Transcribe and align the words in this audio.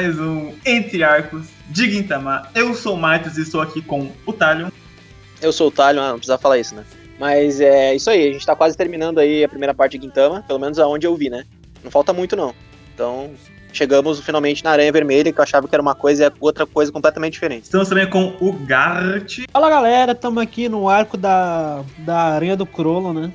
mais 0.00 0.18
um 0.18 0.54
Entre 0.64 1.04
Arcos 1.04 1.48
de 1.68 1.90
Gintama. 1.90 2.48
Eu 2.54 2.72
sou 2.72 2.94
o 2.94 2.96
Matos 2.96 3.36
e 3.36 3.42
estou 3.42 3.60
aqui 3.60 3.82
com 3.82 4.10
o 4.24 4.32
Talion. 4.32 4.70
Eu 5.42 5.52
sou 5.52 5.68
o 5.68 5.70
Talion, 5.70 6.02
ah, 6.02 6.08
não 6.08 6.16
precisa 6.16 6.38
falar 6.38 6.56
isso, 6.56 6.74
né? 6.74 6.84
Mas 7.18 7.60
é 7.60 7.94
isso 7.94 8.08
aí, 8.08 8.30
a 8.30 8.32
gente 8.32 8.46
tá 8.46 8.56
quase 8.56 8.78
terminando 8.78 9.18
aí 9.18 9.44
a 9.44 9.48
primeira 9.48 9.74
parte 9.74 9.98
de 9.98 10.06
Gintama, 10.06 10.42
pelo 10.48 10.58
menos 10.58 10.78
aonde 10.78 11.06
eu 11.06 11.14
vi, 11.14 11.28
né? 11.28 11.44
Não 11.84 11.90
falta 11.90 12.14
muito 12.14 12.34
não. 12.34 12.54
Então, 12.94 13.32
chegamos 13.74 14.18
finalmente 14.20 14.64
na 14.64 14.70
Aranha 14.70 14.90
Vermelha, 14.90 15.30
que 15.30 15.38
eu 15.38 15.42
achava 15.42 15.68
que 15.68 15.74
era 15.74 15.82
uma 15.82 15.94
coisa 15.94 16.22
e 16.22 16.26
é 16.28 16.32
outra 16.40 16.64
coisa 16.64 16.90
completamente 16.90 17.34
diferente. 17.34 17.64
Estamos 17.64 17.90
também 17.90 18.08
com 18.08 18.34
o 18.40 18.54
Gart. 18.54 19.40
Fala 19.52 19.68
galera, 19.68 20.12
estamos 20.12 20.42
aqui 20.42 20.66
no 20.66 20.88
arco 20.88 21.18
da, 21.18 21.84
da 21.98 22.16
Aranha 22.16 22.56
do 22.56 22.64
Crollo, 22.64 23.12
né? 23.12 23.30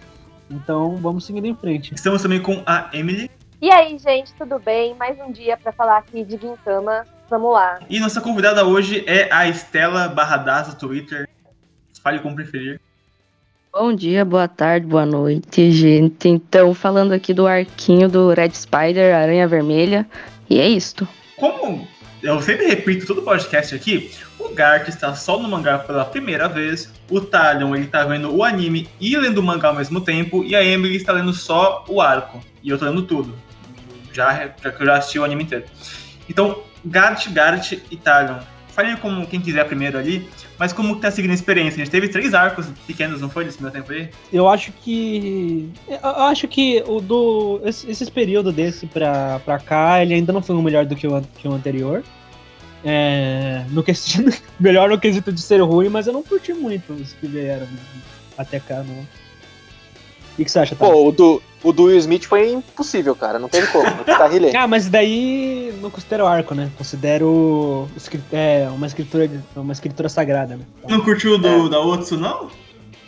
Então 0.49 0.97
vamos 0.97 1.27
seguindo 1.27 1.45
em 1.45 1.55
frente. 1.55 1.93
Estamos 1.93 2.23
também 2.23 2.41
com 2.41 2.63
a 2.65 2.89
Emily. 2.91 3.29
E 3.65 3.71
aí, 3.71 3.97
gente, 3.97 4.31
tudo 4.37 4.59
bem? 4.59 4.93
Mais 4.93 5.19
um 5.19 5.31
dia 5.31 5.57
para 5.57 5.71
falar 5.71 5.97
aqui 5.97 6.23
de 6.23 6.37
Gintama. 6.37 7.03
Vamos 7.27 7.51
lá. 7.51 7.79
E 7.89 7.99
nossa 7.99 8.21
convidada 8.21 8.63
hoje 8.63 9.03
é 9.07 9.27
a 9.33 9.49
Estela 9.49 10.07
Barradas 10.07 10.67
do 10.67 10.75
Twitter. 10.75 11.27
Fale 12.03 12.19
como 12.19 12.35
preferir. 12.35 12.79
Bom 13.73 13.91
dia, 13.91 14.23
boa 14.23 14.47
tarde, 14.47 14.85
boa 14.85 15.03
noite, 15.03 15.71
gente. 15.71 16.29
Então, 16.29 16.75
falando 16.75 17.11
aqui 17.11 17.33
do 17.33 17.47
arquinho 17.47 18.07
do 18.07 18.31
Red 18.35 18.51
Spider, 18.51 19.15
Aranha 19.15 19.47
Vermelha, 19.47 20.07
e 20.47 20.59
é 20.59 20.69
isto. 20.69 21.07
Como 21.35 21.87
eu 22.21 22.39
sempre 22.43 22.67
repito 22.67 23.07
todo 23.07 23.23
podcast 23.23 23.73
aqui, 23.73 24.11
o 24.37 24.49
Gart 24.49 24.87
está 24.87 25.15
só 25.15 25.39
no 25.39 25.49
mangá 25.49 25.79
pela 25.79 26.05
primeira 26.05 26.47
vez, 26.47 26.93
o 27.09 27.19
Talion 27.19 27.75
ele 27.75 27.87
tá 27.87 28.03
vendo 28.03 28.31
o 28.31 28.43
anime 28.43 28.87
e 29.01 29.17
lendo 29.17 29.39
o 29.39 29.43
mangá 29.43 29.69
ao 29.69 29.75
mesmo 29.75 30.01
tempo, 30.01 30.43
e 30.43 30.55
a 30.55 30.63
Emily 30.63 30.97
está 30.97 31.13
lendo 31.13 31.33
só 31.33 31.83
o 31.87 31.99
arco, 31.99 32.39
e 32.61 32.69
eu 32.69 32.77
tô 32.77 32.85
lendo 32.85 33.01
tudo, 33.01 33.33
já, 34.15 34.51
já 34.61 34.71
que 34.71 34.81
eu 34.81 34.85
já 34.85 34.97
assisti 34.97 35.19
o 35.19 35.23
anime 35.23 35.43
inteiro. 35.43 35.65
Então, 36.29 36.63
Gart, 36.83 37.29
Gart 37.29 37.73
e 37.73 37.97
Talion, 37.97 38.39
falem 38.69 38.97
como 38.97 39.25
quem 39.25 39.39
quiser 39.39 39.65
primeiro 39.65 39.97
ali, 39.97 40.27
mas 40.59 40.73
como 40.73 40.95
que 40.95 41.01
tá 41.01 41.09
seguindo 41.09 41.31
a 41.31 41.35
experiência? 41.35 41.81
A 41.81 41.85
gente 41.85 41.91
teve 41.91 42.09
três 42.09 42.33
arcos 42.33 42.67
pequenos, 42.85 43.21
não 43.21 43.29
foi, 43.29 43.45
nesse 43.45 43.61
meu 43.61 43.71
tempo 43.71 43.91
aí? 43.91 44.09
Eu 44.31 44.47
acho 44.49 44.71
que. 44.71 45.69
Eu 45.87 46.09
acho 46.23 46.47
que 46.47 46.83
o 46.85 46.99
do. 46.99 47.61
Esses 47.63 48.09
períodos 48.09 48.53
desse 48.53 48.85
pra, 48.85 49.39
pra 49.39 49.59
cá, 49.59 50.01
ele 50.01 50.13
ainda 50.13 50.33
não 50.33 50.41
foi 50.41 50.55
um 50.55 50.61
melhor 50.61 50.85
do 50.85 50.95
que 50.95 51.07
o, 51.07 51.21
que 51.37 51.47
o 51.47 51.53
anterior. 51.53 52.03
É, 52.83 53.65
no 53.71 53.81
quesito, 53.81 54.29
melhor 54.59 54.89
no 54.89 54.99
quesito 54.99 55.31
de 55.31 55.41
ser 55.41 55.59
ruim, 55.61 55.89
mas 55.89 56.05
eu 56.05 56.13
não 56.13 56.21
curti 56.21 56.53
muito 56.53 56.93
os 56.93 57.13
que 57.13 57.25
vieram 57.25 57.67
até 58.37 58.59
cá, 58.59 58.83
não. 58.83 58.99
O 58.99 60.35
que, 60.35 60.45
que 60.45 60.51
você 60.51 60.59
acha, 60.59 60.75
tá? 60.75 60.85
Pô, 60.85 61.07
o 61.07 61.11
do, 61.11 61.41
o 61.65 61.73
do 61.73 61.85
Will 61.85 61.97
Smith 61.97 62.25
foi 62.25 62.51
impossível, 62.51 63.15
cara. 63.15 63.39
Não 63.39 63.49
teve 63.49 63.65
como. 63.67 63.89
Tá 64.03 64.29
ah, 64.61 64.67
mas 64.67 64.87
daí 64.87 65.73
não 65.81 65.89
considero 65.89 66.27
arco, 66.27 66.53
né? 66.53 66.69
Considero 66.77 67.89
é, 68.31 68.67
uma 68.69 68.85
escritura 68.85 69.29
uma 69.55 69.73
escritura 69.73 70.07
sagrada, 70.07 70.57
né? 70.57 70.65
Não 70.87 71.01
curtiu 71.01 71.33
o 71.33 71.37
do, 71.39 71.65
é. 71.65 71.69
da 71.69 71.79
Otsu, 71.79 72.17
não? 72.17 72.51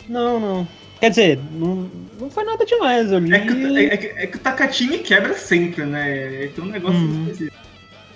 Não, 0.08 0.40
não. 0.40 0.68
Quer 0.98 1.10
dizer, 1.10 1.40
não, 1.52 1.88
não 2.20 2.28
foi 2.28 2.42
nada 2.42 2.66
demais. 2.66 3.12
Eu 3.12 3.20
li... 3.20 3.32
é, 3.32 3.38
que, 3.38 3.52
é, 3.52 3.84
é, 3.84 3.96
que, 3.96 4.06
é 4.06 4.26
que 4.26 4.36
o 4.36 4.40
Takatini 4.40 4.98
quebra 4.98 5.34
sempre, 5.34 5.86
né? 5.86 6.44
É 6.44 6.48
que 6.48 6.60
é 6.60 6.62
um 6.62 6.66
negócio 6.66 6.98
uhum. 6.98 7.22
específico. 7.22 7.56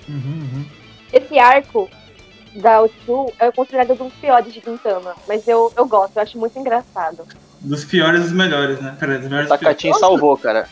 Uhum, 0.08 0.16
uhum. 0.16 0.64
Esse 1.12 1.38
arco 1.38 1.88
da 2.56 2.82
Otsu 2.82 3.32
é 3.38 3.52
considerado 3.52 3.92
um 3.92 4.08
dos 4.08 4.14
piores 4.14 4.52
de 4.52 4.60
Gintama, 4.60 5.14
mas 5.28 5.46
eu, 5.46 5.72
eu 5.76 5.86
gosto, 5.86 6.16
eu 6.16 6.22
acho 6.22 6.36
muito 6.36 6.58
engraçado. 6.58 7.24
Dos 7.64 7.84
piores 7.84 8.22
dos 8.22 8.32
melhores, 8.32 8.80
né? 8.80 8.96
Pera, 8.98 9.18
dos 9.18 9.28
melhores 9.28 9.46
o 9.46 9.50
Tacatinho 9.50 9.94
salvou, 9.94 10.36
cara. 10.36 10.68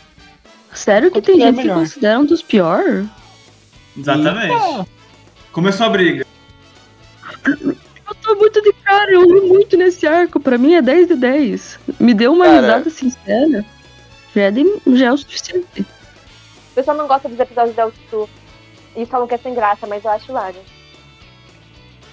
Sério 0.74 1.10
que 1.10 1.22
tem 1.22 1.40
gente 1.40 1.56
melhor. 1.56 1.74
que 1.74 1.80
considera 1.80 2.18
um 2.18 2.24
dos 2.24 2.42
piores? 2.42 3.06
Exatamente. 3.96 4.52
Eita. 4.52 4.86
Começou 5.52 5.86
a 5.86 5.88
briga. 5.88 6.26
Eu 7.46 8.14
tô 8.22 8.34
muito 8.36 8.60
de 8.60 8.72
cara, 8.72 9.10
eu 9.12 9.26
ri 9.26 9.48
muito 9.48 9.76
nesse 9.76 10.06
arco. 10.06 10.40
Pra 10.40 10.58
mim 10.58 10.74
é 10.74 10.82
10 10.82 11.08
de 11.08 11.14
10. 11.16 11.78
Me 11.98 12.12
deu 12.12 12.32
uma 12.32 12.44
cara. 12.44 12.60
risada 12.60 12.90
sincera. 12.90 13.64
Já 14.34 14.42
é, 14.42 14.50
de, 14.50 14.64
já 14.94 15.06
é 15.06 15.12
o 15.12 15.16
suficiente. 15.16 15.80
O 15.80 16.74
pessoal 16.74 16.96
não 16.96 17.06
gosta 17.06 17.28
dos 17.28 17.38
episódios 17.38 17.74
da 17.74 17.86
Otsu. 17.86 18.28
E 18.96 19.06
falam 19.06 19.26
que 19.26 19.34
é 19.34 19.38
sem 19.38 19.54
graça, 19.54 19.86
mas 19.86 20.04
eu 20.04 20.10
acho 20.10 20.30
hilário. 20.30 20.60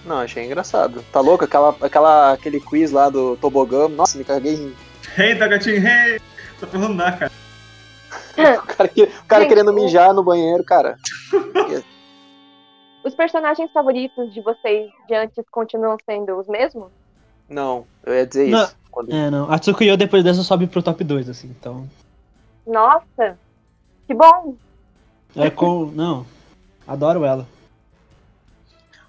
Não, 0.07 0.19
achei 0.19 0.45
engraçado. 0.45 1.03
Tá 1.12 1.19
louco? 1.19 1.44
Aquela, 1.44 1.75
aquela, 1.81 2.31
aquele 2.31 2.62
quiz 2.62 2.91
lá 2.91 3.09
do 3.09 3.35
tobogã. 3.38 3.90
Nossa, 3.90 4.18
me 4.18 4.23
caguei 4.23 4.53
em. 4.53 4.75
Hey, 5.18 5.35
gatinho, 5.35 5.85
hey! 5.85 6.22
Tô 6.59 6.68
falando 6.68 6.95
nada, 6.95 7.18
cara. 7.18 7.31
o 8.63 8.66
cara, 8.66 8.90
o 8.95 9.25
cara 9.28 9.44
Gente, 9.44 9.50
querendo 9.50 9.73
mijar 9.73 10.13
no 10.13 10.23
banheiro, 10.23 10.63
cara. 10.63 10.97
Os 13.03 13.13
personagens 13.13 13.72
favoritos 13.72 14.34
de 14.34 14.41
vocês 14.41 14.90
de 15.07 15.16
antes 15.16 15.44
continuam 15.51 15.97
sendo 16.06 16.39
os 16.39 16.47
mesmos? 16.47 16.89
Não, 17.50 17.85
eu 18.06 18.13
ia 18.13 18.25
dizer 18.25 18.47
não. 18.50 18.63
isso. 18.63 18.78
Quando... 18.89 19.13
É, 19.13 19.29
não. 19.29 19.51
A 19.51 19.59
Tsukuyo 19.59 19.97
depois 19.97 20.24
dessa 20.24 20.41
sobe 20.41 20.68
pro 20.68 20.81
top 20.81 21.03
2, 21.03 21.29
assim, 21.29 21.47
então. 21.47 21.88
Nossa! 22.66 23.38
Que 24.07 24.13
bom! 24.13 24.56
É 25.35 25.50
com. 25.50 25.85
Não. 25.88 26.25
Adoro 26.88 27.25
ela. 27.25 27.45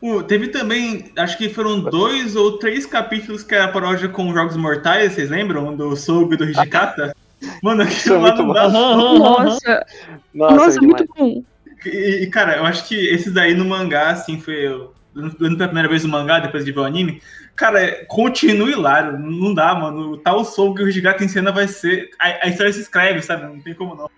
Uh, 0.00 0.22
teve 0.22 0.48
também, 0.48 1.10
acho 1.16 1.36
que 1.36 1.48
foram 1.48 1.81
dois 1.81 2.36
ou 2.36 2.59
três 2.59 2.86
capítulos 2.86 3.42
que 3.42 3.54
era 3.54 3.69
paródia 3.69 4.09
com 4.09 4.32
Jogos 4.32 4.56
Mortais, 4.56 5.12
vocês 5.12 5.28
lembram? 5.28 5.75
Do 5.75 5.97
Soul 5.97 6.32
e 6.32 6.36
do 6.36 6.44
Hijikata? 6.44 7.14
Mano, 7.62 7.82
aquilo 7.82 8.20
lá 8.20 8.34
não 8.34 8.53
dá. 8.53 8.69
Nossa! 8.69 9.86
Nossa, 10.34 10.56
Nossa 10.56 10.81
muito 10.81 11.04
bom. 11.16 11.42
E, 11.84 12.22
e, 12.22 12.26
cara, 12.31 12.56
eu 12.56 12.64
acho 12.64 12.86
que 12.86 12.94
esses 12.94 13.32
daí 13.32 13.54
no 13.54 13.64
mangá, 13.64 14.10
assim, 14.10 14.41
foi. 14.41 14.66
Eu, 14.66 14.92
pela 15.38 15.66
primeira 15.66 15.88
vez 15.88 16.04
no 16.04 16.10
mangá, 16.10 16.38
depois 16.38 16.65
de 16.65 16.72
ver 16.72 16.80
o 16.80 16.84
anime. 16.84 17.20
Cara, 17.56 18.04
continua 18.06 18.70
hilário. 18.70 19.19
Não 19.19 19.53
dá, 19.54 19.75
mano. 19.75 20.12
O 20.12 20.16
tal 20.16 20.44
Soul 20.44 20.75
que 20.75 20.82
o 20.82 20.88
Hijikata 20.88 21.25
em 21.25 21.28
cena 21.28 21.50
vai 21.50 21.66
ser. 21.66 22.10
A, 22.19 22.47
a 22.47 22.48
história 22.48 22.72
se 22.72 22.80
escreve, 22.80 23.22
sabe? 23.22 23.44
Não 23.44 23.60
tem 23.60 23.75
como 23.75 23.94
não 23.94 24.09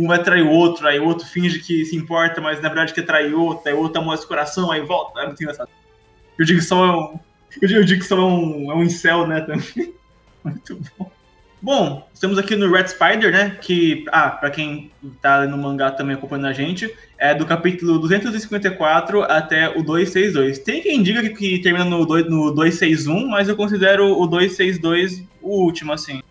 um 0.00 0.08
vai 0.08 0.22
trair 0.22 0.42
o 0.42 0.50
outro, 0.50 0.86
aí 0.86 0.98
o 0.98 1.04
outro 1.04 1.26
finge 1.26 1.60
que 1.60 1.84
se 1.84 1.94
importa, 1.94 2.40
mas 2.40 2.60
na 2.60 2.68
verdade 2.68 2.94
quer 2.94 3.02
trair 3.02 3.34
outro, 3.34 3.68
aí 3.68 3.74
o 3.74 3.78
outro 3.78 4.00
amostra 4.00 4.24
o 4.24 4.28
coração, 4.28 4.70
aí 4.70 4.80
volta. 4.80 5.20
É 5.20 5.26
muito 5.26 5.42
engraçado. 5.42 5.68
Eu 6.38 6.44
digo 6.44 6.58
que 6.58 6.64
só 6.64 6.84
é 6.84 6.96
um. 6.96 7.20
Eu 7.60 7.84
digo 7.84 8.00
que 8.00 8.06
só 8.06 8.16
é 8.16 8.24
um, 8.24 8.72
é 8.72 8.74
um 8.74 8.82
incel, 8.82 9.26
né, 9.26 9.40
também. 9.40 9.94
Muito 10.42 10.80
bom. 10.96 11.10
Bom, 11.62 12.08
estamos 12.14 12.38
aqui 12.38 12.56
no 12.56 12.72
Red 12.72 12.88
Spider, 12.88 13.30
né? 13.30 13.50
Que, 13.60 14.06
ah, 14.10 14.30
pra 14.30 14.48
quem 14.48 14.90
tá 15.20 15.46
no 15.46 15.58
mangá 15.58 15.90
também 15.90 16.16
acompanhando 16.16 16.46
a 16.46 16.52
gente, 16.54 16.90
é 17.18 17.34
do 17.34 17.44
capítulo 17.44 17.98
254 17.98 19.22
até 19.24 19.68
o 19.68 19.82
262. 19.82 20.60
Tem 20.60 20.80
quem 20.80 21.02
diga 21.02 21.20
que, 21.20 21.30
que 21.30 21.58
termina 21.58 21.84
no, 21.84 22.06
2, 22.06 22.30
no 22.30 22.50
261, 22.52 23.28
mas 23.28 23.46
eu 23.46 23.56
considero 23.56 24.18
o 24.18 24.26
262 24.26 25.22
o 25.42 25.62
último, 25.62 25.92
assim. 25.92 26.22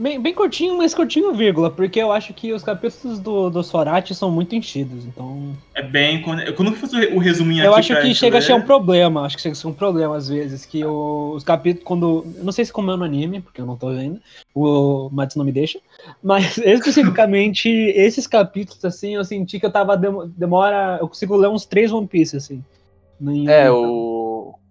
Bem, 0.00 0.18
bem 0.18 0.32
curtinho, 0.32 0.78
mas 0.78 0.94
curtinho, 0.94 1.34
vírgula, 1.34 1.70
porque 1.70 2.00
eu 2.00 2.10
acho 2.10 2.32
que 2.32 2.54
os 2.54 2.62
capítulos 2.62 3.18
do, 3.18 3.50
do 3.50 3.62
Sorati 3.62 4.14
são 4.14 4.30
muito 4.30 4.54
enchidos, 4.54 5.04
então... 5.04 5.52
É 5.74 5.82
bem... 5.82 6.22
Quando, 6.22 6.54
quando 6.54 6.68
eu 6.68 6.74
faço 6.74 6.96
o 6.96 7.18
resuminho 7.18 7.62
eu 7.62 7.74
aqui... 7.74 7.92
Eu 7.92 7.96
acho 7.98 8.06
que 8.06 8.14
chega 8.14 8.38
a 8.38 8.40
ser 8.40 8.54
um 8.54 8.62
problema, 8.62 9.26
acho 9.26 9.36
que 9.36 9.42
chega 9.42 9.52
a 9.52 9.56
ser 9.56 9.66
um 9.66 9.74
problema 9.74 10.16
às 10.16 10.26
vezes, 10.26 10.64
que 10.64 10.82
o, 10.82 11.32
os 11.36 11.44
capítulos, 11.44 11.84
quando... 11.84 12.24
Eu 12.38 12.44
não 12.44 12.50
sei 12.50 12.64
se 12.64 12.72
como 12.72 12.90
é 12.90 12.96
no 12.96 13.04
anime, 13.04 13.42
porque 13.42 13.60
eu 13.60 13.66
não 13.66 13.76
tô 13.76 13.92
vendo, 13.92 14.18
o 14.54 15.10
Mats 15.12 15.36
não 15.36 15.44
me 15.44 15.52
deixa, 15.52 15.78
mas 16.22 16.56
especificamente 16.64 17.68
esses 17.68 18.26
capítulos, 18.26 18.82
assim, 18.82 19.16
eu 19.16 19.24
senti 19.24 19.60
que 19.60 19.66
eu 19.66 19.70
tava... 19.70 19.98
Demora... 19.98 20.96
Eu 20.98 21.08
consigo 21.08 21.36
ler 21.36 21.48
uns 21.48 21.66
três 21.66 21.92
One 21.92 22.06
Piece, 22.06 22.38
assim. 22.38 22.64
É, 23.46 23.70
o 23.70 24.29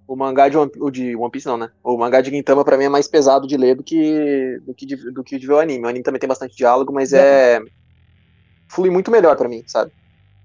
o 0.09 0.15
mangá 0.15 0.49
de 0.49 0.57
One, 0.57 0.71
o 0.77 0.89
de 0.89 1.15
One 1.15 1.29
Piece 1.29 1.45
não, 1.45 1.55
né? 1.55 1.69
O 1.83 1.95
mangá 1.95 2.19
de 2.19 2.31
Gintama 2.31 2.65
pra 2.65 2.75
mim 2.75 2.85
é 2.85 2.89
mais 2.89 3.07
pesado 3.07 3.47
de 3.47 3.55
ler 3.55 3.75
do 3.75 3.83
que 3.83 4.59
do 4.65 4.73
que 4.73 4.83
de, 4.83 4.95
do 5.11 5.23
que 5.23 5.37
de 5.37 5.45
ver 5.45 5.53
o 5.53 5.59
anime. 5.59 5.85
O 5.85 5.87
anime 5.87 6.03
também 6.03 6.19
tem 6.19 6.27
bastante 6.27 6.57
diálogo, 6.57 6.91
mas 6.91 7.13
é, 7.13 7.57
é 7.57 7.61
flui 8.67 8.89
muito 8.89 9.11
melhor 9.11 9.37
para 9.37 9.47
mim, 9.47 9.63
sabe? 9.67 9.91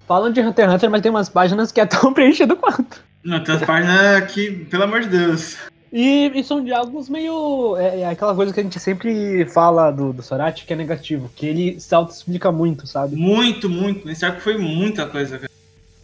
Falam 0.07 0.31
de 0.31 0.43
Hunter 0.43 0.67
x 0.67 0.75
Hunter, 0.75 0.91
mas 0.91 1.01
tem 1.01 1.11
umas 1.11 1.31
páginas 1.31 1.73
que 1.73 1.81
é 1.81 1.87
tão 1.89 2.13
preenchido 2.13 2.57
quanto. 2.57 3.03
Não, 3.25 3.43
tem 3.43 3.55
umas 3.55 3.67
páginas 3.67 4.31
que, 4.31 4.51
pelo 4.67 4.83
amor 4.83 5.01
de 5.01 5.09
Deus. 5.09 5.57
E, 5.91 6.31
e 6.35 6.45
são 6.45 6.63
diálogos 6.63 7.09
meio. 7.09 7.75
É, 7.79 8.01
é, 8.01 8.07
aquela 8.07 8.35
coisa 8.35 8.53
que 8.53 8.61
a 8.61 8.63
gente 8.63 8.79
sempre 8.79 9.47
fala 9.47 9.91
do, 9.91 10.13
do 10.13 10.23
Sorati, 10.23 10.67
que 10.67 10.75
é 10.75 10.77
negativo, 10.77 11.31
que 11.35 11.47
ele 11.47 11.81
se 11.81 11.95
auto-explica 11.95 12.53
muito, 12.53 12.87
sabe? 12.87 13.17
Muito, 13.17 13.71
muito. 13.71 14.07
Nesse 14.07 14.27
arco 14.27 14.43
foi 14.43 14.59
muita 14.59 15.07
coisa, 15.07 15.39
cara. 15.39 15.51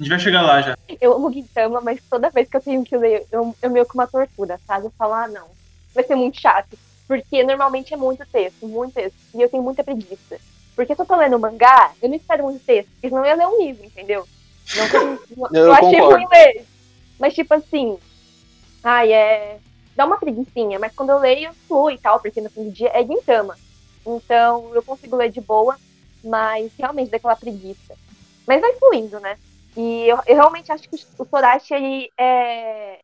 A 0.00 0.02
gente 0.02 0.11
vai 0.11 0.19
chegar 0.19 0.41
lá 0.41 0.62
já. 0.62 0.79
Eu 0.99 1.12
amo 1.12 1.31
Gintama, 1.31 1.82
mas 1.82 2.00
toda 2.08 2.31
vez 2.31 2.49
que 2.49 2.56
eu 2.56 2.61
tenho 2.62 2.82
que 2.82 2.97
ler, 2.97 3.26
eu, 3.31 3.55
eu 3.61 3.70
meio 3.70 3.85
que 3.85 3.93
uma 3.93 4.06
tortura, 4.06 4.58
sabe? 4.67 4.87
Eu 4.87 4.93
falo, 4.97 5.12
ah, 5.12 5.29
não, 5.29 5.47
vai 5.94 6.02
ser 6.02 6.14
muito 6.14 6.41
chato. 6.41 6.79
Porque 7.06 7.43
normalmente 7.43 7.93
é 7.93 7.99
muito 7.99 8.25
texto, 8.25 8.67
muito 8.67 8.94
texto. 8.94 9.14
E 9.35 9.43
eu 9.43 9.49
tenho 9.50 9.62
muita 9.62 9.85
preguiça. 9.85 10.38
Porque 10.75 10.94
se 10.94 11.02
eu 11.02 11.05
tô 11.05 11.14
lendo 11.17 11.38
mangá, 11.38 11.93
eu 12.00 12.08
não 12.08 12.17
espero 12.17 12.44
muito 12.44 12.64
texto, 12.64 12.88
porque 12.93 13.11
senão 13.11 13.23
eu 13.23 13.29
ia 13.29 13.37
ler 13.37 13.47
um 13.47 13.62
livro, 13.62 13.85
entendeu? 13.85 14.26
Não, 14.75 15.49
eu, 15.52 15.64
eu 15.64 15.73
achei 15.75 16.00
ruim 16.00 16.26
ler. 16.32 16.64
Mas, 17.19 17.35
tipo 17.35 17.52
assim, 17.52 17.99
ai, 18.82 19.12
é. 19.12 19.58
Dá 19.94 20.06
uma 20.06 20.17
preguiçinha, 20.17 20.79
mas 20.79 20.94
quando 20.94 21.11
eu 21.11 21.19
leio, 21.19 21.50
flui 21.69 21.94
e 21.94 21.99
tal, 21.99 22.20
porque 22.20 22.41
no 22.41 22.49
fim 22.49 22.64
do 22.64 22.70
dia 22.70 22.91
é 22.94 23.05
Gintama. 23.05 23.55
Então, 24.06 24.70
eu 24.75 24.82
consigo 24.82 25.14
ler 25.14 25.31
de 25.31 25.43
boa, 25.43 25.76
mas 26.25 26.73
realmente 26.79 27.11
dá 27.11 27.19
aquela 27.19 27.37
preguiça. 27.37 27.94
Mas 28.47 28.62
vai 28.62 28.73
fluindo, 28.76 29.20
né? 29.20 29.37
E 29.76 30.08
eu, 30.08 30.19
eu 30.26 30.37
realmente 30.37 30.72
acho 30.72 30.88
que 30.88 30.96
o 31.19 31.25
Sorachi, 31.25 31.75
ele 31.75 32.11
é, 32.19 33.00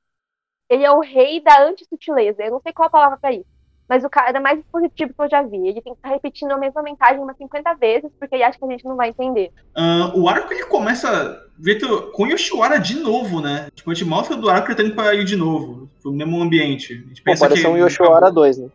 ele 0.68 0.84
é 0.84 0.90
o 0.90 1.00
rei 1.00 1.40
da 1.40 1.62
anti-sutileza. 1.62 2.42
Eu 2.42 2.52
não 2.52 2.60
sei 2.60 2.72
qual 2.72 2.88
a 2.88 2.90
palavra 2.90 3.18
para 3.18 3.32
isso. 3.32 3.56
Mas 3.88 4.04
o 4.04 4.10
cara 4.10 4.36
é 4.36 4.40
mais 4.40 4.60
positivo 4.70 5.14
que 5.14 5.22
eu 5.22 5.30
já 5.30 5.42
vi. 5.42 5.68
Ele 5.68 5.80
tem 5.80 5.92
que 5.92 5.98
estar 5.98 6.08
repetindo 6.08 6.50
a 6.50 6.58
mesma 6.58 6.82
mensagem 6.82 7.20
umas 7.20 7.36
50 7.36 7.74
vezes, 7.74 8.10
porque 8.18 8.34
ele 8.34 8.42
acha 8.42 8.58
que 8.58 8.64
a 8.64 8.68
gente 8.68 8.84
não 8.84 8.96
vai 8.96 9.10
entender. 9.10 9.52
Uh, 9.76 10.20
o 10.20 10.28
arco 10.28 10.52
ele 10.52 10.64
começa 10.64 11.40
Vitor, 11.56 12.10
com 12.10 12.26
Yoshiwara 12.26 12.78
de 12.78 12.96
novo, 12.96 13.40
né? 13.40 13.68
Tipo, 13.74 13.90
a 13.90 13.94
gente 13.94 14.08
mostra 14.08 14.36
do 14.36 14.50
arco 14.50 14.68
ele 14.68 14.76
tá 14.76 14.82
indo 14.82 14.94
pra 14.94 15.14
ir 15.14 15.24
de 15.24 15.36
novo, 15.36 15.88
no 16.04 16.12
mesmo 16.12 16.42
ambiente. 16.42 16.92
A 16.92 17.08
gente 17.08 17.22
Pô, 17.22 17.32
parece 17.38 17.62
que, 17.62 17.68
um 17.68 17.76
Yoshiwara 17.76 18.30
2, 18.30 18.58
né? 18.58 18.68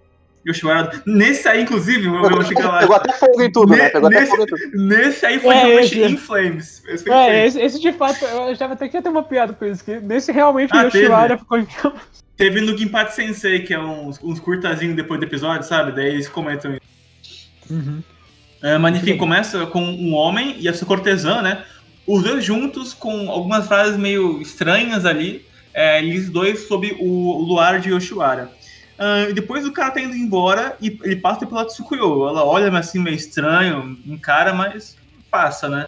Yoshiwara. 0.48 1.02
Nesse 1.06 1.48
aí, 1.48 1.62
inclusive, 1.62 2.06
eu 2.06 2.22
vou 2.22 2.44
chegar 2.44 2.68
lá. 2.68 2.80
Pegou 2.80 2.96
até 2.96 3.14
fogo 3.14 3.42
em 3.42 3.52
tudo, 3.52 3.72
ne 3.72 3.78
né? 3.78 3.90
Pegou 3.90 4.10
nesse, 4.10 4.24
até 4.24 4.32
fogo 4.32 4.44
em 4.44 4.48
tudo. 4.48 4.88
Nesse 4.88 5.26
aí 5.26 5.40
foi 5.40 5.56
é, 5.56 5.66
realmente 5.66 6.00
esse, 6.00 6.14
in 6.14 6.18
flames. 6.18 6.84
Esse 6.88 7.12
é, 7.12 7.46
esse, 7.46 7.62
esse, 7.62 7.80
de 7.80 7.94
fato, 7.94 8.26
eu 8.26 8.44
achava 8.44 8.74
até 8.74 8.88
que 8.88 8.98
ia 8.98 9.02
ter 9.02 9.10
uma 9.10 9.24
piada 9.24 9.54
com 9.54 9.66
isso. 9.66 9.84
Que 9.84 10.00
nesse 10.00 10.32
realmente 10.32 10.72
ah, 10.74 10.84
o 10.84 10.86
Yoshiwara 10.88 11.38
ficou 11.38 11.60
em 11.60 11.68
Teve 12.36 12.62
no 12.62 12.76
Ginpachi 12.76 13.14
Sensei, 13.14 13.60
que 13.60 13.74
é 13.74 13.80
uns, 13.80 14.20
uns 14.24 14.40
curtazinhos 14.40 14.96
depois 14.96 15.20
do 15.20 15.26
episódio, 15.26 15.68
sabe? 15.68 15.92
Daí 15.92 16.08
eles 16.08 16.28
comentam 16.28 16.72
isso. 16.72 16.82
Uhum. 17.70 18.02
É, 18.64 18.78
mas 18.78 18.96
enfim, 18.96 19.18
começa 19.18 19.66
com 19.68 19.84
um 19.84 20.14
homem 20.14 20.56
e 20.60 20.68
a 20.68 20.74
sua 20.74 20.88
cortesã, 20.88 21.42
né? 21.42 21.64
Os 22.06 22.24
dois 22.24 22.44
juntos, 22.44 22.94
com 22.94 23.30
algumas 23.30 23.68
frases 23.68 23.98
meio 23.98 24.42
estranhas 24.42 25.06
ali, 25.06 25.46
é, 25.74 26.00
eles 26.00 26.30
dois 26.30 26.68
sob 26.68 26.96
o 27.00 27.40
luar 27.40 27.80
de 27.80 27.90
Yoshiwara. 27.90 28.52
Uh, 29.02 29.32
e 29.32 29.34
depois 29.34 29.66
o 29.66 29.72
cara 29.72 29.90
tá 29.90 30.00
indo 30.00 30.16
embora 30.16 30.78
e 30.80 31.00
ele 31.02 31.16
passa 31.16 31.44
pela 31.48 31.66
Tsukuyo. 31.66 32.28
Ela 32.28 32.46
olha 32.46 32.72
assim 32.78 33.00
meio 33.00 33.16
estranho, 33.16 33.98
encara, 34.06 34.54
mas 34.54 34.96
passa, 35.32 35.68
né? 35.68 35.88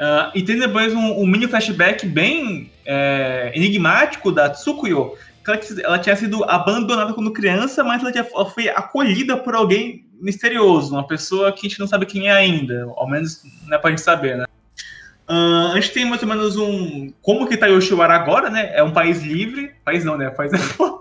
Uh, 0.00 0.32
e 0.34 0.42
tem 0.42 0.58
depois 0.58 0.94
um, 0.94 1.20
um 1.20 1.26
mini 1.26 1.46
flashback 1.46 2.06
bem 2.06 2.72
é, 2.86 3.52
enigmático 3.54 4.32
da 4.32 4.48
Tsukuyo, 4.48 5.12
ela, 5.46 5.60
ela 5.84 5.98
tinha 5.98 6.16
sido 6.16 6.42
abandonada 6.44 7.12
quando 7.12 7.30
criança, 7.30 7.84
mas 7.84 8.00
ela, 8.00 8.10
tinha, 8.10 8.26
ela, 8.32 8.46
foi 8.46 8.70
acolhida 8.70 9.36
por 9.36 9.54
alguém 9.54 10.06
misterioso, 10.18 10.94
uma 10.94 11.06
pessoa 11.06 11.52
que 11.52 11.66
a 11.66 11.68
gente 11.68 11.78
não 11.78 11.86
sabe 11.86 12.06
quem 12.06 12.28
é 12.28 12.32
ainda, 12.32 12.84
ao 12.96 13.08
menos 13.08 13.42
não 13.66 13.76
é 13.76 13.78
pra 13.78 13.90
gente 13.90 14.00
saber, 14.00 14.38
né? 14.38 14.44
Uh, 15.28 15.72
a 15.72 15.74
gente 15.74 15.92
tem 15.92 16.06
mais 16.06 16.22
ou 16.22 16.28
menos 16.28 16.56
um. 16.56 17.12
Como 17.22 17.46
que 17.46 17.56
tá 17.56 17.66
Yoshiwara 17.66 18.14
agora, 18.14 18.50
né? 18.50 18.72
É 18.74 18.82
um 18.82 18.90
país 18.90 19.22
livre. 19.22 19.70
País 19.84 20.04
não, 20.04 20.18
né? 20.18 20.28
País. 20.30 20.50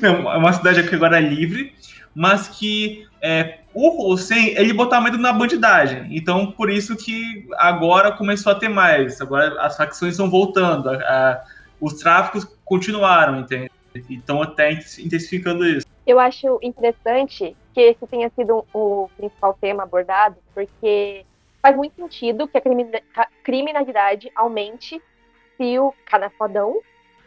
não, 0.00 0.30
é 0.30 0.36
uma 0.36 0.52
cidade 0.52 0.88
que 0.88 0.94
agora 0.94 1.18
é 1.18 1.20
livre, 1.20 1.74
mas 2.14 2.48
que 2.48 3.06
é, 3.22 3.60
o 3.74 4.10
Hossein, 4.10 4.48
ele 4.56 4.72
botava 4.72 5.04
medo 5.04 5.18
na 5.18 5.32
bandidagem. 5.32 6.08
Então, 6.10 6.52
por 6.52 6.70
isso 6.70 6.96
que 6.96 7.46
agora 7.54 8.12
começou 8.12 8.52
a 8.52 8.54
ter 8.54 8.68
mais. 8.68 9.20
Agora 9.20 9.60
as 9.60 9.76
facções 9.76 10.12
estão 10.12 10.30
voltando. 10.30 10.90
A, 10.90 10.94
a, 10.94 11.44
os 11.80 11.94
tráficos 11.94 12.44
continuaram, 12.64 13.40
entende? 13.40 13.70
Então 14.08 14.42
até 14.42 14.72
intensificando 14.72 15.66
isso. 15.66 15.86
Eu 16.06 16.18
acho 16.18 16.58
interessante 16.62 17.56
que 17.74 17.80
esse 17.80 18.06
tenha 18.06 18.30
sido 18.30 18.64
o 18.72 19.08
principal 19.16 19.56
tema 19.60 19.82
abordado, 19.82 20.36
porque 20.54 21.24
faz 21.60 21.76
muito 21.76 21.94
sentido 21.94 22.48
que 22.48 22.58
a 22.58 23.26
criminalidade 23.44 24.30
aumente 24.34 25.00
se 25.56 25.78
o 25.78 25.94
canafodão, 26.06 26.80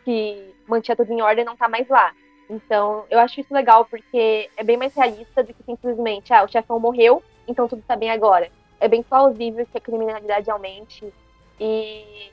que 0.06 0.54
mantinha 0.68 0.96
tudo 0.96 1.12
em 1.12 1.22
ordem, 1.22 1.44
não 1.44 1.54
está 1.54 1.68
mais 1.68 1.90
lá. 1.90 2.14
Então, 2.50 3.04
eu 3.10 3.20
acho 3.20 3.42
isso 3.42 3.54
legal, 3.54 3.86
porque 3.86 4.50
é 4.56 4.64
bem 4.64 4.78
mais 4.78 4.94
realista 4.94 5.44
do 5.44 5.54
que 5.54 5.64
simplesmente, 5.66 6.32
ah, 6.32 6.44
o 6.44 6.48
chefão 6.48 6.80
morreu, 6.80 7.22
então 7.48 7.68
tudo 7.68 7.80
está 7.80 7.96
bem 7.96 8.12
agora. 8.12 8.50
É 8.80 8.88
bem 8.88 9.02
plausível 9.02 9.66
que 9.70 9.78
a 9.78 9.82
criminalidade 9.82 10.50
aumente 10.50 11.12
e 11.60 12.30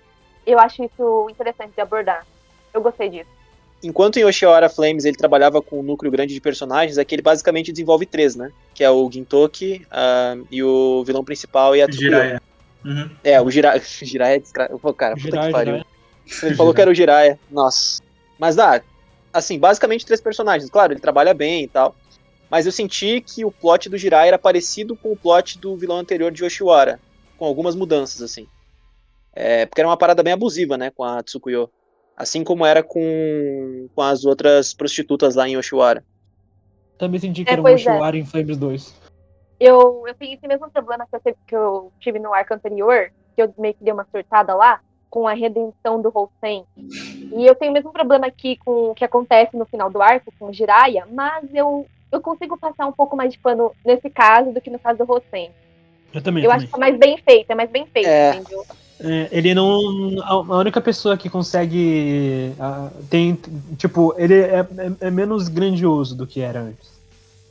eu 0.46 0.58
acho 0.58 0.84
isso 0.84 1.28
interessante 1.30 1.72
de 1.74 1.80
abordar. 1.80 2.26
Eu 2.74 2.82
gostei 2.82 3.08
disso. 3.08 3.30
Enquanto 3.82 4.16
em 4.16 4.24
Oshiwara 4.24 4.68
Flames 4.68 5.04
ele 5.04 5.16
trabalhava 5.16 5.60
com 5.60 5.80
um 5.80 5.82
núcleo 5.82 6.10
grande 6.10 6.34
de 6.34 6.40
personagens, 6.40 6.98
aqui 6.98 7.14
ele 7.14 7.22
basicamente 7.22 7.72
desenvolve 7.72 8.06
três, 8.06 8.36
né? 8.36 8.52
Que 8.74 8.84
é 8.84 8.90
o 8.90 9.10
Gintoki 9.10 9.84
uh, 9.88 10.46
e 10.50 10.62
o 10.62 11.02
vilão 11.04 11.24
principal 11.24 11.74
e 11.74 11.82
a. 11.82 11.90
Jiraiya. 11.90 12.40
Uhum. 12.84 13.10
É, 13.24 13.40
o 13.40 13.50
Jiraiya. 13.50 13.82
Jiraiya 14.02 14.36
é 14.36 14.38
descra... 14.38 14.68
Pô, 14.68 14.94
cara, 14.94 15.14
puta 15.14 15.26
Jiraiya, 15.26 15.46
que 15.46 15.52
pariu. 15.52 15.74
Jiraiya. 15.74 15.91
Ele 16.42 16.54
falou 16.54 16.72
que 16.74 16.80
era 16.80 16.90
o 16.90 16.94
Jiraiya. 16.94 17.38
Nossa. 17.50 18.02
Mas 18.38 18.56
dá, 18.56 18.82
assim, 19.32 19.58
basicamente 19.58 20.06
três 20.06 20.20
personagens. 20.20 20.70
Claro, 20.70 20.92
ele 20.92 21.00
trabalha 21.00 21.34
bem 21.34 21.64
e 21.64 21.68
tal. 21.68 21.94
Mas 22.50 22.66
eu 22.66 22.72
senti 22.72 23.20
que 23.20 23.44
o 23.44 23.50
plot 23.50 23.88
do 23.88 23.96
Jiraiya 23.96 24.28
era 24.28 24.38
parecido 24.38 24.94
com 24.94 25.12
o 25.12 25.16
plot 25.16 25.58
do 25.58 25.76
vilão 25.76 25.98
anterior 25.98 26.30
de 26.30 26.44
Oshiwara. 26.44 27.00
Com 27.38 27.46
algumas 27.46 27.74
mudanças, 27.74 28.20
assim. 28.20 28.46
É, 29.32 29.64
porque 29.64 29.80
era 29.80 29.88
uma 29.88 29.96
parada 29.96 30.22
bem 30.22 30.34
abusiva, 30.34 30.76
né, 30.76 30.90
com 30.90 31.02
a 31.02 31.22
Tsukuyo. 31.22 31.70
Assim 32.14 32.44
como 32.44 32.66
era 32.66 32.82
com, 32.82 33.88
com 33.94 34.02
as 34.02 34.24
outras 34.24 34.74
prostitutas 34.74 35.34
lá 35.34 35.48
em 35.48 35.56
Oshiwara. 35.56 36.04
Também 36.98 37.18
senti 37.18 37.42
que 37.42 37.50
é, 37.50 37.54
era 37.54 37.62
um 37.62 37.68
é. 37.68 37.74
Oshiwara 37.74 38.16
é. 38.16 38.20
em 38.20 38.26
Flames 38.26 38.58
2. 38.58 38.94
Eu, 39.58 40.04
eu 40.06 40.14
tenho 40.14 40.34
esse 40.34 40.46
mesmo 40.46 40.70
problema 40.70 41.06
que 41.06 41.16
eu, 41.16 41.34
que 41.46 41.56
eu 41.56 41.92
tive 42.00 42.18
no 42.18 42.34
arco 42.34 42.52
anterior, 42.52 43.10
que 43.34 43.42
eu 43.42 43.54
meio 43.56 43.74
que 43.74 43.82
dei 43.82 43.92
uma 43.92 44.06
surtada 44.10 44.54
lá, 44.54 44.80
com 45.12 45.28
a 45.28 45.34
redenção 45.34 46.00
do 46.00 46.08
Holsen. 46.08 46.64
E 46.74 47.46
eu 47.46 47.54
tenho 47.54 47.70
o 47.70 47.74
mesmo 47.74 47.92
problema 47.92 48.26
aqui 48.26 48.56
com 48.56 48.90
o 48.90 48.94
que 48.94 49.04
acontece 49.04 49.54
no 49.58 49.66
final 49.66 49.90
do 49.90 50.00
arco, 50.00 50.32
com 50.38 50.46
o 50.46 50.52
Jiraiya, 50.54 51.06
mas 51.12 51.44
eu, 51.52 51.86
eu 52.10 52.18
consigo 52.22 52.56
passar 52.56 52.86
um 52.86 52.92
pouco 52.92 53.14
mais 53.14 53.30
de 53.30 53.38
pano 53.38 53.72
nesse 53.84 54.08
caso 54.08 54.52
do 54.52 54.60
que 54.60 54.70
no 54.70 54.78
caso 54.78 54.96
do 54.96 55.04
Holsen. 55.04 55.50
Eu 56.14 56.22
também. 56.22 56.42
Eu 56.42 56.48
também. 56.48 56.64
acho 56.64 56.66
que 56.66 56.74
é 56.74 56.78
mais 56.78 56.98
bem 56.98 57.18
feito, 57.18 57.50
é 57.50 57.54
mais 57.54 57.70
bem 57.70 57.84
feito, 57.84 58.08
é. 58.08 58.36
entendeu? 58.36 58.64
É, 59.00 59.28
ele 59.30 59.54
não. 59.54 59.78
A 60.24 60.56
única 60.56 60.80
pessoa 60.80 61.14
que 61.14 61.28
consegue. 61.28 62.54
tem. 63.10 63.38
Tipo, 63.76 64.14
ele 64.16 64.40
é, 64.40 64.60
é, 64.60 65.08
é, 65.08 65.10
menos 65.10 65.46
grandioso 65.48 66.16
do 66.16 66.26
que 66.26 66.40
era 66.40 66.60
antes. 66.60 67.01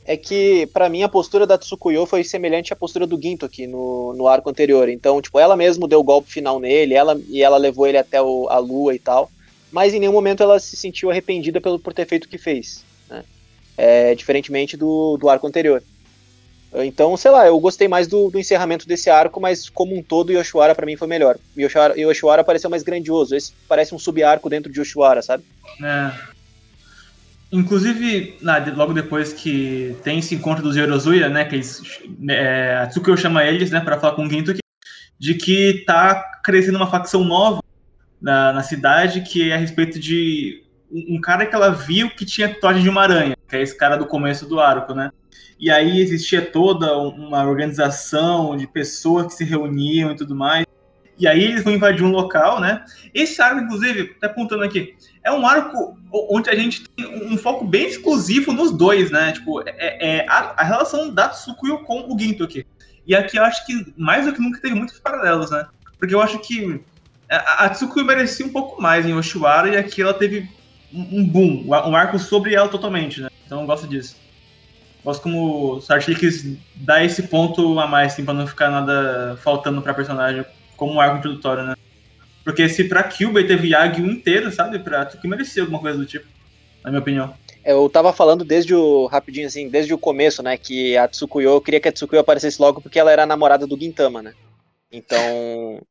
É 0.04 0.16
que, 0.16 0.66
para 0.66 0.88
mim, 0.88 1.02
a 1.02 1.08
postura 1.08 1.46
da 1.46 1.56
Tsukuyo 1.56 2.06
foi 2.06 2.24
semelhante 2.24 2.72
à 2.72 2.76
postura 2.76 3.06
do 3.06 3.20
Ginto 3.20 3.46
aqui 3.46 3.66
no, 3.66 4.12
no 4.14 4.26
arco 4.26 4.50
anterior. 4.50 4.88
Então, 4.88 5.22
tipo, 5.22 5.38
ela 5.38 5.56
mesmo 5.56 5.86
deu 5.86 6.00
o 6.00 6.04
golpe 6.04 6.32
final 6.32 6.58
nele, 6.58 6.94
ela, 6.94 7.20
e 7.28 7.42
ela 7.42 7.56
levou 7.56 7.86
ele 7.86 7.98
até 7.98 8.20
o, 8.20 8.48
a 8.48 8.58
lua 8.58 8.94
e 8.94 8.98
tal. 8.98 9.30
Mas 9.70 9.94
em 9.94 10.00
nenhum 10.00 10.12
momento 10.12 10.42
ela 10.42 10.58
se 10.58 10.76
sentiu 10.76 11.10
arrependida 11.10 11.60
pelo, 11.60 11.78
por 11.78 11.94
ter 11.94 12.06
feito 12.06 12.24
o 12.24 12.28
que 12.28 12.36
fez. 12.36 12.84
Né? 13.08 13.24
É, 13.76 14.14
diferentemente 14.14 14.76
do, 14.76 15.16
do 15.16 15.28
arco 15.28 15.46
anterior. 15.46 15.82
Então, 16.74 17.16
sei 17.16 17.30
lá, 17.30 17.46
eu 17.46 17.60
gostei 17.60 17.86
mais 17.86 18.06
do, 18.06 18.30
do 18.30 18.38
encerramento 18.38 18.88
desse 18.88 19.10
arco, 19.10 19.38
mas 19.40 19.68
como 19.68 19.94
um 19.94 20.02
todo, 20.02 20.32
Yoshiwara 20.32 20.74
para 20.74 20.86
mim 20.86 20.96
foi 20.96 21.06
melhor. 21.06 21.38
Yoshiwara, 21.56 22.00
Yoshiwara 22.00 22.42
pareceu 22.42 22.70
mais 22.70 22.82
grandioso. 22.82 23.36
Esse 23.36 23.52
parece 23.68 23.94
um 23.94 23.98
sub-arco 23.98 24.48
dentro 24.48 24.72
de 24.72 24.80
Yoshiwara, 24.80 25.20
sabe? 25.20 25.44
É. 25.82 26.31
Inclusive, 27.52 28.38
logo 28.74 28.94
depois 28.94 29.32
que 29.32 29.94
tem 30.02 30.18
esse 30.18 30.34
encontro 30.34 30.62
dos 30.62 30.74
Yorozuya, 30.74 31.28
né, 31.28 31.44
que 31.44 31.56
eles, 31.56 31.82
é, 32.30 32.78
a 32.82 32.86
Tsukio 32.86 33.16
chama 33.16 33.44
eles, 33.44 33.70
né, 33.70 33.80
para 33.80 34.00
falar 34.00 34.14
com 34.14 34.24
o 34.24 34.30
Ginto, 34.30 34.54
de 35.18 35.34
que 35.34 35.84
tá 35.86 36.40
crescendo 36.42 36.76
uma 36.76 36.90
facção 36.90 37.22
nova 37.22 37.62
na, 38.20 38.54
na 38.54 38.62
cidade, 38.62 39.20
que 39.20 39.50
é 39.50 39.54
a 39.54 39.58
respeito 39.58 40.00
de 40.00 40.64
um, 40.90 41.16
um 41.16 41.20
cara 41.20 41.44
que 41.44 41.54
ela 41.54 41.70
viu 41.70 42.08
que 42.08 42.24
tinha 42.24 42.48
toque 42.48 42.80
de 42.80 42.88
uma 42.88 43.02
aranha, 43.02 43.36
que 43.46 43.56
é 43.56 43.60
esse 43.62 43.76
cara 43.76 43.96
do 43.96 44.06
começo 44.06 44.48
do 44.48 44.58
arco, 44.58 44.94
né? 44.94 45.10
e 45.62 45.70
aí 45.70 46.00
existia 46.00 46.44
toda 46.44 46.98
uma 46.98 47.44
organização 47.44 48.56
de 48.56 48.66
pessoas 48.66 49.26
que 49.26 49.34
se 49.34 49.44
reuniam 49.44 50.10
e 50.10 50.16
tudo 50.16 50.34
mais. 50.34 50.66
E 51.16 51.28
aí 51.28 51.44
eles 51.44 51.62
vão 51.62 51.72
invadir 51.72 52.04
um 52.04 52.10
local, 52.10 52.60
né? 52.60 52.84
Esse 53.14 53.40
arco, 53.40 53.60
inclusive, 53.60 54.14
tá 54.14 54.26
apontando 54.26 54.64
aqui, 54.64 54.96
é 55.24 55.30
um 55.30 55.46
arco 55.46 55.96
onde 56.12 56.50
a 56.50 56.54
gente 56.54 56.88
tem 56.88 57.06
um 57.26 57.36
foco 57.36 57.64
bem 57.64 57.86
exclusivo 57.86 58.52
nos 58.52 58.70
dois, 58.72 59.10
né? 59.10 59.32
Tipo, 59.32 59.62
é, 59.66 60.18
é 60.18 60.26
a, 60.28 60.54
a, 60.56 60.64
relação 60.64 61.12
da 61.12 61.28
Tsukuyo 61.28 61.78
com 61.84 62.12
o 62.12 62.18
Ginto 62.18 62.44
aqui. 62.44 62.66
E 63.06 63.14
aqui 63.14 63.36
eu 63.36 63.44
acho 63.44 63.64
que, 63.66 63.92
mais 63.96 64.26
do 64.26 64.32
que 64.32 64.40
nunca, 64.40 64.60
teve 64.60 64.74
muitos 64.74 64.98
paralelos, 64.98 65.50
né? 65.50 65.66
Porque 65.98 66.14
eu 66.14 66.20
acho 66.20 66.38
que 66.40 66.80
a, 67.30 67.64
a 67.64 67.68
Tsukuyo 67.70 68.04
merecia 68.04 68.44
um 68.44 68.50
pouco 68.50 68.80
mais 68.80 69.06
em 69.06 69.14
Oshiwara 69.14 69.68
e 69.68 69.76
aqui 69.76 70.02
ela 70.02 70.14
teve 70.14 70.48
um 70.92 71.24
boom, 71.26 71.64
um 71.66 71.96
arco 71.96 72.18
sobre 72.18 72.54
ela 72.54 72.68
totalmente, 72.68 73.20
né? 73.20 73.30
Então 73.46 73.60
eu 73.60 73.66
gosto 73.66 73.86
disso. 73.86 74.16
Gosto 75.04 75.22
como 75.22 75.76
o 75.76 75.80
Sartre 75.80 76.14
quis 76.14 76.56
dar 76.76 77.04
esse 77.04 77.24
ponto 77.24 77.78
a 77.80 77.86
mais, 77.88 78.12
assim, 78.12 78.24
pra 78.24 78.34
não 78.34 78.46
ficar 78.46 78.70
nada 78.70 79.36
faltando 79.42 79.82
pra 79.82 79.94
personagem, 79.94 80.44
como 80.76 80.94
um 80.94 81.00
arco 81.00 81.18
introdutório, 81.18 81.64
né? 81.64 81.74
Porque 82.44 82.68
se 82.68 82.84
pra 82.84 83.02
Kyubey 83.02 83.46
teve 83.46 83.68
Yagyu 83.68 84.06
inteiro, 84.06 84.50
sabe? 84.50 84.78
Pra 84.78 85.06
que 85.06 85.28
merecia 85.28 85.62
alguma 85.62 85.80
coisa 85.80 85.98
do 85.98 86.06
tipo, 86.06 86.26
na 86.82 86.90
minha 86.90 87.00
opinião. 87.00 87.34
Eu 87.64 87.88
tava 87.88 88.12
falando 88.12 88.44
desde 88.44 88.74
o. 88.74 89.06
rapidinho 89.06 89.46
assim, 89.46 89.68
desde 89.68 89.94
o 89.94 89.98
começo, 89.98 90.42
né? 90.42 90.56
Que 90.56 90.96
a 90.96 91.06
Tsukuyo, 91.06 91.50
eu 91.50 91.60
queria 91.60 91.80
que 91.80 91.88
a 91.88 91.92
Tsukuyo 91.92 92.20
aparecesse 92.20 92.60
logo 92.60 92.80
porque 92.80 92.98
ela 92.98 93.12
era 93.12 93.22
a 93.22 93.26
namorada 93.26 93.66
do 93.66 93.78
Gintama, 93.78 94.22
né? 94.22 94.34
Então. 94.90 95.18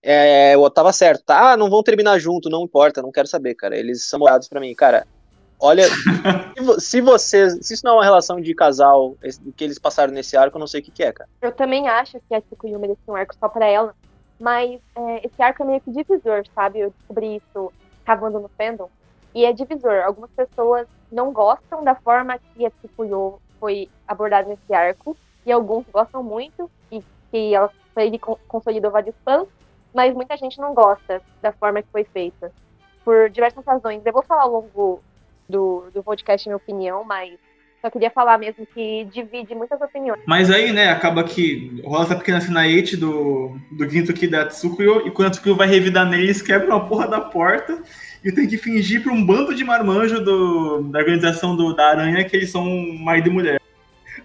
É, 0.00 0.54
eu 0.54 0.70
tava 0.70 0.92
certo. 0.92 1.24
Tá, 1.24 1.50
ah, 1.50 1.56
não 1.56 1.68
vão 1.68 1.82
terminar 1.82 2.20
junto, 2.20 2.48
não 2.48 2.62
importa, 2.62 3.02
não 3.02 3.10
quero 3.10 3.26
saber, 3.26 3.56
cara. 3.56 3.76
Eles 3.76 4.04
são 4.04 4.20
morados 4.20 4.46
para 4.46 4.60
mim. 4.60 4.72
Cara, 4.72 5.04
Olha, 5.60 5.84
se 6.78 7.00
você. 7.00 7.50
Se 7.62 7.74
isso 7.74 7.84
não 7.84 7.94
é 7.94 7.96
uma 7.96 8.04
relação 8.04 8.40
de 8.40 8.54
casal 8.54 9.16
que 9.56 9.64
eles 9.64 9.78
passaram 9.78 10.12
nesse 10.12 10.36
arco, 10.36 10.56
eu 10.56 10.60
não 10.60 10.66
sei 10.66 10.80
o 10.80 10.84
que, 10.84 10.90
que 10.90 11.02
é, 11.02 11.12
cara. 11.12 11.28
Eu 11.42 11.52
também 11.52 11.88
acho 11.88 12.20
que 12.28 12.34
a 12.34 12.40
Tsukuyo 12.40 12.78
merecia 12.78 13.02
um 13.08 13.16
arco 13.16 13.34
só 13.38 13.48
pra 13.48 13.66
ela. 13.66 13.94
Mas 14.38 14.80
é, 14.94 15.26
esse 15.26 15.42
arco 15.42 15.62
é 15.62 15.66
meio 15.66 15.80
que 15.80 15.90
divisor, 15.90 16.44
sabe? 16.54 16.80
Eu 16.80 16.90
descobri 16.90 17.36
isso 17.36 17.72
cavando 18.04 18.38
no 18.38 18.48
fandom. 18.50 18.88
E 19.34 19.44
é 19.44 19.52
divisor. 19.52 20.04
Algumas 20.04 20.30
pessoas 20.30 20.86
não 21.10 21.32
gostam 21.32 21.82
da 21.82 21.94
forma 21.94 22.38
que 22.38 22.64
a 22.64 22.70
Tsukuyo 22.70 23.40
foi 23.58 23.88
abordada 24.06 24.48
nesse 24.48 24.72
arco. 24.72 25.16
E 25.44 25.52
alguns 25.52 25.86
gostam 25.92 26.22
muito. 26.22 26.70
E 26.90 27.02
que 27.30 27.54
ela 27.54 27.70
ele 27.96 28.18
consolidou 28.18 28.92
vários 28.92 29.14
fãs. 29.24 29.48
Mas 29.92 30.14
muita 30.14 30.36
gente 30.36 30.60
não 30.60 30.72
gosta 30.72 31.20
da 31.42 31.52
forma 31.52 31.82
que 31.82 31.88
foi 31.90 32.04
feita. 32.04 32.52
Por 33.04 33.28
diversas 33.30 33.64
razões. 33.64 34.04
Eu 34.06 34.12
vou 34.12 34.22
falar 34.22 34.42
ao 34.42 34.50
longo 34.50 35.00
do, 35.48 35.90
do 35.92 36.02
podcast 36.02 36.46
minha 36.46 36.56
opinião, 36.56 37.02
mas 37.04 37.38
só 37.80 37.90
queria 37.90 38.10
falar 38.10 38.38
mesmo 38.38 38.66
que 38.66 39.04
divide 39.12 39.54
muitas 39.54 39.80
opiniões. 39.80 40.20
Mas 40.26 40.50
aí, 40.50 40.72
né, 40.72 40.90
acaba 40.90 41.22
que 41.24 41.80
rola 41.84 42.04
essa 42.04 42.16
pequena 42.16 42.40
sinaiete 42.40 42.96
do, 42.96 43.56
do 43.72 43.88
Ginto 43.88 44.10
aqui 44.10 44.26
da 44.26 44.46
Tsukuyo, 44.46 45.06
e 45.06 45.10
quando 45.10 45.28
a 45.28 45.30
Tsukuyo 45.30 45.56
vai 45.56 45.68
revidar 45.68 46.06
nele, 46.06 46.24
eles 46.24 46.42
quebram 46.42 46.76
a 46.76 46.80
porra 46.80 47.06
da 47.06 47.20
porta 47.20 47.82
e 48.24 48.32
tem 48.32 48.48
que 48.48 48.58
fingir 48.58 49.02
pra 49.02 49.12
um 49.12 49.24
bando 49.24 49.54
de 49.54 49.64
marmanjo 49.64 50.20
do, 50.20 50.82
da 50.82 50.98
organização 50.98 51.56
do, 51.56 51.74
da 51.74 51.88
aranha 51.88 52.24
que 52.24 52.36
eles 52.36 52.50
são 52.50 52.64
marido 52.98 53.28
e 53.28 53.32
mulher. 53.32 53.60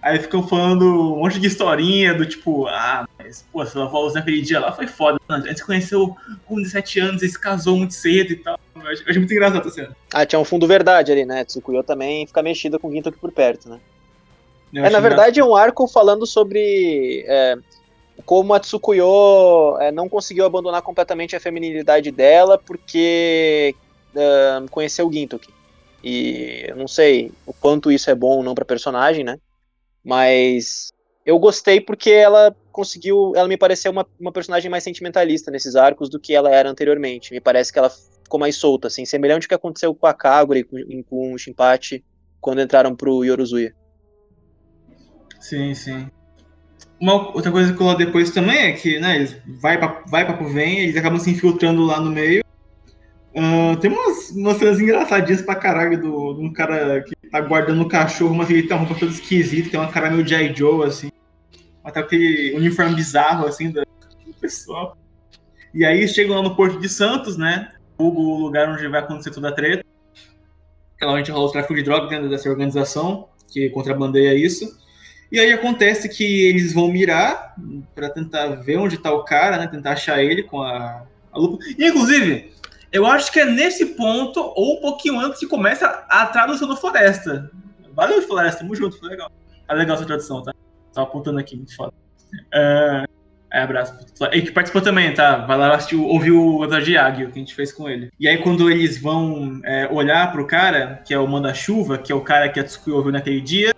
Aí 0.04 0.18
ficam 0.18 0.46
falando 0.46 0.84
um 0.84 1.20
monte 1.20 1.40
de 1.40 1.46
historinha 1.46 2.12
do 2.12 2.26
tipo, 2.26 2.66
ah, 2.66 3.08
mas, 3.18 3.42
pô, 3.50 3.64
sua 3.64 3.84
avó 3.84 4.12
naquele 4.12 4.42
dia 4.42 4.60
lá 4.60 4.70
foi 4.70 4.86
foda. 4.86 5.18
A 5.26 5.40
gente 5.40 5.56
se 5.56 5.64
conheceu 5.64 6.14
com 6.44 6.60
17 6.60 7.00
anos 7.00 7.22
e 7.22 7.28
se 7.30 7.40
casou 7.40 7.78
muito 7.78 7.94
cedo 7.94 8.34
e 8.34 8.36
tal. 8.36 8.60
Eu 8.76 8.86
acho, 8.86 9.02
muito 9.18 9.32
engraçado 9.32 9.66
essa 9.66 9.70
cena. 9.70 9.96
Ah, 10.12 10.26
tinha 10.26 10.38
um 10.38 10.44
fundo 10.44 10.66
verdade 10.66 11.10
ali, 11.10 11.24
né? 11.24 11.42
Tsukuyo 11.46 11.82
também 11.82 12.26
fica 12.26 12.42
mexida 12.42 12.78
com 12.78 12.88
o 12.88 12.92
Ginto 12.92 13.08
aqui 13.08 13.18
por 13.18 13.32
perto, 13.32 13.66
né? 13.66 13.80
Eu 14.74 14.84
é, 14.84 14.90
na 14.90 15.00
verdade, 15.00 15.40
é 15.40 15.44
um 15.44 15.56
arco 15.56 15.88
falando 15.88 16.26
sobre 16.26 17.24
é, 17.26 17.56
como 18.26 18.52
a 18.52 18.60
Tsukuyo 18.60 19.78
é, 19.80 19.90
não 19.90 20.06
conseguiu 20.06 20.44
abandonar 20.44 20.82
completamente 20.82 21.34
a 21.34 21.40
feminilidade 21.40 22.10
dela 22.10 22.58
porque 22.58 23.74
é, 24.14 24.62
conheceu 24.70 25.08
o 25.08 25.12
Gintoki. 25.12 25.48
E 26.02 26.66
eu 26.68 26.76
não 26.76 26.86
sei 26.86 27.32
o 27.46 27.54
quanto 27.54 27.90
isso 27.90 28.10
é 28.10 28.14
bom 28.14 28.36
ou 28.36 28.42
não 28.42 28.54
pra 28.54 28.66
personagem, 28.66 29.24
né? 29.24 29.38
Mas 30.04 30.92
eu 31.24 31.38
gostei 31.38 31.80
porque 31.80 32.10
ela 32.10 32.54
conseguiu. 32.70 33.32
Ela 33.34 33.48
me 33.48 33.56
pareceu 33.56 33.90
uma, 33.90 34.06
uma 34.20 34.32
personagem 34.32 34.70
mais 34.70 34.84
sentimentalista 34.84 35.50
nesses 35.50 35.74
arcos 35.74 36.10
do 36.10 36.20
que 36.20 36.34
ela 36.34 36.50
era 36.50 36.68
anteriormente. 36.68 37.32
Me 37.32 37.40
parece 37.40 37.72
que 37.72 37.78
ela 37.78 37.90
ficou 37.90 38.38
mais 38.38 38.56
solta, 38.56 38.88
assim, 38.88 39.04
semelhante 39.04 39.44
ao 39.44 39.48
que 39.48 39.54
aconteceu 39.54 39.94
com 39.94 40.06
a 40.06 40.12
Kagura 40.12 40.58
e 40.58 40.64
com, 40.64 41.02
com 41.04 41.32
o 41.32 41.38
Shinpachi 41.38 42.04
quando 42.40 42.60
entraram 42.60 42.94
pro 42.94 43.24
Yorozuya. 43.24 43.74
Sim, 45.40 45.74
sim. 45.74 46.08
Uma 47.00 47.34
outra 47.34 47.50
coisa 47.50 47.72
que 47.72 47.78
rolou 47.78 47.96
depois 47.96 48.30
também 48.30 48.58
é 48.58 48.72
que, 48.72 48.98
né, 48.98 49.16
eles 49.16 49.36
vai 49.60 49.78
pra, 49.78 50.02
vai 50.06 50.24
pra 50.24 50.36
vem, 50.46 50.80
eles 50.80 50.96
acabam 50.96 51.18
se 51.18 51.30
infiltrando 51.30 51.84
lá 51.84 52.00
no 52.00 52.10
meio. 52.10 52.43
Uh, 53.34 53.76
tem 53.80 53.90
umas, 53.90 54.30
umas 54.30 54.58
cenas 54.58 54.78
engraçadinhas 54.78 55.42
pra 55.42 55.56
caralho 55.56 56.00
do, 56.00 56.34
de 56.34 56.40
um 56.40 56.52
cara 56.52 57.02
que 57.02 57.14
tá 57.28 57.40
guardando 57.40 57.82
o 57.82 57.88
cachorro, 57.88 58.34
mas 58.34 58.48
ele 58.48 58.62
tem 58.62 58.76
uma 58.76 58.86
roupa 58.86 59.00
toda 59.00 59.10
esquisita, 59.10 59.70
tem 59.70 59.80
uma 59.80 59.90
cara 59.90 60.08
meio 60.08 60.24
J. 60.24 60.54
Joe, 60.54 60.86
assim. 60.86 61.10
Até 61.82 62.00
aquele 62.00 62.54
uniforme 62.54 62.94
bizarro, 62.94 63.46
assim, 63.46 63.70
do, 63.70 63.82
pessoal. 64.40 64.96
E 65.72 65.84
aí 65.84 66.06
chegam 66.06 66.36
lá 66.36 66.42
no 66.42 66.54
Porto 66.54 66.78
de 66.78 66.88
Santos, 66.88 67.36
né? 67.36 67.72
O 67.98 68.38
lugar 68.38 68.68
onde 68.68 68.86
vai 68.86 69.00
acontecer 69.00 69.30
toda 69.30 69.48
a 69.48 69.52
treta. 69.52 69.84
Que 70.96 71.04
rola 71.04 71.46
o 71.46 71.50
tráfico 71.50 71.74
de 71.74 71.82
drogas 71.82 72.08
dentro 72.08 72.30
dessa 72.30 72.48
organização, 72.48 73.28
que 73.52 73.68
contrabandeia 73.70 74.34
isso. 74.34 74.78
E 75.30 75.40
aí 75.40 75.52
acontece 75.52 76.08
que 76.08 76.46
eles 76.46 76.72
vão 76.72 76.88
mirar 76.88 77.56
para 77.94 78.08
tentar 78.08 78.46
ver 78.56 78.76
onde 78.76 78.98
tá 78.98 79.12
o 79.12 79.24
cara, 79.24 79.58
né? 79.58 79.66
Tentar 79.66 79.92
achar 79.92 80.22
ele 80.22 80.44
com 80.44 80.62
a, 80.62 81.04
a 81.32 81.38
lupa. 81.38 81.58
E, 81.76 81.88
inclusive, 81.88 82.52
eu 82.94 83.04
acho 83.04 83.32
que 83.32 83.40
é 83.40 83.44
nesse 83.44 83.86
ponto, 83.86 84.40
ou 84.54 84.78
um 84.78 84.80
pouquinho 84.80 85.18
antes, 85.18 85.40
que 85.40 85.48
começa 85.48 86.06
a 86.08 86.26
tradução 86.26 86.68
do 86.68 86.76
Floresta. 86.76 87.50
Valeu, 87.92 88.22
Floresta, 88.22 88.60
tamo 88.60 88.72
junto, 88.76 88.96
foi 89.00 89.08
legal. 89.08 89.32
Tá 89.66 89.74
legal 89.74 89.96
essa 89.96 90.06
tradução, 90.06 90.44
tá? 90.44 90.54
Tava 90.92 91.08
apontando 91.08 91.40
aqui, 91.40 91.56
muito 91.56 91.74
foda. 91.74 91.92
É, 92.54 93.04
é 93.52 93.62
abraço. 93.62 93.98
E 94.32 94.42
que 94.42 94.52
participou 94.52 94.80
também, 94.80 95.12
tá? 95.12 95.38
Vai 95.38 95.58
lá 95.58 95.74
assistir, 95.74 95.96
ouvir 95.96 96.30
o 96.30 96.62
episódio 96.62 96.84
de 96.84 96.96
Águio 96.96 97.32
que 97.32 97.38
a 97.40 97.42
gente 97.42 97.52
fez 97.52 97.72
com 97.72 97.88
ele. 97.88 98.12
E 98.20 98.28
aí, 98.28 98.38
quando 98.38 98.70
eles 98.70 99.02
vão 99.02 99.60
é, 99.64 99.88
olhar 99.90 100.30
pro 100.30 100.46
cara, 100.46 101.02
que 101.04 101.12
é 101.12 101.18
o 101.18 101.26
Manda-Chuva, 101.26 101.98
que 101.98 102.12
é 102.12 102.14
o 102.14 102.20
cara 102.20 102.48
que 102.48 102.60
a 102.60 102.64
Tsukuyo 102.64 102.98
ouviu 102.98 103.10
naquele 103.10 103.40
dia, 103.40 103.74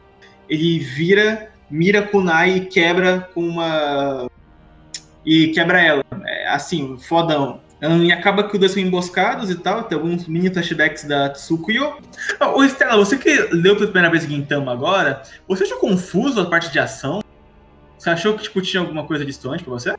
ele 0.47 0.79
vira, 0.79 1.51
mira 1.71 2.03
kunai 2.03 2.57
e 2.57 2.67
quebra 2.67 3.31
com 3.33 3.41
uma. 3.41 4.31
E 5.25 5.49
quebra 5.49 5.81
ela. 5.81 6.05
É, 6.27 6.49
assim, 6.49 6.99
fodão. 6.99 7.65
E 7.81 8.11
acaba 8.11 8.45
que 8.45 8.55
os 8.55 8.59
dois 8.59 8.73
são 8.73 8.83
emboscados 8.83 9.51
e 9.51 9.55
tal, 9.55 9.85
tem 9.85 9.99
alguns 9.99 10.27
mini 10.27 10.51
flashbacks 10.51 11.05
da 11.05 11.29
Tsukuyo. 11.29 11.99
Ô 12.55 12.65
Estela, 12.65 12.97
você 12.97 13.19
que 13.19 13.31
leu 13.53 13.75
pela 13.77 13.87
primeira 13.89 14.11
vez 14.11 14.25
Gintama 14.25 14.73
agora, 14.73 15.23
você 15.47 15.65
achou 15.65 15.79
confuso 15.79 16.41
a 16.41 16.47
parte 16.47 16.73
de 16.73 16.79
ação? 16.79 17.23
Você 17.99 18.09
achou 18.09 18.35
que 18.35 18.45
tipo, 18.45 18.63
tinha 18.63 18.81
alguma 18.81 19.05
coisa 19.05 19.25
distante 19.25 19.63
pra 19.63 19.73
você? 19.73 19.95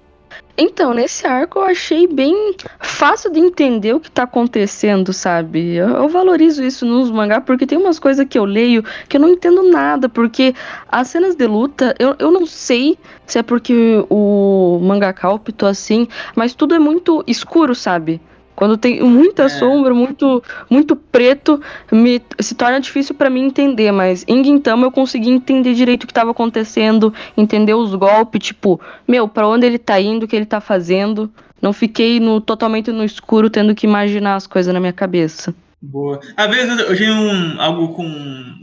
Então, 0.59 0.91
nesse 0.91 1.27
arco 1.27 1.59
eu 1.59 1.63
achei 1.63 2.07
bem 2.07 2.55
fácil 2.79 3.31
de 3.31 3.39
entender 3.39 3.93
o 3.93 3.99
que 3.99 4.09
tá 4.09 4.23
acontecendo, 4.23 5.13
sabe? 5.13 5.75
Eu, 5.75 5.89
eu, 5.89 6.09
valorizo 6.09 6.63
isso 6.63 6.83
nos 6.83 7.11
mangá 7.11 7.39
porque 7.39 7.67
tem 7.67 7.77
umas 7.77 7.99
coisas 7.99 8.25
que 8.27 8.39
eu 8.39 8.43
leio 8.43 8.83
que 9.07 9.17
eu 9.17 9.21
não 9.21 9.29
entendo 9.29 9.61
nada, 9.61 10.09
porque 10.09 10.55
as 10.91 11.09
cenas 11.09 11.35
de 11.35 11.45
luta, 11.45 11.93
eu, 11.99 12.15
eu 12.17 12.31
não 12.31 12.47
sei 12.47 12.97
se 13.27 13.37
é 13.37 13.43
porque 13.43 14.03
o 14.09 14.79
mangaka 14.81 15.29
optou 15.29 15.69
assim, 15.69 16.07
mas 16.35 16.55
tudo 16.55 16.73
é 16.73 16.79
muito 16.79 17.23
escuro, 17.27 17.75
sabe? 17.75 18.19
Quando 18.57 18.75
tem 18.75 19.03
muita 19.03 19.43
é. 19.43 19.49
sombra, 19.49 19.93
muito 19.93 20.43
muito 20.67 20.95
preto, 20.95 21.61
me, 21.91 22.19
se 22.39 22.55
torna 22.55 22.79
difícil 22.79 23.13
para 23.13 23.29
mim 23.29 23.45
entender, 23.45 23.91
mas 23.91 24.25
em 24.27 24.43
Gintama 24.43 24.87
eu 24.87 24.91
consegui 24.91 25.29
entender 25.29 25.75
direito 25.75 26.05
o 26.05 26.07
que 26.07 26.11
estava 26.11 26.31
acontecendo, 26.31 27.13
entender 27.37 27.75
os 27.75 27.93
golpes, 27.93 28.47
tipo, 28.47 28.81
meu, 29.07 29.27
para 29.27 29.47
onde 29.47 29.67
ele 29.67 29.77
tá 29.77 30.01
indo, 30.01 30.23
o 30.23 30.27
que 30.27 30.35
ele 30.35 30.47
tá 30.47 30.59
fazendo. 30.59 31.29
Não 31.61 31.71
fiquei 31.71 32.19
no, 32.19 32.41
totalmente 32.41 32.91
no 32.91 33.03
escuro 33.03 33.47
tendo 33.47 33.75
que 33.75 33.85
imaginar 33.85 34.33
as 34.33 34.47
coisas 34.47 34.73
na 34.73 34.79
minha 34.79 34.93
cabeça. 34.93 35.53
Boa. 35.79 36.19
Às 36.35 36.49
vezes 36.49 36.79
eu 36.79 36.95
tinha 36.95 37.13
um, 37.13 37.61
algo 37.61 37.89
com 37.89 38.03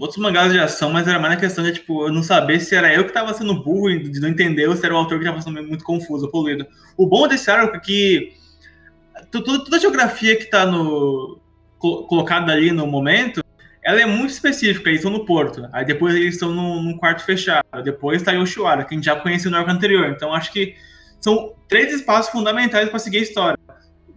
outros 0.00 0.18
mangás 0.18 0.52
de 0.52 0.58
ação, 0.58 0.90
mas 0.90 1.06
era 1.06 1.20
mais 1.20 1.34
na 1.34 1.40
questão 1.40 1.62
de, 1.62 1.70
tipo, 1.70 2.08
eu 2.08 2.12
não 2.12 2.24
saber 2.24 2.58
se 2.58 2.74
era 2.74 2.92
eu 2.92 3.04
que 3.04 3.12
tava 3.12 3.32
sendo 3.32 3.62
burro 3.62 3.96
de 3.96 4.18
não 4.18 4.28
entender 4.28 4.68
ou 4.68 4.74
se 4.74 4.84
era 4.84 4.92
o 4.92 4.98
autor 4.98 5.20
que 5.20 5.24
tava 5.24 5.40
sendo 5.40 5.62
muito 5.62 5.84
confuso, 5.84 6.28
poluído. 6.32 6.66
O 6.96 7.06
bom 7.06 7.28
desse 7.28 7.48
arco 7.48 7.76
é 7.76 7.78
que 7.78 8.32
toda, 9.42 9.64
toda 9.64 9.76
a 9.76 9.80
geografia 9.80 10.36
que 10.36 10.44
está 10.44 10.66
no, 10.66 11.40
colocada 11.78 12.52
ali 12.52 12.72
no 12.72 12.86
momento, 12.86 13.42
ela 13.82 14.00
é 14.00 14.06
muito 14.06 14.30
específica. 14.30 14.88
Eles 14.88 15.00
estão 15.00 15.12
no 15.12 15.24
porto, 15.24 15.68
aí 15.72 15.84
depois 15.84 16.14
eles 16.14 16.34
estão 16.34 16.50
num, 16.52 16.82
num 16.82 16.96
quarto 16.96 17.24
fechado, 17.24 17.64
depois 17.82 18.20
está 18.20 18.32
Yoshiwara, 18.32 18.84
que 18.84 18.94
a 18.94 18.96
gente 18.96 19.04
já 19.04 19.16
conheceu 19.16 19.50
no 19.50 19.56
arco 19.56 19.70
anterior. 19.70 20.08
Então 20.08 20.32
acho 20.32 20.52
que 20.52 20.74
são 21.20 21.54
três 21.68 21.92
espaços 21.92 22.30
fundamentais 22.30 22.88
para 22.88 22.98
seguir 22.98 23.18
a 23.18 23.22
história. 23.22 23.58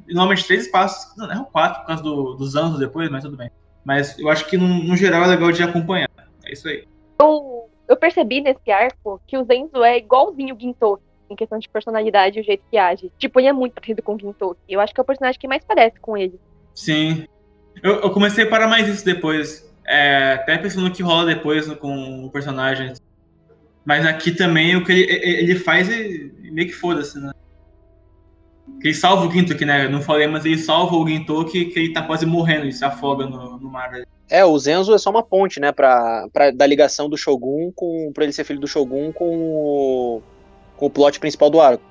Normalmente 0.08 0.48
três 0.48 0.66
espaços, 0.66 1.16
não, 1.18 1.30
é 1.30 1.46
quatro 1.52 1.82
por 1.82 1.88
causa 1.88 2.04
do, 2.04 2.36
dos 2.36 2.56
anos 2.56 2.80
depois, 2.80 3.10
mas 3.10 3.24
tudo 3.24 3.36
bem. 3.36 3.50
Mas 3.84 4.18
eu 4.20 4.30
acho 4.30 4.46
que 4.46 4.58
no, 4.58 4.68
no 4.68 4.96
geral 4.96 5.24
é 5.24 5.28
legal 5.28 5.52
de 5.52 5.64
acompanhar. 5.64 6.10
É 6.46 6.54
isso 6.54 6.68
aí. 6.68 6.86
Eu, 7.20 7.70
eu 7.88 7.98
percebi 7.98 8.42
nesse 8.42 8.72
arco 8.72 9.22
que 9.28 9.38
o 9.38 9.44
Zenzo 9.44 9.84
é 9.84 9.98
igualzinho 9.98 10.56
o 10.56 10.60
Gintoki 10.60 11.07
em 11.30 11.36
questão 11.36 11.60
de 11.60 11.70
personalidade 11.70 12.38
e 12.38 12.42
o 12.42 12.46
jeito 12.46 12.64
que 12.70 12.78
age. 12.78 13.12
Tipo, 13.18 13.40
ele 13.40 13.48
é 13.48 13.54
muito 13.54 13.74
parecido 13.74 14.02
com 14.02 14.16
o 14.16 14.20
Gintoki. 14.20 14.60
Eu 14.68 14.80
acho 14.80 14.94
que 14.94 15.00
é 15.00 15.04
o 15.04 15.06
personagem 15.06 15.40
que 15.40 15.48
mais 15.48 15.64
parece 15.64 16.00
com 16.00 16.18
ele. 16.18 16.40
Sim. 16.74 17.26
Eu, 17.82 18.02
eu 18.02 18.12
comecei 18.12 18.46
a 18.46 18.50
parar 18.50 18.68
mais 18.68 18.88
isso 18.88 19.06
depois. 19.06 19.68
É, 19.86 20.34
até 20.34 20.58
pensando 20.58 20.86
no 20.86 20.94
que 20.94 21.04
rola 21.04 21.26
depois 21.26 21.68
com 21.76 22.26
o 22.26 22.30
personagem. 22.30 22.94
Mas 23.86 24.06
aqui 24.06 24.32
também 24.32 24.76
o 24.76 24.84
que 24.84 24.92
ele, 24.92 25.12
ele 25.12 25.56
faz 25.56 25.90
é 25.90 26.30
meio 26.52 26.68
que 26.68 26.74
foda-se, 26.74 27.20
né? 27.20 27.32
Ele 28.84 28.94
salva 28.94 29.26
o 29.26 29.32
Gintoki, 29.32 29.66
né? 29.66 29.88
não 29.88 30.02
falei, 30.02 30.28
mas 30.28 30.46
ele 30.46 30.58
salva 30.58 30.96
o 30.96 31.08
Gintoki 31.08 31.66
que 31.66 31.80
ele 31.80 31.94
tá 31.94 32.02
quase 32.04 32.26
morrendo, 32.26 32.64
ele 32.66 32.74
se 32.74 32.84
afoga 32.84 33.26
no, 33.26 33.58
no 33.58 33.70
mar. 33.70 33.92
É, 34.30 34.44
o 34.44 34.60
Zenzo 34.60 34.94
é 34.94 34.98
só 34.98 35.10
uma 35.10 35.24
ponte, 35.24 35.60
né? 35.60 35.72
Pra, 35.72 36.28
pra, 36.34 36.52
da 36.52 36.68
ligação 36.68 37.10
do 37.10 37.18
Shogun 37.18 37.72
com. 37.74 38.12
pra 38.14 38.26
ele 38.26 38.34
ser 38.34 38.44
filho 38.44 38.60
do 38.60 38.68
Shogun 38.68 39.12
com 39.14 39.26
o 39.26 40.22
com 40.78 40.86
o 40.86 40.90
plot 40.90 41.20
principal 41.20 41.50
do 41.50 41.60
arco. 41.60 41.84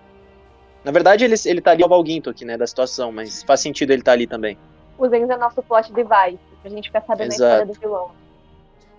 Na 0.84 0.92
verdade, 0.92 1.24
ele, 1.24 1.34
ele 1.44 1.60
tá 1.60 1.72
ali 1.72 1.82
ao 1.82 1.88
Valguinto 1.88 2.30
aqui, 2.30 2.44
né, 2.44 2.56
da 2.56 2.66
situação, 2.66 3.10
mas 3.10 3.42
faz 3.42 3.60
sentido 3.60 3.90
ele 3.90 4.00
estar 4.00 4.12
tá 4.12 4.14
ali 4.14 4.26
também. 4.26 4.56
O 4.96 5.08
Zenzo 5.08 5.32
é 5.32 5.36
nosso 5.36 5.62
plot 5.62 5.92
device, 5.92 6.38
pra 6.62 6.70
gente 6.70 6.86
ficar 6.86 7.02
sabendo 7.02 7.32
Exato. 7.32 7.44
a 7.44 7.48
história 7.48 7.66
do 7.66 7.80
vilão. 7.80 8.10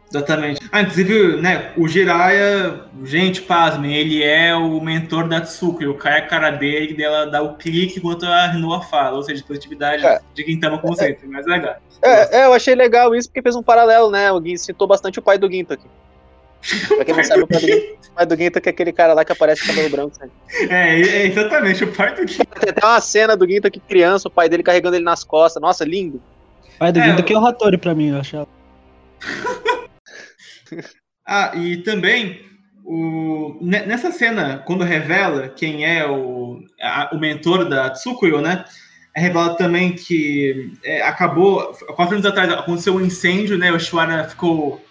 Exatamente. 0.10 0.62
Ah, 0.72 0.82
inclusive, 0.82 1.42
né, 1.42 1.74
o 1.78 1.88
Jiraiya, 1.88 2.82
gente, 3.04 3.42
pasmem, 3.42 3.94
ele 3.96 4.24
é 4.24 4.56
o 4.56 4.80
mentor 4.80 5.28
da 5.28 5.42
Tsukuri, 5.42 5.88
o 5.88 5.96
cara 5.96 6.16
é 6.16 6.20
a 6.20 6.28
cara 6.28 6.50
dele, 6.50 6.94
dela 6.94 7.26
dá 7.26 7.42
o 7.42 7.56
clique 7.56 8.00
enquanto 8.00 8.26
a 8.26 8.48
Rinoa 8.48 8.82
fala, 8.82 9.18
ou 9.18 9.24
seja, 9.24 9.44
positividade 9.46 10.06
é. 10.06 10.20
de 10.34 10.46
Gintama 10.46 10.78
como 10.78 10.96
sempre, 10.96 11.28
mas 11.28 11.46
é 11.46 11.50
legal. 11.50 11.76
É, 12.02 12.38
é, 12.38 12.46
eu 12.46 12.54
achei 12.54 12.76
legal 12.76 13.14
isso 13.16 13.28
porque 13.28 13.42
fez 13.42 13.56
um 13.56 13.64
paralelo, 13.64 14.10
né, 14.10 14.32
o 14.32 14.42
Gin 14.42 14.56
citou 14.56 14.88
bastante 14.88 15.20
o 15.20 15.22
pai 15.22 15.38
do 15.38 15.52
Ginto 15.52 15.74
aqui. 15.74 15.88
Pra 16.96 17.06
quem 17.06 17.16
não 17.16 17.24
sabe, 17.24 17.42
o 17.44 17.48
o 18.20 18.26
do 18.26 18.36
Ginto 18.36 18.58
é 18.64 18.70
aquele 18.70 18.92
cara 18.92 19.14
lá 19.14 19.24
que 19.24 19.32
aparece 19.32 19.62
com 19.62 19.68
cabelo 19.68 19.90
branco. 19.90 20.18
Né? 20.20 20.30
É, 20.70 21.00
é, 21.02 21.26
exatamente, 21.28 21.84
o 21.84 21.92
pai 21.94 22.16
do 22.16 22.28
Ginto. 22.28 22.48
Tem 22.60 22.70
até 22.72 22.86
uma 22.86 23.00
cena 23.00 23.38
do 23.38 23.48
Ginto 23.48 23.68
aqui 23.68 23.80
criança, 23.80 24.28
o 24.28 24.32
pai 24.32 24.50
dele 24.50 24.64
carregando 24.64 24.96
ele 24.96 25.06
nas 25.06 25.24
costas. 25.24 25.62
Nossa, 25.62 25.86
lindo. 25.86 26.22
Pai 26.80 26.92
do 26.92 27.00
É, 27.00 27.12
eu- 27.12 27.24
que 27.24 27.34
é 27.34 27.38
o 27.40 27.46
Hattori 27.46 27.78
pra 27.78 27.94
mim, 27.96 28.10
eu 28.10 28.20
achava. 28.20 28.48
Ah, 31.30 31.52
e 31.56 31.78
também, 31.84 32.40
o, 32.86 33.58
ne- 33.62 33.86
nessa 33.86 34.12
cena, 34.12 34.60
quando 34.66 34.84
revela 34.84 35.50
quem 35.50 35.86
é 35.86 36.06
o, 36.08 36.62
a- 36.82 37.10
o 37.14 37.18
mentor 37.20 37.68
da 37.68 37.90
Tsukuyo, 37.90 38.40
né? 38.42 38.64
É 39.14 39.20
revelado 39.20 39.58
também 39.58 39.94
que 39.94 40.72
é, 40.86 41.02
acabou, 41.02 41.74
quatro 41.96 42.16
anos 42.16 42.26
atrás, 42.26 42.50
aconteceu 42.52 42.96
um 42.96 43.02
incêndio, 43.02 43.58
né? 43.58 43.72
O 43.74 43.80
Shwara 43.80 44.24
ficou 44.30 44.82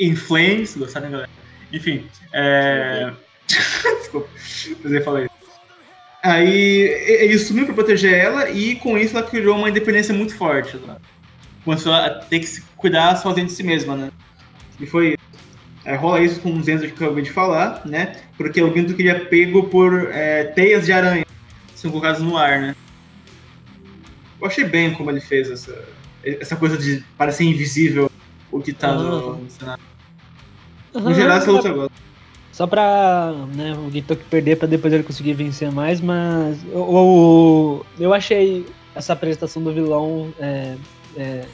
in 0.00 0.14
flames, 0.14 0.76
gostaram, 0.76 1.10
galera? 1.10 1.30
Enfim, 1.72 2.06
é... 2.32 3.12
Desculpa, 3.98 4.28
eu 4.84 5.04
falei. 5.04 5.28
Aí 6.22 6.48
e- 6.48 7.24
ele 7.24 7.38
sumiu 7.38 7.64
para 7.64 7.74
proteger 7.74 8.12
ela 8.12 8.50
e 8.50 8.76
com 8.76 8.98
isso 8.98 9.16
ela 9.16 9.26
criou 9.26 9.56
uma 9.56 9.68
independência 9.68 10.14
muito 10.14 10.34
forte. 10.36 10.76
Né? 10.76 10.96
Começou 11.64 11.92
a 11.92 12.10
ter 12.10 12.40
que 12.40 12.46
se 12.46 12.62
cuidar 12.76 13.16
sozinha 13.16 13.46
de 13.46 13.52
si 13.52 13.62
mesma, 13.62 13.96
né? 13.96 14.10
E 14.80 14.86
foi 14.86 15.08
isso. 15.08 15.26
É, 15.84 15.94
rola 15.94 16.20
isso 16.20 16.40
com 16.40 16.52
os 16.58 16.66
Enzo 16.66 16.88
que 16.88 17.00
eu 17.00 17.06
acabei 17.06 17.22
de 17.22 17.30
falar, 17.30 17.82
né? 17.86 18.16
Porque 18.36 18.60
o 18.60 18.74
Ginto 18.74 18.94
queria 18.94 19.24
pego 19.26 19.68
por 19.68 20.10
é, 20.12 20.44
teias 20.44 20.84
de 20.84 20.92
aranha, 20.92 21.24
são 21.76 21.92
colocadas 21.92 22.20
no 22.20 22.36
ar, 22.36 22.60
né? 22.60 22.76
Eu 24.40 24.48
achei 24.48 24.64
bem 24.64 24.92
como 24.92 25.10
ele 25.12 25.20
fez 25.20 25.48
essa, 25.48 25.88
essa 26.24 26.56
coisa 26.56 26.76
de 26.76 27.04
parecer 27.16 27.44
invisível 27.44 28.10
o 28.50 28.60
que 28.60 28.72
tá 28.72 28.94
no, 28.94 29.36
no 29.36 29.50
cenário. 29.50 29.82
No 30.94 31.12
geral, 31.14 31.36
essa 31.38 31.50
luta 31.50 31.68
eu 31.68 31.74
gosto. 31.74 31.92
Só 32.52 32.66
pra 32.66 33.32
né, 33.54 33.74
o 33.76 33.90
Gintoki 33.90 34.24
perder 34.24 34.56
pra 34.56 34.66
depois 34.66 34.92
ele 34.92 35.02
conseguir 35.02 35.34
vencer 35.34 35.70
mais, 35.70 36.00
mas 36.00 36.58
o, 36.72 36.78
o- 36.78 37.86
eu 38.00 38.14
achei 38.14 38.64
essa 38.94 39.12
apresentação 39.12 39.62
do 39.62 39.74
vilão 39.74 40.32
é, 40.40 40.74
é, 41.18 41.44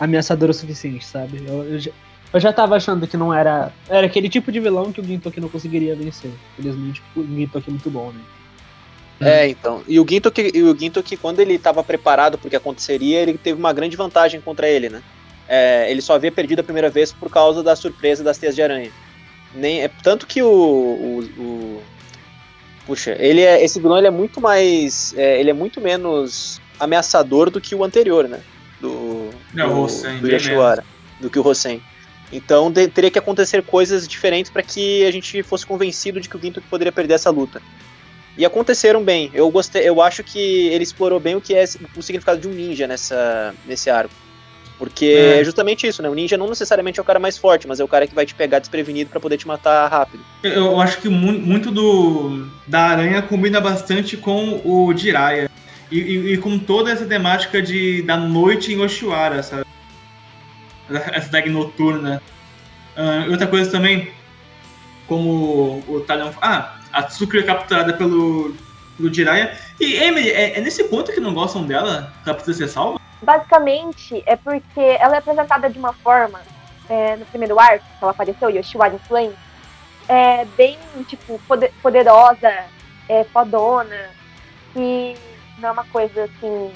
ameaçadora 0.00 0.50
o 0.50 0.54
suficiente, 0.54 1.04
sabe? 1.04 1.42
Eu, 1.46 1.64
eu 1.64 1.78
já, 1.78 1.90
eu 2.32 2.40
já 2.40 2.52
tava 2.54 2.74
achando 2.74 3.06
que 3.06 3.18
não 3.18 3.34
era. 3.34 3.70
Era 3.86 4.06
aquele 4.06 4.30
tipo 4.30 4.50
de 4.50 4.60
vilão 4.60 4.90
que 4.92 5.00
o 5.00 5.04
Gintoki 5.04 5.40
não 5.42 5.48
conseguiria 5.50 5.94
vencer. 5.94 6.30
Felizmente, 6.56 7.02
o 7.14 7.22
Gintoki 7.22 7.68
é 7.68 7.72
muito 7.72 7.90
bom, 7.90 8.10
né? 8.10 8.20
É, 9.20 9.48
então. 9.48 9.82
E 9.86 10.00
o 10.00 10.06
Ginto 10.08 10.30
que, 10.30 10.50
e 10.54 10.62
o 10.62 10.74
Ginto 10.76 11.02
que 11.02 11.16
quando 11.18 11.38
ele 11.40 11.54
estava 11.54 11.84
preparado 11.84 12.38
pro 12.38 12.48
que 12.48 12.56
aconteceria, 12.56 13.20
ele 13.20 13.36
teve 13.36 13.58
uma 13.58 13.72
grande 13.74 13.94
vantagem 13.96 14.40
contra 14.40 14.66
ele, 14.66 14.88
né? 14.88 15.02
É, 15.48 15.90
ele 15.90 16.00
só 16.00 16.14
havia 16.14 16.32
perdido 16.32 16.60
a 16.60 16.64
primeira 16.64 16.88
vez 16.88 17.12
por 17.12 17.30
causa 17.30 17.62
da 17.62 17.76
surpresa 17.76 18.24
das 18.24 18.38
teias 18.38 18.54
de 18.54 18.62
aranha. 18.62 18.90
Nem, 19.54 19.82
é, 19.82 19.90
tanto 20.02 20.26
que 20.26 20.42
o, 20.42 20.48
o, 20.48 21.18
o- 21.42 21.82
Puxa, 22.86 23.16
ele 23.18 23.40
é, 23.40 23.64
esse 23.64 23.80
vilão 23.80 23.96
ele 23.96 24.06
é 24.06 24.10
muito 24.10 24.40
mais. 24.40 25.14
é, 25.16 25.40
ele 25.40 25.48
é 25.50 25.54
muito 25.54 25.80
menos 25.80 26.60
ameaçador 26.78 27.48
do 27.50 27.60
que 27.60 27.74
o 27.74 27.82
anterior, 27.82 28.28
né? 28.28 28.40
Do, 28.80 29.30
É, 29.56 29.64
o 29.64 29.68
do, 29.68 29.80
Hossen, 29.82 30.16
do 30.16 30.22
bem 30.22 30.32
Yashiwara, 30.32 30.84
do 31.20 31.30
que 31.30 31.38
o 31.38 31.46
Hossen. 31.46 31.82
Então 32.32 32.70
de- 32.70 32.88
teria 32.88 33.10
que 33.10 33.18
acontecer 33.18 33.62
coisas 33.62 34.06
diferentes 34.06 34.50
para 34.50 34.62
que 34.62 35.04
a 35.06 35.10
gente 35.10 35.42
fosse 35.42 35.64
convencido 35.64 36.20
de 36.20 36.28
que 36.28 36.36
o 36.36 36.40
Ginto 36.40 36.60
poderia 36.62 36.92
perder 36.92 37.14
essa 37.14 37.30
luta. 37.30 37.62
E 38.36 38.44
aconteceram 38.44 39.02
bem. 39.02 39.30
Eu 39.32 39.48
gostei, 39.50 39.88
eu 39.88 40.02
acho 40.02 40.22
que 40.24 40.66
ele 40.68 40.82
explorou 40.82 41.20
bem 41.20 41.36
o 41.36 41.40
que 41.40 41.54
é 41.54 41.64
o 41.96 42.02
significado 42.02 42.40
de 42.40 42.48
um 42.48 42.50
ninja 42.52 42.86
nessa, 42.86 43.54
nesse 43.64 43.88
arco. 43.88 44.12
Porque 44.78 45.04
É. 45.06 45.40
é. 45.40 45.44
justamente 45.44 45.86
isso, 45.86 46.02
né? 46.02 46.08
O 46.08 46.14
ninja 46.14 46.36
não 46.36 46.48
necessariamente 46.48 46.98
é 46.98 47.02
o 47.02 47.04
cara 47.04 47.18
mais 47.20 47.38
forte, 47.38 47.66
mas 47.68 47.78
é 47.80 47.84
o 47.84 47.88
cara 47.88 48.06
que 48.06 48.14
vai 48.14 48.26
te 48.26 48.34
pegar 48.34 48.58
desprevenido 48.58 49.08
para 49.10 49.20
poder 49.20 49.36
te 49.36 49.46
matar 49.46 49.86
rápido. 49.88 50.24
Eu, 50.42 50.80
acho 50.80 51.00
que 51.00 51.08
mu- 51.08 51.38
muito 51.38 51.70
do 51.70 52.48
da 52.66 52.80
aranha 52.86 53.22
combina 53.22 53.60
bastante 53.60 54.16
com 54.16 54.60
o 54.64 54.92
Jiraiya. 54.96 55.50
E, 55.92 55.98
e- 55.98 56.32
e 56.32 56.38
com 56.38 56.58
toda 56.58 56.90
essa 56.90 57.04
temática 57.06 57.62
de, 57.62 58.02
da 58.02 58.16
noite 58.16 58.72
em 58.72 58.80
Oshiwara, 58.80 59.42
sabe? 59.42 59.64
Essa 60.90 61.30
tag 61.30 61.48
noturna. 61.50 62.20
E 63.26 63.28
outra 63.30 63.46
coisa 63.46 63.70
também, 63.70 64.10
como 65.06 65.82
o 65.88 66.00
Talion. 66.00 66.30
Ah, 66.42 66.76
a 66.92 67.02
Tsukuri 67.04 67.40
é 67.40 67.42
capturada 67.42 67.92
pelo, 67.92 68.54
pelo 68.96 69.12
Jiraiya. 69.12 69.56
E 69.80 69.94
Emily, 69.94 70.30
é, 70.30 70.58
é 70.58 70.60
nesse 70.60 70.84
ponto 70.84 71.12
que 71.12 71.20
não 71.20 71.32
gostam 71.34 71.64
dela? 71.64 72.12
Que 72.22 72.28
ela 72.30 72.36
precisa 72.36 72.66
ser 72.66 72.72
salva? 72.72 73.00
Basicamente, 73.24 74.22
é 74.26 74.36
porque 74.36 74.80
ela 74.80 75.16
é 75.16 75.18
apresentada 75.18 75.70
de 75.70 75.78
uma 75.78 75.92
forma, 75.94 76.40
é, 76.88 77.16
no 77.16 77.24
primeiro 77.26 77.58
arco, 77.58 77.84
que 77.84 78.04
ela 78.04 78.12
apareceu, 78.12 78.50
Yoshiwara 78.50 78.94
in 78.94 78.98
Flames, 78.98 79.36
é 80.08 80.44
bem, 80.44 80.78
tipo, 81.08 81.40
poder- 81.48 81.72
poderosa, 81.82 82.52
é, 83.08 83.24
fodona, 83.24 84.10
que 84.72 85.16
não 85.58 85.70
é 85.70 85.72
uma 85.72 85.84
coisa, 85.84 86.24
assim, 86.24 86.72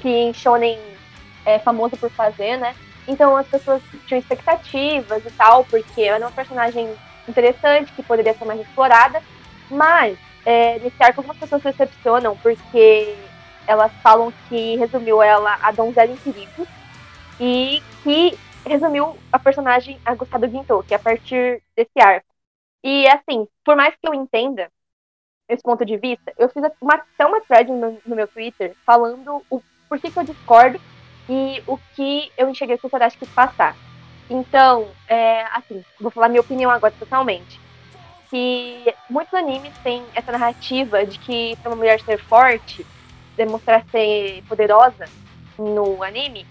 que 0.00 0.08
em 0.08 0.32
Shonen 0.32 0.78
é 1.44 1.58
famoso 1.58 1.96
por 1.96 2.10
fazer, 2.10 2.56
né? 2.56 2.74
Então 3.06 3.36
as 3.36 3.46
pessoas 3.46 3.82
tinham 4.06 4.20
expectativas 4.20 5.24
e 5.24 5.30
tal, 5.32 5.64
porque 5.64 6.02
ela 6.02 6.16
é 6.16 6.20
uma 6.20 6.30
personagem 6.30 6.90
interessante, 7.28 7.92
que 7.92 8.02
poderia 8.02 8.34
ser 8.34 8.44
mais 8.46 8.60
explorada, 8.60 9.22
mas 9.70 10.16
é, 10.46 10.78
nesse 10.78 11.02
arco 11.02 11.20
algumas 11.20 11.36
pessoas 11.36 11.60
se 11.62 11.70
decepcionam, 11.70 12.36
porque 12.36 13.14
elas 13.68 13.92
falam 14.02 14.32
que 14.48 14.76
resumiu 14.76 15.22
ela 15.22 15.58
a 15.60 15.70
donzela 15.70 16.10
em 16.10 16.16
perigo 16.16 16.66
e 17.38 17.82
que 18.02 18.36
resumiu 18.66 19.16
a 19.30 19.38
personagem 19.38 20.00
a 20.04 20.14
gostar 20.14 20.38
do 20.38 20.48
Gintoki 20.48 20.94
a 20.94 20.98
partir 20.98 21.62
desse 21.76 22.00
arco. 22.00 22.26
E 22.82 23.06
assim, 23.08 23.46
por 23.62 23.76
mais 23.76 23.94
que 23.94 24.08
eu 24.08 24.14
entenda 24.14 24.70
esse 25.48 25.62
ponto 25.62 25.84
de 25.84 25.98
vista, 25.98 26.32
eu 26.38 26.48
fiz 26.48 26.62
uma, 26.80 26.94
até 26.94 27.26
uma 27.26 27.42
thread 27.42 27.70
no, 27.70 27.98
no 28.06 28.16
meu 28.16 28.26
Twitter 28.26 28.74
falando 28.86 29.42
o 29.50 29.62
porquê 29.86 30.10
que 30.10 30.18
eu 30.18 30.24
discordo 30.24 30.80
e 31.28 31.62
o 31.66 31.78
que 31.94 32.32
eu 32.38 32.48
enxerguei 32.48 32.78
que 32.78 32.86
o 32.86 32.90
Tadashi 32.90 33.18
quis 33.18 33.28
passar. 33.28 33.76
Então, 34.30 34.88
é, 35.06 35.42
assim, 35.54 35.84
vou 36.00 36.10
falar 36.10 36.28
minha 36.28 36.40
opinião 36.40 36.70
agora 36.70 36.94
totalmente. 36.98 37.60
Que 38.30 38.94
muitos 39.08 39.32
animes 39.34 39.76
têm 39.78 40.04
essa 40.14 40.32
narrativa 40.32 41.04
de 41.04 41.18
que 41.18 41.56
para 41.56 41.70
uma 41.70 41.76
mulher 41.76 42.00
ser 42.00 42.18
forte, 42.18 42.86
demonstrar 43.38 43.82
ser 43.90 44.42
poderosa 44.48 45.06
no 45.58 46.02
anime, 46.02 46.46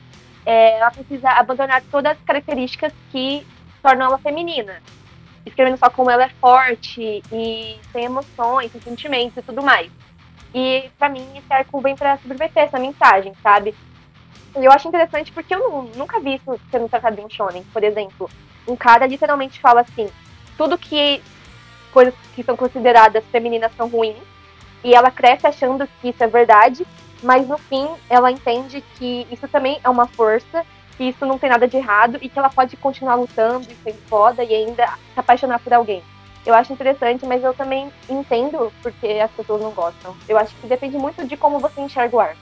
é, 0.46 0.80
ela 0.80 0.90
precisa 0.90 1.30
abandonar 1.32 1.84
todas 1.92 2.14
as 2.14 2.24
características 2.24 2.92
que 3.12 3.46
tornam 3.84 4.08
ela 4.08 4.18
feminina. 4.18 4.82
Escrevendo 5.46 5.78
só 5.78 5.90
como 5.90 6.10
ela 6.10 6.24
é 6.24 6.30
forte 6.42 7.22
e 7.32 7.80
tem 7.94 8.06
emoções, 8.06 8.72
tem 8.72 8.82
sentimentos 8.82 9.38
e 9.38 9.42
tudo 9.42 9.62
mais. 9.62 9.92
E 10.54 10.90
pra 10.98 11.10
mim 11.10 11.26
esse 11.38 11.54
arco 11.54 11.80
vem 11.82 11.96
pra 11.96 12.18
subverter 12.18 12.64
essa 12.64 12.80
mensagem, 12.80 13.34
sabe? 13.44 13.76
E 14.58 14.66
eu 14.66 14.72
acho 14.72 14.88
interessante 14.88 15.32
porque 15.32 15.54
eu 15.54 15.60
nu- 15.60 15.92
nunca 15.96 16.20
vi 16.20 16.36
isso 16.36 16.60
sendo 16.72 16.90
tratado 16.90 17.20
em 17.22 17.26
um 17.26 17.30
shonen. 17.30 17.64
Por 17.72 17.84
exemplo, 17.84 18.30
um 18.68 18.76
cara 18.76 19.06
literalmente 19.06 19.60
fala 19.60 19.82
assim, 19.82 20.10
tudo 20.58 20.78
que 20.78 21.22
coisas 21.94 22.14
que 22.36 22.44
são 22.44 22.56
consideradas 22.56 23.24
femininas 23.32 23.72
são 23.78 23.88
ruins, 23.88 24.18
e 24.84 24.94
ela 24.94 25.12
cresce 25.12 25.48
achando 25.48 25.88
que 26.02 26.10
isso 26.10 26.24
é 26.24 26.28
verdade, 26.28 26.86
mas 27.24 27.48
no 27.48 27.58
fim 27.58 27.88
ela 28.10 28.32
entende 28.32 28.84
que 28.96 29.28
isso 29.32 29.48
também 29.48 29.80
é 29.84 29.90
uma 29.90 30.08
força, 30.08 30.66
que 30.98 31.06
isso 31.06 31.26
não 31.26 31.38
tem 31.38 31.50
nada 31.50 31.68
de 31.68 31.78
errado 31.78 32.18
e 32.22 32.30
que 32.30 32.38
ela 32.38 32.50
pode 32.50 32.76
continuar 32.78 33.16
lutando 33.16 33.68
e 33.70 33.76
sendo 33.84 34.00
foda 34.08 34.44
e 34.44 34.54
ainda 34.54 34.88
se 35.14 35.20
apaixonar 35.20 35.60
por 35.60 35.74
alguém. 35.74 36.02
Eu 36.46 36.54
acho 36.54 36.72
interessante, 36.72 37.26
mas 37.26 37.44
eu 37.44 37.54
também 37.54 37.92
entendo 38.10 38.72
porque 38.82 39.20
as 39.22 39.32
pessoas 39.32 39.62
não 39.62 39.72
gostam. 39.72 40.16
Eu 40.30 40.38
acho 40.38 40.56
que 40.56 40.68
depende 40.68 40.98
muito 40.98 41.26
de 41.26 41.36
como 41.36 41.60
você 41.60 41.82
enxerga 41.82 42.16
o 42.16 42.20
arco. 42.20 42.40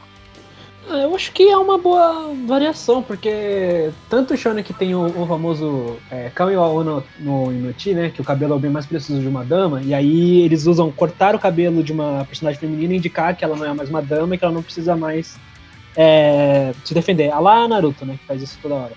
Ah, 0.87 0.99
Eu 0.99 1.15
acho 1.15 1.31
que 1.31 1.43
é 1.49 1.57
uma 1.57 1.77
boa 1.77 2.31
variação, 2.45 3.01
porque 3.01 3.91
tanto 4.09 4.33
o 4.33 4.37
Shonen 4.37 4.63
que 4.63 4.73
tem 4.73 4.93
o, 4.93 5.05
o 5.05 5.25
famoso 5.25 5.97
é, 6.11 6.29
Kamiwa 6.29 6.83
no, 6.83 7.03
no 7.19 7.51
Inuti, 7.51 7.93
né? 7.93 8.11
Que 8.11 8.21
o 8.21 8.23
cabelo 8.23 8.53
é 8.53 8.55
o 8.55 8.59
bem 8.59 8.69
mais 8.69 8.85
preciso 8.85 9.19
de 9.19 9.27
uma 9.27 9.43
dama, 9.43 9.81
e 9.81 9.93
aí 9.93 10.41
eles 10.41 10.67
usam 10.67 10.91
cortar 10.91 11.33
o 11.33 11.39
cabelo 11.39 11.83
de 11.83 11.91
uma 11.91 12.23
personagem 12.25 12.59
feminina 12.59 12.93
e 12.93 12.97
indicar 12.97 13.35
que 13.35 13.43
ela 13.43 13.55
não 13.55 13.65
é 13.65 13.73
mais 13.73 13.89
uma 13.89 14.01
dama 14.01 14.35
e 14.35 14.37
que 14.37 14.45
ela 14.45 14.53
não 14.53 14.61
precisa 14.61 14.95
mais 14.95 15.37
é, 15.95 16.73
se 16.83 16.93
defender. 16.93 17.31
A 17.31 17.39
lá 17.39 17.67
Naruto, 17.67 18.05
né? 18.05 18.17
Que 18.19 18.25
faz 18.25 18.41
isso 18.43 18.59
toda 18.61 18.75
hora. 18.75 18.93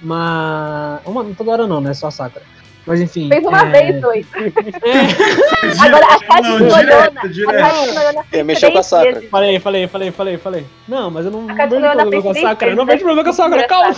Mas. 0.00 1.00
Uma, 1.04 1.24
toda 1.36 1.50
hora 1.50 1.66
não, 1.66 1.80
né? 1.80 1.92
Só 1.92 2.06
a 2.06 2.10
Sakura. 2.10 2.44
Mas 2.86 3.00
enfim. 3.00 3.28
Fez 3.28 3.44
uma 3.44 3.62
é, 3.62 3.70
vez, 3.70 4.00
dois. 4.00 4.26
é, 4.34 4.44
Agora 5.86 6.04
a 6.04 6.18
Tati 6.18 6.42
Não, 6.42 6.54
Olhona, 6.54 6.74
direto, 6.82 7.18
a 7.18 7.26
direto. 7.26 7.60
Tati 7.60 7.88
Olhona 7.88 8.24
É, 8.32 8.42
mexeu 8.42 8.72
com 8.72 8.78
a 8.78 8.82
Sakura. 8.82 9.22
Falei, 9.30 9.58
falei, 9.58 9.88
falei, 9.88 10.10
falei, 10.10 10.36
falei. 10.36 10.66
Não, 10.86 11.10
mas 11.10 11.24
eu 11.24 11.32
não, 11.32 11.42
não 11.42 11.54
A 11.54 11.66
vejo 11.66 11.80
problema 11.80 12.22
com 12.22 12.30
a 12.30 12.34
fez 12.34 12.46
Sakura. 12.46 12.70
Eu 12.70 12.76
não 12.76 12.86
vejo 12.86 12.98
problema 12.98 13.24
com 13.24 13.30
a 13.30 13.32
Sakura, 13.32 13.56
vezes. 13.56 13.68
calma! 13.68 13.96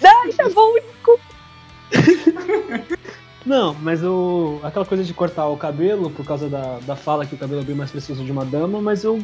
Não, 0.00 0.32
tá 0.32 0.48
bom. 0.54 0.74
Não, 3.46 3.74
mas 3.80 4.04
o, 4.04 4.60
aquela 4.62 4.84
coisa 4.84 5.02
de 5.02 5.14
cortar 5.14 5.46
o 5.46 5.56
cabelo 5.56 6.10
por 6.10 6.24
causa 6.24 6.50
da, 6.50 6.78
da 6.80 6.94
fala 6.94 7.24
que 7.24 7.34
o 7.34 7.38
cabelo 7.38 7.62
é 7.62 7.64
bem 7.64 7.74
mais 7.74 7.90
preciso 7.90 8.22
de 8.22 8.30
uma 8.30 8.44
dama, 8.44 8.78
mas 8.78 9.04
eu, 9.04 9.18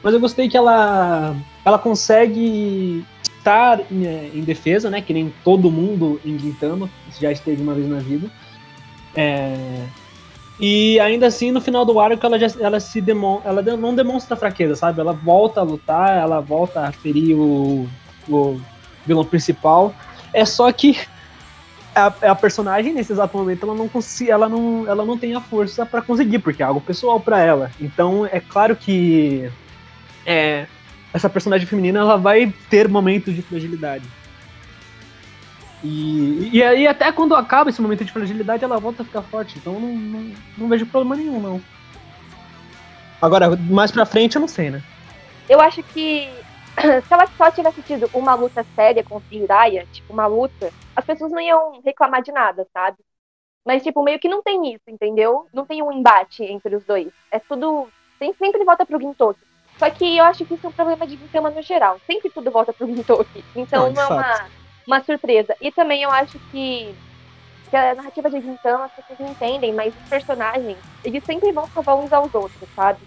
mas 0.00 0.14
eu 0.14 0.20
gostei 0.20 0.48
que 0.48 0.56
ela, 0.56 1.34
ela 1.64 1.76
consegue 1.76 3.04
estar 3.48 3.80
em, 3.90 4.04
em 4.38 4.42
defesa, 4.42 4.90
né? 4.90 5.00
Que 5.00 5.14
nem 5.14 5.32
todo 5.42 5.70
mundo 5.70 6.20
em 6.24 6.38
Gintama, 6.38 6.90
já 7.18 7.32
esteve 7.32 7.62
uma 7.62 7.74
vez 7.74 7.88
na 7.88 7.98
vida. 7.98 8.30
É, 9.16 9.86
e 10.60 10.98
ainda 11.00 11.26
assim, 11.26 11.50
no 11.52 11.60
final 11.60 11.84
do 11.84 11.98
arco, 11.98 12.24
ela, 12.24 12.38
já, 12.38 12.48
ela, 12.60 12.80
se 12.80 13.02
ela 13.44 13.62
não 13.76 13.94
demonstra 13.94 14.36
fraqueza, 14.36 14.74
sabe? 14.74 15.00
Ela 15.00 15.12
volta 15.12 15.60
a 15.60 15.62
lutar, 15.62 16.18
ela 16.18 16.40
volta 16.40 16.80
a 16.80 16.92
ferir 16.92 17.36
o, 17.36 17.88
o 18.28 18.60
vilão 19.06 19.24
principal. 19.24 19.94
É 20.32 20.44
só 20.44 20.70
que 20.72 20.98
a, 21.94 22.06
a, 22.06 22.34
personagem, 22.34 22.92
nesse 22.92 23.12
exato 23.12 23.36
momento, 23.38 23.64
ela 23.64 23.74
não, 23.74 23.90
ela 24.28 24.48
não, 24.48 24.88
ela 24.88 25.04
não 25.04 25.16
tem 25.16 25.34
a 25.34 25.40
força 25.40 25.86
para 25.86 26.02
conseguir, 26.02 26.40
porque 26.40 26.62
é 26.62 26.66
algo 26.66 26.80
pessoal 26.80 27.20
para 27.20 27.40
ela. 27.40 27.70
Então, 27.80 28.26
é 28.26 28.40
claro 28.40 28.74
que 28.74 29.48
é, 30.26 30.66
essa 31.12 31.28
personagem 31.28 31.66
feminina 31.66 32.00
ela 32.00 32.16
vai 32.16 32.52
ter 32.68 32.88
momentos 32.88 33.34
de 33.34 33.42
fragilidade. 33.42 34.04
E, 35.82 36.50
e 36.52 36.62
aí, 36.62 36.86
até 36.86 37.12
quando 37.12 37.34
acaba 37.34 37.70
esse 37.70 37.80
momento 37.80 38.04
de 38.04 38.12
fragilidade, 38.12 38.64
ela 38.64 38.78
volta 38.78 39.02
a 39.02 39.04
ficar 39.04 39.22
forte. 39.22 39.58
Então, 39.58 39.78
não, 39.78 39.94
não, 39.94 40.34
não 40.56 40.68
vejo 40.68 40.86
problema 40.86 41.16
nenhum, 41.16 41.40
não. 41.40 41.60
Agora, 43.22 43.56
mais 43.56 43.90
pra 43.90 44.06
frente, 44.06 44.36
eu 44.36 44.40
não 44.40 44.48
sei, 44.48 44.70
né? 44.70 44.82
Eu 45.48 45.60
acho 45.60 45.82
que 45.82 46.28
se 47.06 47.14
ela 47.14 47.26
só 47.36 47.50
tivesse 47.50 47.82
tido 47.82 48.10
uma 48.12 48.34
luta 48.34 48.64
séria 48.74 49.04
com 49.04 49.16
o 49.16 49.22
Jiraiya, 49.30 49.86
tipo, 49.92 50.12
uma 50.12 50.26
luta, 50.26 50.72
as 50.94 51.04
pessoas 51.04 51.30
não 51.30 51.40
iam 51.40 51.80
reclamar 51.84 52.22
de 52.22 52.32
nada, 52.32 52.66
sabe? 52.72 52.98
Mas, 53.64 53.82
tipo, 53.82 54.02
meio 54.02 54.18
que 54.18 54.28
não 54.28 54.42
tem 54.42 54.74
isso, 54.74 54.84
entendeu? 54.88 55.46
Não 55.52 55.64
tem 55.64 55.82
um 55.82 55.92
embate 55.92 56.42
entre 56.42 56.74
os 56.74 56.84
dois. 56.84 57.12
É 57.30 57.38
tudo. 57.38 57.88
Sempre 58.36 58.64
volta 58.64 58.84
pro 58.84 59.00
Gintoki. 59.00 59.38
Só 59.78 59.88
que 59.90 60.16
eu 60.16 60.24
acho 60.24 60.44
que 60.44 60.54
isso 60.54 60.66
é 60.66 60.68
um 60.68 60.72
problema 60.72 61.06
de 61.06 61.16
Gintama 61.16 61.50
no 61.50 61.62
geral. 61.62 62.00
Sempre 62.06 62.30
tudo 62.30 62.50
volta 62.50 62.72
pro 62.72 62.86
Gintoki. 62.86 63.44
Então 63.54 63.92
não, 63.92 63.92
não 63.92 64.02
é 64.02 64.06
uma, 64.06 64.46
uma 64.86 65.04
surpresa. 65.04 65.56
E 65.60 65.70
também 65.70 66.02
eu 66.02 66.10
acho 66.10 66.38
que, 66.50 66.94
que 67.70 67.76
a 67.76 67.94
narrativa 67.94 68.28
de 68.28 68.40
Gintama 68.40 68.86
as 68.86 68.92
pessoas 68.92 69.18
não 69.20 69.28
entendem, 69.28 69.72
mas 69.72 69.94
os 69.94 70.08
personagens, 70.08 70.78
eles 71.04 71.22
sempre 71.24 71.52
vão 71.52 71.66
salvar 71.68 71.96
uns 71.96 72.12
aos 72.12 72.34
outros, 72.34 72.68
sabe? 72.74 72.98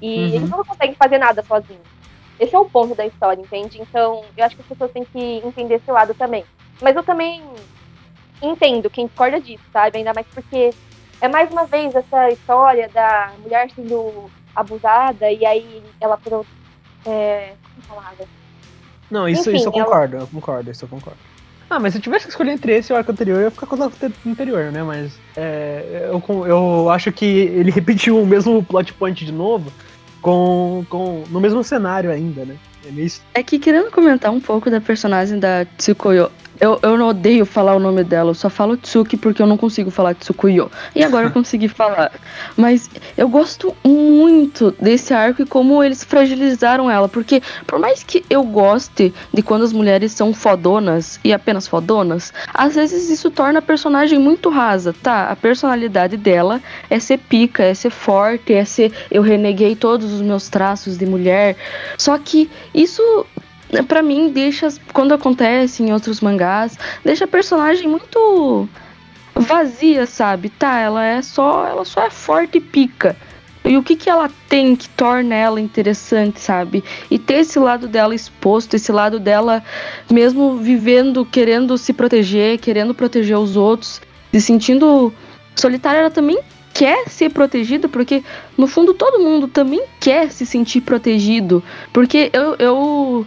E 0.00 0.16
uhum. 0.16 0.34
eles 0.34 0.50
não 0.50 0.64
conseguem 0.64 0.94
fazer 0.94 1.18
nada 1.18 1.42
sozinhos. 1.42 1.94
Esse 2.40 2.54
é 2.54 2.58
o 2.58 2.68
ponto 2.68 2.94
da 2.94 3.06
história, 3.06 3.40
entende? 3.40 3.80
Então, 3.80 4.24
eu 4.36 4.44
acho 4.44 4.56
que 4.56 4.62
as 4.62 4.68
pessoas 4.68 4.90
têm 4.90 5.04
que 5.04 5.42
entender 5.44 5.74
esse 5.76 5.90
lado 5.90 6.14
também. 6.14 6.44
Mas 6.80 6.96
eu 6.96 7.02
também 7.02 7.42
entendo 8.42 8.90
quem 8.90 9.06
discorda 9.06 9.40
disso, 9.40 9.62
sabe? 9.72 9.98
Ainda 9.98 10.12
mais 10.12 10.26
porque 10.26 10.70
é 11.20 11.28
mais 11.28 11.50
uma 11.50 11.64
vez 11.64 11.94
essa 11.94 12.30
história 12.30 12.88
da 12.88 13.32
mulher 13.38 13.70
sendo 13.70 14.30
abusada 14.54 15.30
e 15.30 15.44
aí 15.44 15.82
ela 16.00 16.16
por 16.16 16.44
é, 17.06 17.54
como 17.86 18.00
falava? 18.00 18.24
Não, 19.10 19.28
isso, 19.28 19.50
Enfim, 19.50 19.58
isso 19.58 19.68
eu 19.68 19.72
concordo, 19.72 20.16
ela... 20.16 20.24
eu 20.24 20.28
concordo, 20.28 20.70
isso 20.70 20.84
eu 20.84 20.88
concordo. 20.88 21.18
Ah, 21.68 21.78
mas 21.80 21.92
se 21.92 21.98
eu 21.98 22.02
tivesse 22.02 22.26
que 22.26 22.30
escolher 22.30 22.52
entre 22.52 22.76
esse 22.76 22.92
e 22.92 22.94
o 22.94 22.96
arco 22.96 23.10
anterior, 23.10 23.38
eu 23.38 23.44
ia 23.44 23.50
ficar 23.50 23.66
com 23.66 23.76
o 23.76 23.82
arco 23.82 23.96
anterior, 24.26 24.70
né? 24.70 24.82
Mas 24.82 25.18
é, 25.36 26.08
eu, 26.10 26.46
eu 26.46 26.90
acho 26.90 27.10
que 27.10 27.24
ele 27.24 27.70
repetiu 27.72 28.20
o 28.20 28.26
mesmo 28.26 28.62
plot 28.62 28.92
point 28.94 29.24
de 29.24 29.32
novo, 29.32 29.72
com, 30.20 30.84
com 30.88 31.24
no 31.30 31.40
mesmo 31.40 31.64
cenário 31.64 32.10
ainda, 32.10 32.44
né? 32.44 32.56
É, 32.86 32.90
meio... 32.90 33.10
é 33.34 33.42
que 33.42 33.58
querendo 33.58 33.90
comentar 33.90 34.30
um 34.30 34.40
pouco 34.40 34.70
da 34.70 34.80
personagem 34.80 35.38
da 35.38 35.64
Tsukuyo, 35.78 36.30
eu, 36.60 36.78
eu 36.82 36.96
não 36.96 37.08
odeio 37.08 37.44
falar 37.44 37.74
o 37.74 37.80
nome 37.80 38.04
dela, 38.04 38.30
eu 38.30 38.34
só 38.34 38.48
falo 38.48 38.76
Tsuki 38.76 39.16
porque 39.16 39.42
eu 39.42 39.46
não 39.46 39.56
consigo 39.56 39.90
falar 39.90 40.14
Tsukuyo. 40.14 40.70
E 40.94 41.02
agora 41.02 41.26
eu 41.26 41.30
consegui 41.32 41.68
falar. 41.68 42.12
Mas 42.56 42.88
eu 43.16 43.28
gosto 43.28 43.74
muito 43.84 44.74
desse 44.80 45.12
arco 45.12 45.42
e 45.42 45.46
como 45.46 45.82
eles 45.82 46.04
fragilizaram 46.04 46.90
ela. 46.90 47.08
Porque 47.08 47.42
por 47.66 47.78
mais 47.78 48.02
que 48.02 48.24
eu 48.30 48.44
goste 48.44 49.12
de 49.32 49.42
quando 49.42 49.64
as 49.64 49.72
mulheres 49.72 50.12
são 50.12 50.32
fodonas 50.32 51.18
e 51.24 51.32
apenas 51.32 51.66
fodonas, 51.66 52.32
às 52.52 52.74
vezes 52.74 53.10
isso 53.10 53.30
torna 53.30 53.58
a 53.58 53.62
personagem 53.62 54.18
muito 54.18 54.48
rasa, 54.48 54.94
tá? 55.02 55.30
A 55.30 55.36
personalidade 55.36 56.16
dela 56.16 56.60
é 56.88 56.98
ser 56.98 57.18
pica, 57.18 57.64
é 57.64 57.74
ser 57.74 57.90
forte, 57.90 58.52
é 58.52 58.64
ser 58.64 58.92
eu 59.10 59.22
reneguei 59.22 59.74
todos 59.74 60.12
os 60.12 60.20
meus 60.20 60.48
traços 60.48 60.96
de 60.96 61.06
mulher. 61.06 61.56
Só 61.98 62.16
que 62.18 62.50
isso 62.72 63.26
para 63.82 64.02
mim 64.02 64.30
deixa 64.30 64.68
quando 64.92 65.14
acontece 65.14 65.82
em 65.82 65.92
outros 65.92 66.20
mangás, 66.20 66.78
deixa 67.04 67.24
a 67.24 67.28
personagem 67.28 67.88
muito 67.88 68.68
vazia, 69.34 70.06
sabe? 70.06 70.48
Tá, 70.48 70.78
ela 70.78 71.04
é 71.04 71.22
só, 71.22 71.66
ela 71.66 71.84
só 71.84 72.02
é 72.06 72.10
forte 72.10 72.58
e 72.58 72.60
pica. 72.60 73.16
E 73.64 73.78
o 73.78 73.82
que 73.82 73.96
que 73.96 74.10
ela 74.10 74.30
tem 74.46 74.76
que 74.76 74.88
torna 74.90 75.34
ela 75.34 75.58
interessante, 75.58 76.38
sabe? 76.38 76.84
E 77.10 77.18
ter 77.18 77.36
esse 77.36 77.58
lado 77.58 77.88
dela 77.88 78.14
exposto, 78.14 78.74
esse 78.74 78.92
lado 78.92 79.18
dela 79.18 79.64
mesmo 80.10 80.58
vivendo, 80.58 81.24
querendo 81.24 81.78
se 81.78 81.92
proteger, 81.94 82.58
querendo 82.58 82.94
proteger 82.94 83.38
os 83.38 83.56
outros, 83.56 84.02
se 84.30 84.40
sentindo 84.40 85.12
solitária, 85.56 86.00
ela 86.00 86.10
também 86.10 86.38
quer 86.74 87.08
ser 87.08 87.30
protegida, 87.30 87.88
porque 87.88 88.22
no 88.58 88.66
fundo 88.66 88.92
todo 88.92 89.22
mundo 89.22 89.48
também 89.48 89.82
quer 89.98 90.30
se 90.30 90.44
sentir 90.44 90.82
protegido. 90.82 91.62
Porque 91.90 92.30
eu, 92.34 92.56
eu 92.58 93.26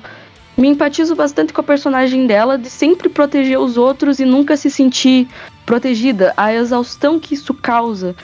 me 0.58 0.68
empatizo 0.68 1.16
bastante 1.16 1.54
com 1.54 1.62
a 1.62 1.64
personagem 1.64 2.26
dela 2.26 2.58
de 2.58 2.70
sempre 2.70 3.08
proteger 3.08 3.60
os 3.60 3.78
outros 3.78 4.20
e 4.20 4.26
nunca 4.26 4.58
se 4.58 4.72
sentir 4.72 5.28
protegida, 5.66 6.34
a 6.36 6.54
exaustão 6.54 7.20
que 7.20 7.36
isso 7.36 7.54
causa. 7.54 8.16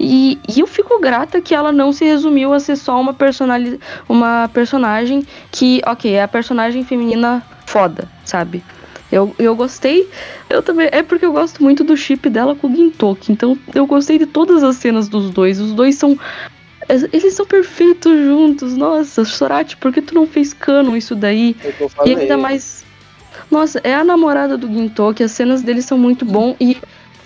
E, 0.00 0.38
e, 0.48 0.60
eu 0.60 0.66
fico 0.66 0.98
grata 1.00 1.40
que 1.40 1.54
ela 1.54 1.70
não 1.70 1.92
se 1.92 2.04
resumiu 2.04 2.52
a 2.52 2.58
ser 2.58 2.76
só 2.76 3.00
uma, 3.00 3.12
personali 3.12 3.78
uma 4.08 4.48
personagem 4.52 5.24
que, 5.52 5.80
ok, 5.86 6.12
é 6.12 6.22
a 6.22 6.28
personagem 6.28 6.84
feminina 6.84 7.42
foda, 7.66 8.08
sabe? 8.24 8.64
Eu, 9.12 9.34
eu 9.38 9.54
gostei. 9.54 10.10
Eu 10.50 10.62
também. 10.62 10.88
É 10.90 11.02
porque 11.02 11.24
eu 11.24 11.32
gosto 11.32 11.62
muito 11.62 11.84
do 11.84 11.96
chip 11.96 12.28
dela 12.28 12.56
com 12.56 12.66
o 12.66 12.74
Gintoki. 12.74 13.30
Então 13.30 13.56
eu 13.72 13.86
gostei 13.86 14.18
de 14.18 14.26
todas 14.26 14.64
as 14.64 14.76
cenas 14.76 15.08
dos 15.08 15.30
dois. 15.30 15.60
Os 15.60 15.72
dois 15.72 15.94
são 15.94 16.18
eles 16.88 17.34
são 17.34 17.46
perfeitos 17.46 18.12
juntos. 18.24 18.76
Nossa, 18.76 19.24
Sorati, 19.24 19.76
por 19.76 19.92
que 19.92 20.02
tu 20.02 20.14
não 20.14 20.26
fez 20.26 20.52
cano 20.52 20.96
isso 20.96 21.14
daí? 21.14 21.56
E 22.04 22.14
ainda 22.14 22.36
mais. 22.36 22.84
Nossa, 23.50 23.80
é 23.82 23.94
a 23.94 24.04
namorada 24.04 24.56
do 24.56 24.66
Gintoki, 24.68 25.22
as 25.22 25.32
cenas 25.32 25.62
deles 25.62 25.84
são 25.84 25.98
muito 25.98 26.24
bom 26.24 26.56
e 26.60 26.76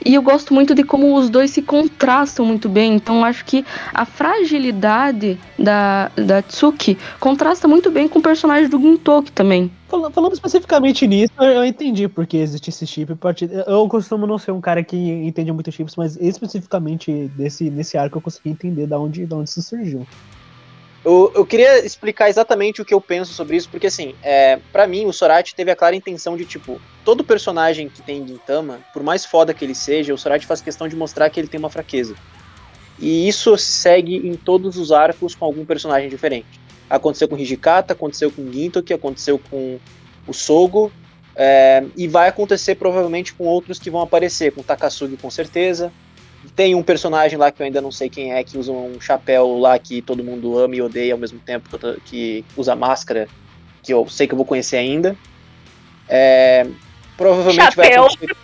e 0.05 0.15
eu 0.15 0.23
gosto 0.23 0.55
muito 0.55 0.75
de 0.75 0.85
como 0.85 1.15
os 1.17 1.29
dois 1.29 1.51
se 1.51 1.63
contrastam 1.63 2.45
muito 2.45 2.69
bem. 2.69 2.95
Então 2.95 3.25
acho 3.25 3.45
que 3.45 3.65
a 3.93 4.05
fragilidade 4.05 5.39
da, 5.59 6.11
da 6.17 6.43
Tsuki 6.43 6.97
contrasta 7.19 7.67
muito 7.67 7.91
bem 7.91 8.09
com 8.09 8.19
o 8.19 8.23
personagem 8.23 8.69
do 8.69 8.79
Gintoki 8.79 9.33
também. 9.33 9.71
Falando 9.89 10.35
especificamente 10.35 11.07
nisso, 11.07 11.33
eu 11.39 11.65
entendi 11.65 12.09
porque 12.09 12.37
existe 12.37 12.69
esse 12.69 12.87
chip. 12.87 13.17
Eu 13.67 13.89
costumo 13.89 14.27
não 14.27 14.39
ser 14.39 14.53
um 14.53 14.61
cara 14.61 14.85
que 14.85 14.97
entende 14.97 15.51
muito 15.51 15.73
chips, 15.73 15.97
mas 15.97 16.17
especificamente 16.17 17.31
desse, 17.35 17.71
nesse 17.71 17.97
arco 17.97 18.19
eu 18.19 18.23
consegui 18.23 18.51
entender 18.51 18.87
de 18.87 18.95
onde, 18.95 19.25
de 19.25 19.35
onde 19.35 19.49
isso 19.49 19.63
surgiu. 19.63 20.07
Eu, 21.09 21.33
eu 21.35 21.47
queria 21.47 21.87
explicar 21.87 22.29
exatamente 22.29 22.83
o 22.83 22.85
que 22.85 22.93
eu 22.93 23.01
penso 23.01 23.33
sobre 23.33 23.57
isso, 23.57 23.67
porque 23.71 23.87
assim, 23.87 24.15
é, 24.23 24.59
para 24.71 24.87
mim 24.87 25.07
o 25.07 25.13
Sorati 25.13 25.55
teve 25.55 25.71
a 25.71 25.77
clara 25.77 25.97
intenção 25.97 26.37
de, 26.37 26.45
tipo, 26.45 26.79
todo 27.03 27.25
personagem 27.25 27.89
que 27.89 28.03
tem 28.03 28.29
Gintama, 28.29 28.81
por 28.93 29.03
mais 29.03 29.25
foda 29.25 29.55
que 29.55 29.65
ele 29.65 29.75
seja, 29.75 30.13
o 30.13 30.19
Sorati 30.19 30.45
faz 30.45 30.61
questão 30.61 30.87
de 30.87 30.95
mostrar 30.95 31.31
que 31.31 31.41
ele 31.41 31.49
tem 31.49 31.59
uma 31.59 31.71
fraqueza. 31.71 32.15
E 32.99 33.27
isso 33.27 33.57
segue 33.57 34.17
em 34.17 34.35
todos 34.35 34.77
os 34.77 34.93
arcos 34.93 35.35
com 35.35 35.47
algum 35.47 35.65
personagem 35.65 36.11
diferente. 36.11 36.61
Aconteceu 36.91 37.27
com 37.27 37.39
Hijikata, 37.39 37.95
aconteceu 37.95 38.31
com 38.31 38.53
Gintoki, 38.53 38.93
aconteceu 38.93 39.41
com 39.51 39.79
o 40.27 40.35
Sogo, 40.35 40.93
é, 41.35 41.87
e 41.97 42.07
vai 42.07 42.29
acontecer 42.29 42.75
provavelmente 42.75 43.33
com 43.33 43.45
outros 43.45 43.79
que 43.79 43.89
vão 43.89 44.03
aparecer, 44.03 44.53
com 44.53 44.63
Takasugi 44.63 45.17
com 45.17 45.31
certeza, 45.31 45.91
tem 46.59 46.75
um 46.75 46.83
personagem 46.83 47.39
lá 47.39 47.53
que 47.53 47.63
eu 47.63 47.67
ainda 47.67 47.81
não 47.81 47.93
sei 47.93 48.11
quem 48.11 48.35
é, 48.35 48.43
que 48.43 48.59
usa 48.59 48.73
um 48.73 49.01
chapéu 49.01 49.57
lá 49.61 49.79
que 49.79 50.03
todo 50.03 50.25
mundo 50.25 50.59
ama 50.59 50.75
e 50.75 50.83
odeia 50.83 51.15
ao 51.15 51.19
mesmo 51.19 51.39
tempo, 51.39 51.69
que 52.05 52.45
usa 52.57 52.75
máscara, 52.75 53.29
que 53.81 53.95
eu 53.95 54.09
sei 54.09 54.27
que 54.27 54.35
eu 54.35 54.37
vou 54.37 54.45
conhecer 54.45 54.77
ainda. 54.77 55.17
É, 56.09 56.67
provavelmente 57.17 57.63
chapéu. 57.63 57.85
vai 57.85 58.07
acontecer. 58.07 58.37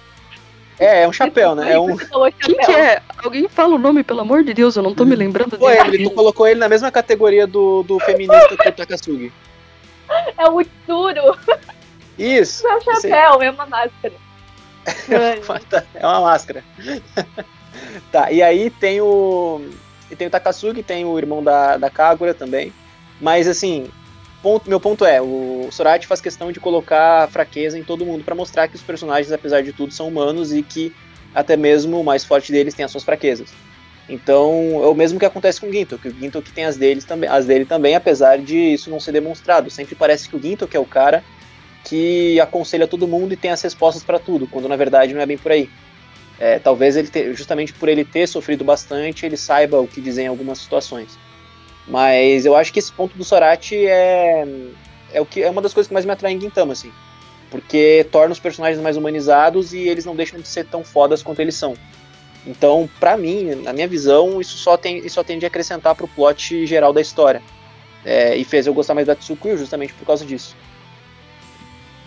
É, 0.78 1.02
é 1.02 1.08
um 1.08 1.12
chapéu, 1.12 1.56
né? 1.56 1.72
É 1.72 1.80
um... 1.80 1.96
Quem 2.38 2.56
que 2.56 2.70
é? 2.70 3.02
Alguém 3.18 3.48
fala 3.48 3.74
o 3.74 3.78
nome, 3.78 4.04
pelo 4.04 4.20
amor 4.20 4.44
de 4.44 4.54
Deus, 4.54 4.76
eu 4.76 4.82
não 4.84 4.94
tô 4.94 5.04
me 5.04 5.16
lembrando 5.16 5.58
dele. 5.58 5.96
Ele, 5.96 6.04
tu 6.04 6.14
colocou 6.14 6.46
ele 6.46 6.60
na 6.60 6.68
mesma 6.68 6.92
categoria 6.92 7.48
do, 7.48 7.82
do 7.82 7.98
feminista 7.98 8.56
que 8.56 8.68
o 8.68 8.72
Takasugi. 8.72 9.32
É 10.38 10.48
o 10.48 10.60
Itsuro. 10.60 11.36
Isso. 12.16 12.62
Não 12.62 12.74
é 12.74 12.76
um 12.76 12.80
chapéu, 12.80 13.42
é 13.42 13.50
uma 13.50 13.66
máscara. 13.66 14.14
é 15.94 16.06
uma 16.06 16.20
máscara. 16.20 16.62
Tá, 18.12 18.30
e 18.30 18.42
aí 18.42 18.70
tem 18.70 19.00
o. 19.00 19.60
Tem 20.16 20.26
o 20.26 20.30
Takasugi, 20.30 20.82
tem 20.82 21.04
o 21.04 21.18
irmão 21.18 21.42
da, 21.42 21.76
da 21.76 21.90
Kagura 21.90 22.34
também. 22.34 22.72
Mas 23.20 23.48
assim, 23.48 23.88
ponto, 24.42 24.68
meu 24.68 24.78
ponto 24.78 25.04
é, 25.04 25.20
o 25.20 25.68
Sorati 25.72 26.06
faz 26.06 26.20
questão 26.20 26.52
de 26.52 26.60
colocar 26.60 27.28
fraqueza 27.30 27.78
em 27.78 27.82
todo 27.82 28.04
mundo 28.04 28.22
para 28.22 28.34
mostrar 28.34 28.68
que 28.68 28.76
os 28.76 28.82
personagens, 28.82 29.32
apesar 29.32 29.62
de 29.62 29.72
tudo, 29.72 29.92
são 29.92 30.06
humanos 30.06 30.52
e 30.52 30.62
que 30.62 30.94
até 31.34 31.56
mesmo 31.56 31.98
o 31.98 32.04
mais 32.04 32.24
forte 32.24 32.52
deles 32.52 32.74
tem 32.74 32.84
as 32.84 32.90
suas 32.90 33.02
fraquezas. 33.02 33.48
Então, 34.08 34.80
é 34.82 34.86
o 34.86 34.94
mesmo 34.94 35.18
que 35.18 35.24
acontece 35.24 35.60
com 35.60 35.68
o 35.68 35.72
Ginto, 35.72 35.98
que 35.98 36.08
o 36.08 36.14
Ginto 36.14 36.42
que 36.42 36.52
tem 36.52 36.66
as, 36.66 36.76
deles 36.76 37.04
também, 37.04 37.28
as 37.28 37.46
dele 37.46 37.64
também, 37.64 37.94
apesar 37.94 38.38
de 38.38 38.56
isso 38.74 38.90
não 38.90 39.00
ser 39.00 39.12
demonstrado. 39.12 39.70
Sempre 39.70 39.94
parece 39.94 40.28
que 40.28 40.36
o 40.36 40.42
Ginto 40.42 40.68
que 40.68 40.76
é 40.76 40.80
o 40.80 40.84
cara 40.84 41.24
que 41.84 42.38
aconselha 42.40 42.86
todo 42.86 43.08
mundo 43.08 43.32
e 43.32 43.36
tem 43.36 43.50
as 43.50 43.62
respostas 43.62 44.04
para 44.04 44.18
tudo, 44.18 44.46
quando 44.46 44.68
na 44.68 44.76
verdade 44.76 45.14
não 45.14 45.20
é 45.20 45.26
bem 45.26 45.38
por 45.38 45.52
aí. 45.52 45.70
É, 46.38 46.58
talvez 46.58 46.96
ele 46.96 47.08
ter, 47.08 47.34
justamente 47.34 47.72
por 47.72 47.88
ele 47.88 48.04
ter 48.04 48.26
sofrido 48.26 48.64
bastante, 48.64 49.24
ele 49.24 49.36
saiba 49.36 49.80
o 49.80 49.86
que 49.86 50.00
dizer 50.00 50.22
em 50.22 50.28
algumas 50.28 50.58
situações. 50.58 51.18
Mas 51.86 52.44
eu 52.46 52.56
acho 52.56 52.72
que 52.72 52.78
esse 52.78 52.92
ponto 52.92 53.16
do 53.16 53.24
Sorati 53.24 53.86
é, 53.86 54.44
é, 55.12 55.20
o 55.20 55.26
que, 55.26 55.42
é 55.42 55.50
uma 55.50 55.62
das 55.62 55.72
coisas 55.72 55.88
que 55.88 55.94
mais 55.94 56.04
me 56.04 56.12
atrai 56.12 56.32
em 56.32 56.40
Gintama, 56.40 56.72
assim. 56.72 56.92
Porque 57.50 58.06
torna 58.10 58.32
os 58.32 58.40
personagens 58.40 58.82
mais 58.82 58.96
humanizados 58.96 59.72
e 59.72 59.80
eles 59.88 60.04
não 60.04 60.16
deixam 60.16 60.40
de 60.40 60.48
ser 60.48 60.66
tão 60.66 60.82
fodas 60.82 61.22
quanto 61.22 61.40
eles 61.40 61.54
são. 61.54 61.74
Então, 62.46 62.88
para 62.98 63.16
mim, 63.16 63.54
na 63.62 63.72
minha 63.72 63.86
visão, 63.86 64.40
isso 64.40 64.56
só, 64.58 64.76
tem, 64.76 64.98
isso 64.98 65.14
só 65.14 65.24
tende 65.24 65.46
a 65.46 65.48
acrescentar 65.48 65.94
pro 65.94 66.08
plot 66.08 66.66
geral 66.66 66.92
da 66.92 67.00
história. 67.00 67.42
É, 68.04 68.36
e 68.36 68.44
fez 68.44 68.66
eu 68.66 68.74
gostar 68.74 68.94
mais 68.94 69.06
da 69.06 69.14
Tsukuyo 69.14 69.56
justamente 69.56 69.94
por 69.94 70.04
causa 70.04 70.24
disso. 70.24 70.54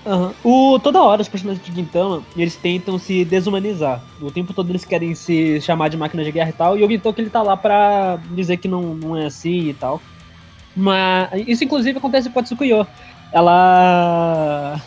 Uhum. 0.08 0.34
O, 0.42 0.80
toda 0.80 1.04
hora 1.04 1.22
os 1.22 1.28
personagens 1.28 1.66
de 1.66 1.74
Gintama, 1.74 2.24
eles 2.38 2.56
tentam 2.56 2.98
se 2.98 3.26
desumanizar. 3.26 4.02
O 4.22 4.32
tempo 4.32 4.54
todo 4.54 4.70
eles 4.70 4.86
querem 4.86 5.14
se 5.14 5.60
chamar 5.60 5.90
de 5.90 5.98
máquina 5.98 6.24
de 6.24 6.32
guerra 6.32 6.50
e 6.50 6.54
tal, 6.54 6.78
e 6.78 6.84
o 6.84 6.88
Gintoki 6.88 7.20
ele 7.20 7.30
tá 7.30 7.42
lá 7.44 7.58
pra 7.58 8.18
dizer 8.32 8.56
que 8.56 8.70
não, 8.70 8.96
não 8.96 9.18
é 9.18 9.26
assim 9.26 9.68
e 9.68 9.74
tal. 9.74 10.02
Mas 10.74 11.30
isso 11.46 11.66
inclusive 11.66 11.98
acontece 11.98 12.30
com 12.30 12.40
a 12.40 12.44
Tsukuyo. 12.44 12.88
Ela. 13.34 14.82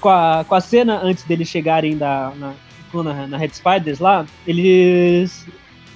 Com 0.00 0.08
a, 0.08 0.44
com 0.48 0.54
a 0.54 0.60
cena 0.60 1.00
antes 1.02 1.24
deles 1.24 1.48
chegarem 1.48 1.98
da, 1.98 2.32
na, 2.36 2.54
na, 3.02 3.26
na 3.26 3.36
Red 3.36 3.50
Spiders 3.50 3.98
lá, 3.98 4.24
eles. 4.46 5.46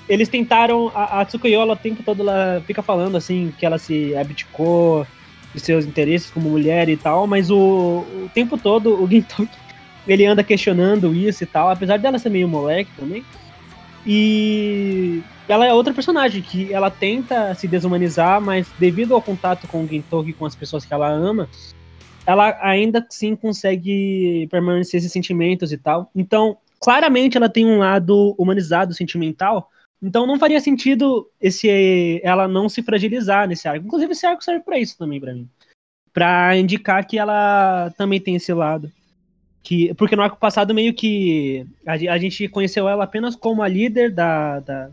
Eles 0.08 0.28
tentaram. 0.28 0.92
A, 0.94 1.20
a 1.20 1.24
Tsukuyo, 1.24 1.62
ela, 1.62 1.72
o 1.72 1.76
tempo 1.76 2.02
todo 2.02 2.20
ela 2.20 2.62
fica 2.66 2.82
falando 2.82 3.16
assim 3.16 3.54
que 3.56 3.64
ela 3.64 3.78
se 3.78 4.14
abdicou 4.14 5.06
de 5.54 5.60
seus 5.60 5.84
interesses 5.84 6.30
como 6.30 6.50
mulher 6.50 6.88
e 6.88 6.96
tal, 6.96 7.26
mas 7.26 7.50
o, 7.50 7.56
o 7.56 8.30
tempo 8.34 8.56
todo 8.56 9.02
o 9.02 9.08
Gintoki 9.08 9.62
ele 10.06 10.26
anda 10.26 10.42
questionando 10.42 11.14
isso 11.14 11.44
e 11.44 11.46
tal, 11.46 11.68
apesar 11.70 11.98
dela 11.98 12.18
ser 12.18 12.30
meio 12.30 12.48
moleque 12.48 12.90
também. 12.96 13.24
E 14.04 15.22
ela 15.48 15.66
é 15.66 15.72
outra 15.72 15.94
personagem 15.94 16.42
que 16.42 16.72
ela 16.72 16.90
tenta 16.90 17.54
se 17.54 17.68
desumanizar, 17.68 18.40
mas 18.40 18.68
devido 18.78 19.14
ao 19.14 19.22
contato 19.22 19.68
com 19.68 19.84
o 19.84 19.86
Gintoki 19.86 20.32
com 20.32 20.44
as 20.44 20.56
pessoas 20.56 20.84
que 20.84 20.92
ela 20.92 21.08
ama, 21.08 21.48
ela 22.26 22.58
ainda 22.60 23.04
assim 23.08 23.36
consegue 23.36 24.46
permanecer 24.50 24.98
esses 24.98 25.12
sentimentos 25.12 25.72
e 25.72 25.76
tal. 25.76 26.10
Então, 26.14 26.56
claramente 26.80 27.36
ela 27.36 27.48
tem 27.48 27.64
um 27.66 27.78
lado 27.78 28.34
humanizado, 28.38 28.94
sentimental, 28.94 29.70
então 30.02 30.26
não 30.26 30.38
faria 30.38 30.60
sentido 30.60 31.30
esse 31.40 32.20
ela 32.24 32.48
não 32.48 32.68
se 32.68 32.82
fragilizar 32.82 33.46
nesse 33.46 33.68
arco. 33.68 33.86
Inclusive 33.86 34.12
esse 34.12 34.26
arco 34.26 34.42
serve 34.42 34.64
para 34.64 34.78
isso 34.78 34.98
também 34.98 35.20
para 35.20 35.32
mim, 35.32 35.48
para 36.12 36.56
indicar 36.56 37.06
que 37.06 37.18
ela 37.18 37.92
também 37.96 38.20
tem 38.20 38.34
esse 38.34 38.52
lado. 38.52 38.90
Que, 39.62 39.94
porque 39.94 40.16
no 40.16 40.22
arco 40.22 40.36
passado 40.38 40.74
meio 40.74 40.92
que 40.92 41.64
a, 41.86 41.92
a 41.92 42.18
gente 42.18 42.48
conheceu 42.48 42.88
ela 42.88 43.04
apenas 43.04 43.36
como 43.36 43.62
a 43.62 43.68
líder 43.68 44.10
da, 44.10 44.58
da 44.58 44.90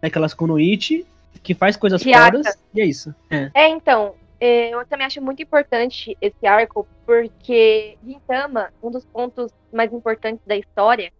daquelas 0.00 0.34
Kunoichi, 0.34 1.06
que 1.42 1.54
faz 1.54 1.76
coisas 1.76 2.02
fodas, 2.02 2.58
e 2.74 2.80
é 2.80 2.84
isso. 2.84 3.14
É. 3.30 3.50
é, 3.54 3.68
então, 3.68 4.14
é, 4.40 4.74
eu 4.74 4.84
também 4.86 5.06
acho 5.06 5.22
muito 5.22 5.40
importante 5.40 6.16
esse 6.20 6.44
arco, 6.44 6.86
porque 7.06 7.96
Gintama, 8.04 8.72
um 8.82 8.90
dos 8.90 9.04
pontos 9.04 9.52
mais 9.72 9.92
importantes 9.92 10.44
da 10.44 10.56
história, 10.56 11.12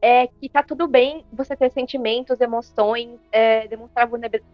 é 0.00 0.26
que 0.26 0.48
tá 0.48 0.62
tudo 0.62 0.86
bem 0.86 1.24
você 1.32 1.56
ter 1.56 1.70
sentimentos, 1.70 2.40
emoções, 2.40 3.18
é, 3.32 3.66
demonstrar 3.66 4.08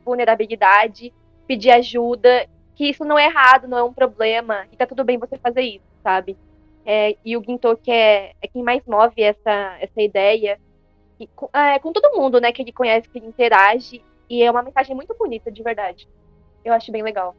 vulnerabilidade, 0.05 1.13
pedir 1.47 1.71
ajuda, 1.71 2.47
que 2.75 2.89
isso 2.89 3.05
não 3.05 3.19
é 3.19 3.27
errado, 3.27 3.69
não 3.69 3.79
é 3.79 3.83
um 3.83 3.93
problema, 3.93 4.67
e 4.73 4.77
tá 4.77 4.87
tudo 4.87 5.05
bem 5.05 5.19
você 5.19 5.37
fazer 5.39 5.63
isso, 5.63 5.85
sabe? 6.03 6.37
É, 6.85 7.17
e 7.25 7.37
o 7.37 7.43
Gintoki 7.45 7.91
é, 7.91 8.33
é 8.41 8.49
quem 8.49 8.63
mais 8.63 8.85
move 8.87 9.23
essa, 9.23 9.77
essa 9.81 10.01
ideia, 10.01 10.59
e, 11.21 11.27
com, 11.29 11.49
é, 11.53 11.79
com 11.79 11.93
todo 11.93 12.17
mundo, 12.17 12.41
né, 12.41 12.53
que 12.53 12.63
ele 12.63 12.73
conhece, 12.73 13.09
que 13.09 13.19
ele 13.19 13.27
interage, 13.27 14.03
e 14.29 14.43
é 14.43 14.51
uma 14.51 14.63
mensagem 14.63 14.97
muito 14.97 15.15
bonita, 15.15 15.51
de 15.51 15.63
verdade. 15.63 16.09
Eu 16.65 16.73
acho 16.73 16.91
bem 16.91 17.03
legal. 17.03 17.37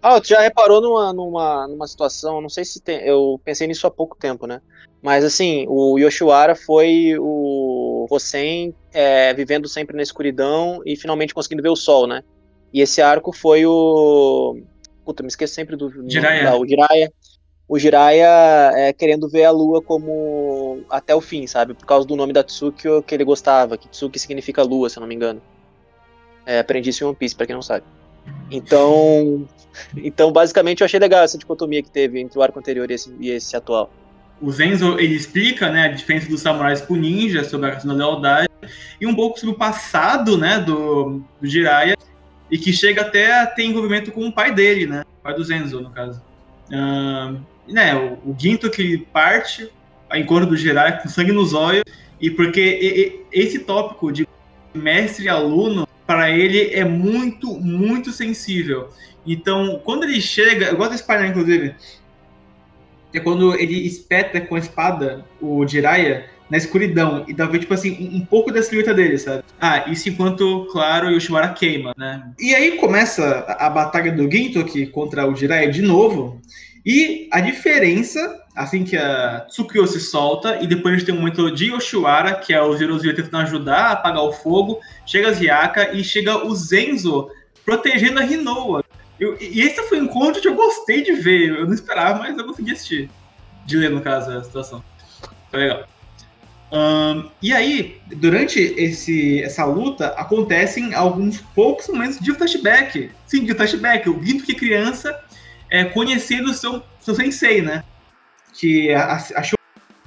Ah, 0.00 0.20
tu 0.20 0.28
já 0.28 0.40
reparou 0.40 0.80
numa, 0.80 1.12
numa, 1.12 1.66
numa 1.66 1.86
situação, 1.86 2.40
não 2.40 2.48
sei 2.48 2.64
se 2.64 2.80
tem, 2.80 3.00
eu 3.00 3.40
pensei 3.44 3.66
nisso 3.66 3.86
há 3.86 3.90
pouco 3.90 4.16
tempo, 4.16 4.46
né? 4.46 4.60
Mas 5.02 5.24
assim, 5.24 5.64
o 5.68 5.98
Yoshiwara 5.98 6.54
foi 6.54 7.14
o 7.18 8.06
Hosen 8.10 8.74
é, 8.92 9.32
vivendo 9.34 9.68
sempre 9.68 9.96
na 9.96 10.02
escuridão 10.02 10.80
e 10.84 10.96
finalmente 10.96 11.34
conseguindo 11.34 11.62
ver 11.62 11.68
o 11.68 11.76
sol, 11.76 12.06
né? 12.06 12.22
E 12.72 12.80
esse 12.80 13.00
arco 13.00 13.32
foi 13.32 13.64
o. 13.64 14.60
Puta, 15.04 15.22
me 15.22 15.28
esqueço 15.28 15.54
sempre 15.54 15.76
do. 15.76 16.08
Jiraiya. 16.08 16.56
O 16.56 16.66
Jiraiya. 16.66 17.12
O 17.68 17.78
Jiraiya 17.78 18.72
é, 18.76 18.92
querendo 18.92 19.28
ver 19.28 19.44
a 19.44 19.50
lua 19.50 19.80
como. 19.80 20.82
até 20.90 21.14
o 21.14 21.20
fim, 21.20 21.46
sabe? 21.46 21.74
Por 21.74 21.86
causa 21.86 22.06
do 22.06 22.16
nome 22.16 22.32
da 22.32 22.42
Tsukio 22.42 23.02
que 23.02 23.14
ele 23.14 23.24
gostava, 23.24 23.78
que 23.78 23.88
Tsuki 23.88 24.18
significa 24.18 24.62
lua, 24.62 24.88
se 24.88 24.98
eu 24.98 25.00
não 25.00 25.08
me 25.08 25.14
engano. 25.14 25.40
É, 26.44 26.58
aprendi 26.58 26.90
isso 26.90 27.04
em 27.04 27.06
One 27.06 27.16
Piece, 27.16 27.36
pra 27.36 27.46
quem 27.46 27.54
não 27.54 27.62
sabe. 27.62 27.84
Então, 28.50 29.46
então, 29.96 30.32
basicamente, 30.32 30.80
eu 30.80 30.84
achei 30.84 30.98
legal 30.98 31.22
essa 31.22 31.38
dicotomia 31.38 31.82
que 31.82 31.90
teve 31.90 32.20
entre 32.20 32.38
o 32.38 32.42
arco 32.42 32.58
anterior 32.58 32.90
e 32.90 32.94
esse, 32.94 33.14
e 33.20 33.30
esse 33.30 33.56
atual. 33.56 33.90
O 34.40 34.50
Zenzo 34.52 34.98
ele 34.98 35.14
explica 35.14 35.70
né, 35.70 35.86
a 35.86 35.88
diferença 35.88 36.28
dos 36.28 36.40
samurais 36.40 36.80
pro 36.80 36.96
ninja, 36.96 37.42
sobre 37.44 37.68
a 37.68 37.72
questão 37.74 37.96
da 37.96 38.04
lealdade, 38.04 38.48
e 39.00 39.06
um 39.06 39.14
pouco 39.14 39.38
sobre 39.38 39.54
o 39.54 39.58
passado 39.58 40.38
né, 40.38 40.58
do, 40.58 41.20
do 41.40 41.46
Jiraiya, 41.46 41.96
e 42.50 42.56
que 42.56 42.72
chega 42.72 43.02
até 43.02 43.40
a 43.40 43.46
ter 43.46 43.64
envolvimento 43.64 44.12
com 44.12 44.26
o 44.26 44.32
pai 44.32 44.54
dele, 44.54 44.86
né? 44.86 45.04
O 45.20 45.22
pai 45.22 45.34
do 45.34 45.44
Zenzo, 45.44 45.80
no 45.80 45.90
caso. 45.90 46.22
Uh, 46.68 47.38
né, 47.66 47.94
o, 47.94 48.30
o 48.30 48.36
Ginto 48.38 48.70
que 48.70 48.98
parte 49.12 49.70
a 50.08 50.18
encontro 50.18 50.46
do 50.46 50.56
Jiraiya 50.56 50.98
com 50.98 51.08
sangue 51.08 51.32
nos 51.32 51.52
olhos, 51.52 51.82
e 52.20 52.30
porque 52.30 53.22
esse 53.30 53.60
tópico 53.60 54.10
de 54.10 54.26
mestre 54.74 55.26
e 55.26 55.28
aluno 55.28 55.86
para 56.08 56.30
ele 56.30 56.70
é 56.72 56.86
muito, 56.86 57.60
muito 57.60 58.10
sensível. 58.12 58.88
Então, 59.26 59.78
quando 59.84 60.04
ele 60.04 60.22
chega, 60.22 60.68
eu 60.68 60.76
gosto 60.78 60.92
desse 60.92 61.06
painel, 61.06 61.28
inclusive, 61.28 61.74
é 63.12 63.20
quando 63.20 63.54
ele 63.54 63.86
espeta 63.86 64.40
com 64.40 64.54
a 64.54 64.58
espada 64.58 65.22
o 65.38 65.66
Jiraiya 65.66 66.24
na 66.48 66.56
escuridão 66.56 67.26
e 67.28 67.34
dá 67.34 67.44
ver, 67.44 67.58
tipo 67.58 67.74
assim, 67.74 68.10
um, 68.10 68.24
pouco 68.24 68.50
da 68.50 68.62
silhueta 68.62 68.94
dele, 68.94 69.18
sabe? 69.18 69.44
Ah, 69.60 69.84
isso 69.90 70.08
enquanto, 70.08 70.66
claro, 70.72 71.08
o 71.08 71.10
Yoshiwara 71.10 71.50
queima, 71.50 71.92
né? 71.94 72.32
E 72.40 72.54
aí 72.54 72.78
começa 72.78 73.44
a, 73.46 73.66
a 73.66 73.68
batalha 73.68 74.10
do 74.10 74.30
Gintoki 74.30 74.86
contra 74.86 75.26
o 75.26 75.36
Jiraiya 75.36 75.70
de 75.70 75.82
novo, 75.82 76.40
e 76.90 77.28
a 77.30 77.38
diferença, 77.38 78.42
assim 78.56 78.82
que 78.82 78.96
a 78.96 79.40
Tsukio 79.40 79.86
se 79.86 80.00
solta, 80.00 80.56
e 80.62 80.66
depois 80.66 80.94
a 80.94 80.96
gente 80.96 81.04
tem 81.04 81.14
um 81.14 81.18
momento 81.18 81.50
de 81.50 81.66
Yoshiwara, 81.66 82.36
que 82.36 82.54
é 82.54 82.62
o 82.62 82.74
Zerozio 82.74 83.14
tentando 83.14 83.42
ajudar 83.42 83.88
a 83.88 83.92
apagar 83.92 84.22
o 84.22 84.32
fogo, 84.32 84.80
chega 85.04 85.28
a 85.28 85.32
Ziaka 85.32 85.94
e 85.94 86.02
chega 86.02 86.46
o 86.46 86.56
Zenzo 86.56 87.30
protegendo 87.62 88.20
a 88.20 88.22
Rinoa. 88.22 88.82
Eu, 89.20 89.36
e 89.38 89.60
esse 89.60 89.82
foi 89.82 90.00
um 90.00 90.04
encontro 90.04 90.40
que 90.40 90.48
eu 90.48 90.54
gostei 90.54 91.02
de 91.02 91.12
ver, 91.12 91.50
eu 91.50 91.66
não 91.66 91.74
esperava, 91.74 92.20
mas 92.20 92.38
eu 92.38 92.46
consegui 92.46 92.72
assistir. 92.72 93.10
De 93.66 93.76
ler, 93.76 93.90
no 93.90 94.00
caso, 94.00 94.30
a 94.30 94.42
situação. 94.42 94.82
Foi 95.50 95.60
legal. 95.60 95.84
Um, 96.72 97.28
e 97.42 97.52
aí, 97.52 98.00
durante 98.16 98.58
esse, 98.60 99.42
essa 99.42 99.66
luta, 99.66 100.08
acontecem 100.16 100.94
alguns 100.94 101.38
poucos 101.54 101.86
momentos 101.88 102.18
de 102.18 102.32
flashback. 102.32 103.10
Sim, 103.26 103.44
de 103.44 103.52
flashback. 103.52 104.08
O 104.08 104.24
Ginto 104.24 104.44
que 104.44 104.54
criança 104.54 105.18
é, 105.70 105.84
conhecendo 105.84 106.50
o 106.50 106.54
seu, 106.54 106.82
seu 107.00 107.14
sensei, 107.14 107.62
né? 107.62 107.84
Que 108.52 108.92
achou 108.92 109.58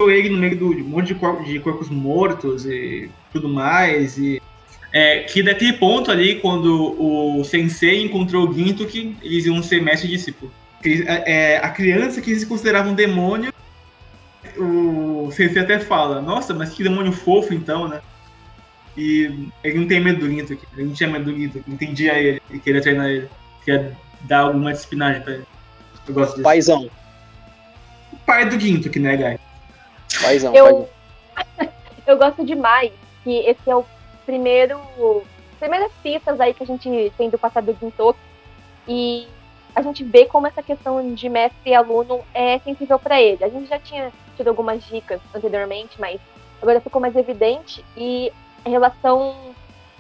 ele 0.10 0.30
no 0.30 0.38
meio 0.38 0.58
do 0.58 0.76
de 0.76 0.82
um 0.82 0.88
monte 0.88 1.08
de, 1.08 1.16
corpos, 1.16 1.48
de 1.48 1.60
corpos 1.60 1.90
mortos 1.90 2.66
e 2.66 3.10
tudo 3.32 3.48
mais. 3.48 4.18
E 4.18 4.42
é, 4.94 5.20
que 5.20 5.42
daquele 5.42 5.74
ponto 5.74 6.12
ali, 6.12 6.40
quando 6.40 6.96
o 7.00 7.44
sensei 7.44 8.04
encontrou 8.04 8.50
o 8.50 8.54
Ginto, 8.54 8.86
que 8.86 9.16
eles 9.22 9.46
iam 9.46 9.62
ser 9.64 9.82
mestre 9.82 10.10
e 10.10 10.12
discípulo. 10.12 10.52
É, 10.84 11.58
a 11.58 11.70
criança 11.70 12.22
que 12.22 12.36
se 12.36 12.46
considerava 12.46 12.90
um 12.90 12.96
demônio, 12.96 13.54
o 14.58 15.30
sensei 15.32 15.62
até 15.62 15.80
fala, 15.80 16.22
nossa, 16.22 16.54
mas 16.54 16.72
que 16.72 16.84
demônio 16.84 17.12
fofo 17.12 17.54
então, 17.54 17.88
né? 17.88 18.02
E 18.98 19.48
ele 19.64 19.80
não 19.80 19.88
tem 19.88 20.02
medo 20.02 20.20
do 20.20 20.30
Ginto 20.30 20.54
aqui, 20.54 20.66
ele 20.74 20.88
não 20.88 20.94
tinha 20.94 21.10
medo 21.10 21.32
do 21.32 21.38
Ginto, 21.38 21.64
entendia 21.68 22.20
ele, 22.20 22.42
e 22.50 22.60
queria 22.60 22.82
treinar 22.82 23.08
ele, 23.08 23.30
queria 23.64 23.96
dar 24.22 24.40
alguma 24.40 24.74
disciplinagem 24.74 25.22
pra 25.22 25.34
ele. 25.36 25.46
Eu 26.12 26.16
gosto 26.16 26.32
disso. 26.32 26.44
Paizão. 26.44 26.90
O 28.12 28.18
pai 28.26 28.46
do 28.46 28.60
Ginto, 28.60 28.90
que 28.90 29.00
né, 29.00 29.16
Guy? 29.16 29.40
Paizão, 30.22 30.54
eu... 30.54 30.90
paizão. 31.34 31.74
eu 32.06 32.18
gosto 32.18 32.46
demais 32.46 32.92
que 33.24 33.32
esse 33.40 33.70
é 33.70 33.76
o 33.76 33.86
primeiro. 34.26 34.80
Primeiras 35.60 35.92
pistas 36.04 36.40
aí 36.40 36.54
que 36.54 36.64
a 36.64 36.66
gente 36.66 37.14
tem 37.18 37.30
do 37.30 37.38
passado 37.38 37.72
do 37.72 37.80
Gintoki. 37.80 38.20
E 38.88 39.28
a 39.76 39.82
gente 39.82 40.04
vê 40.04 40.26
como 40.26 40.48
essa 40.48 40.62
questão 40.62 41.14
de 41.14 41.30
mestre 41.30 41.72
e 41.72 41.74
aluno 41.74 42.22
é 42.34 42.60
sensível 42.60 43.00
para 43.00 43.22
ele. 43.22 43.44
A 43.44 43.50
gente 43.50 43.70
já 43.70 43.80
tinha 43.80 44.12
tido 44.36 44.50
algumas 44.50 44.84
dicas 44.84 45.22
anteriormente, 45.34 46.00
mas 46.00 46.20
agora 46.62 46.82
ficou 46.82 47.00
mais 47.00 47.16
evidente. 47.16 47.86
E 47.96 48.32
a 48.66 48.70
relação 48.70 49.36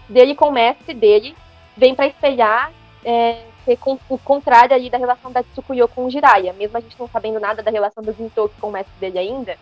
dele 0.09 0.35
com 0.35 0.49
o 0.49 0.51
mestre 0.51 0.93
dele 0.93 1.35
vem 1.77 1.95
para 1.95 2.07
espelhar 2.07 2.71
é, 3.05 3.43
ser 3.65 3.77
com, 3.77 3.97
o 4.09 4.17
contrário 4.17 4.75
ali 4.75 4.89
da 4.89 4.97
relação 4.97 5.31
da 5.31 5.43
Tsukuyo 5.43 5.87
com 5.87 6.05
o 6.05 6.09
Jiraiya. 6.09 6.53
Mesmo 6.53 6.77
a 6.77 6.81
gente 6.81 6.99
não 6.99 7.07
sabendo 7.07 7.39
nada 7.39 7.63
da 7.63 7.71
relação 7.71 8.03
do 8.03 8.13
Gintoki 8.13 8.55
com 8.59 8.69
o 8.69 8.71
mestre 8.71 8.93
dele 8.99 9.19
ainda, 9.19 9.57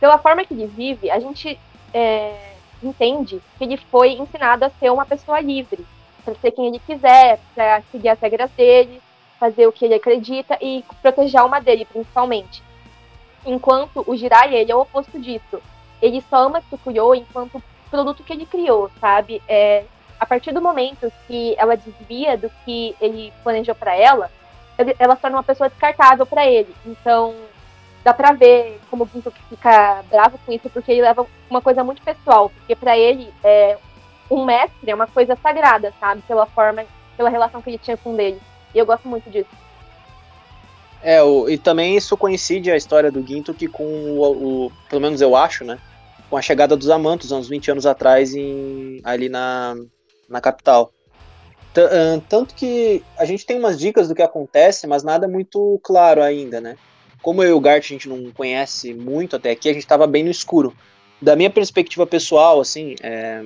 pela 0.00 0.18
forma 0.18 0.44
que 0.44 0.54
ele 0.54 0.66
vive, 0.66 1.10
a 1.10 1.18
gente 1.18 1.58
é, 1.92 2.52
entende 2.82 3.40
que 3.56 3.64
ele 3.64 3.76
foi 3.76 4.12
ensinado 4.12 4.64
a 4.64 4.70
ser 4.70 4.90
uma 4.90 5.06
pessoa 5.06 5.40
livre, 5.40 5.84
para 6.24 6.34
ser 6.34 6.50
quem 6.52 6.66
ele 6.66 6.78
quiser, 6.78 7.38
para 7.54 7.82
seguir 7.90 8.08
as 8.08 8.20
regras 8.20 8.50
dele, 8.52 9.00
fazer 9.38 9.66
o 9.66 9.72
que 9.72 9.84
ele 9.84 9.94
acredita 9.94 10.58
e 10.60 10.84
proteger 11.02 11.38
a 11.38 11.42
alma 11.42 11.60
dele, 11.60 11.84
principalmente. 11.84 12.62
Enquanto 13.46 14.02
o 14.06 14.16
Jiraiya, 14.16 14.58
ele 14.58 14.72
é 14.72 14.74
o 14.74 14.80
oposto 14.80 15.18
disso. 15.20 15.60
Ele 16.00 16.22
só 16.28 16.46
ama 16.46 16.62
Tsukuyo 16.62 17.14
enquanto 17.14 17.62
produto 17.90 18.24
que 18.24 18.32
ele 18.32 18.46
criou, 18.46 18.90
sabe? 19.00 19.40
É, 19.46 19.84
a 20.24 20.26
partir 20.26 20.52
do 20.52 20.62
momento 20.62 21.12
que 21.26 21.54
ela 21.58 21.76
desvia 21.76 22.34
do 22.34 22.50
que 22.64 22.96
ele 22.98 23.30
planejou 23.42 23.74
para 23.74 23.94
ela, 23.94 24.30
ela 24.98 25.14
se 25.14 25.20
torna 25.20 25.36
uma 25.36 25.42
pessoa 25.42 25.68
descartável 25.68 26.24
para 26.24 26.46
ele. 26.46 26.74
Então, 26.86 27.34
dá 28.02 28.14
pra 28.14 28.32
ver 28.32 28.80
como 28.90 29.04
o 29.04 29.08
Ginto 29.12 29.30
fica 29.50 30.02
bravo 30.10 30.38
com 30.44 30.52
isso, 30.52 30.70
porque 30.70 30.90
ele 30.90 31.02
leva 31.02 31.26
uma 31.50 31.60
coisa 31.60 31.84
muito 31.84 32.00
pessoal. 32.00 32.48
Porque 32.48 32.74
para 32.74 32.96
ele, 32.96 33.30
é, 33.44 33.76
um 34.30 34.46
mestre 34.46 34.90
é 34.90 34.94
uma 34.94 35.06
coisa 35.06 35.36
sagrada, 35.36 35.92
sabe? 36.00 36.22
Pela 36.22 36.46
forma, 36.46 36.86
pela 37.18 37.28
relação 37.28 37.60
que 37.60 37.68
ele 37.68 37.78
tinha 37.78 37.98
com 37.98 38.18
ele. 38.18 38.40
E 38.74 38.78
eu 38.78 38.86
gosto 38.86 39.06
muito 39.06 39.28
disso. 39.30 39.50
É, 41.02 41.22
o, 41.22 41.50
e 41.50 41.58
também 41.58 41.98
isso 41.98 42.16
coincide 42.16 42.70
a 42.70 42.76
história 42.76 43.12
do 43.12 43.24
Ginto 43.24 43.52
que 43.52 43.68
com 43.68 43.84
o, 43.84 44.22
o, 44.66 44.72
pelo 44.88 45.02
menos 45.02 45.20
eu 45.20 45.36
acho, 45.36 45.64
né? 45.64 45.78
Com 46.30 46.38
a 46.38 46.42
chegada 46.42 46.74
dos 46.74 46.88
Amantos, 46.88 47.30
uns 47.30 47.46
20 47.46 47.72
anos 47.72 47.84
atrás, 47.84 48.34
em, 48.34 49.02
ali 49.04 49.28
na, 49.28 49.76
na 50.28 50.40
capital. 50.40 50.92
Tanto 52.28 52.54
que 52.54 53.02
a 53.18 53.24
gente 53.24 53.44
tem 53.44 53.58
umas 53.58 53.78
dicas 53.78 54.08
do 54.08 54.14
que 54.14 54.22
acontece, 54.22 54.86
mas 54.86 55.02
nada 55.02 55.26
muito 55.26 55.80
claro 55.82 56.22
ainda, 56.22 56.60
né? 56.60 56.76
Como 57.20 57.42
eu 57.42 57.50
e 57.50 57.52
o 57.52 57.60
Gart 57.60 57.84
a 57.84 57.88
gente 57.88 58.08
não 58.08 58.30
conhece 58.32 58.94
muito 58.94 59.34
até 59.34 59.50
aqui, 59.50 59.68
a 59.68 59.72
gente 59.72 59.82
estava 59.82 60.06
bem 60.06 60.22
no 60.22 60.30
escuro. 60.30 60.72
Da 61.20 61.34
minha 61.34 61.50
perspectiva 61.50 62.06
pessoal, 62.06 62.60
assim, 62.60 62.94
é, 63.02 63.42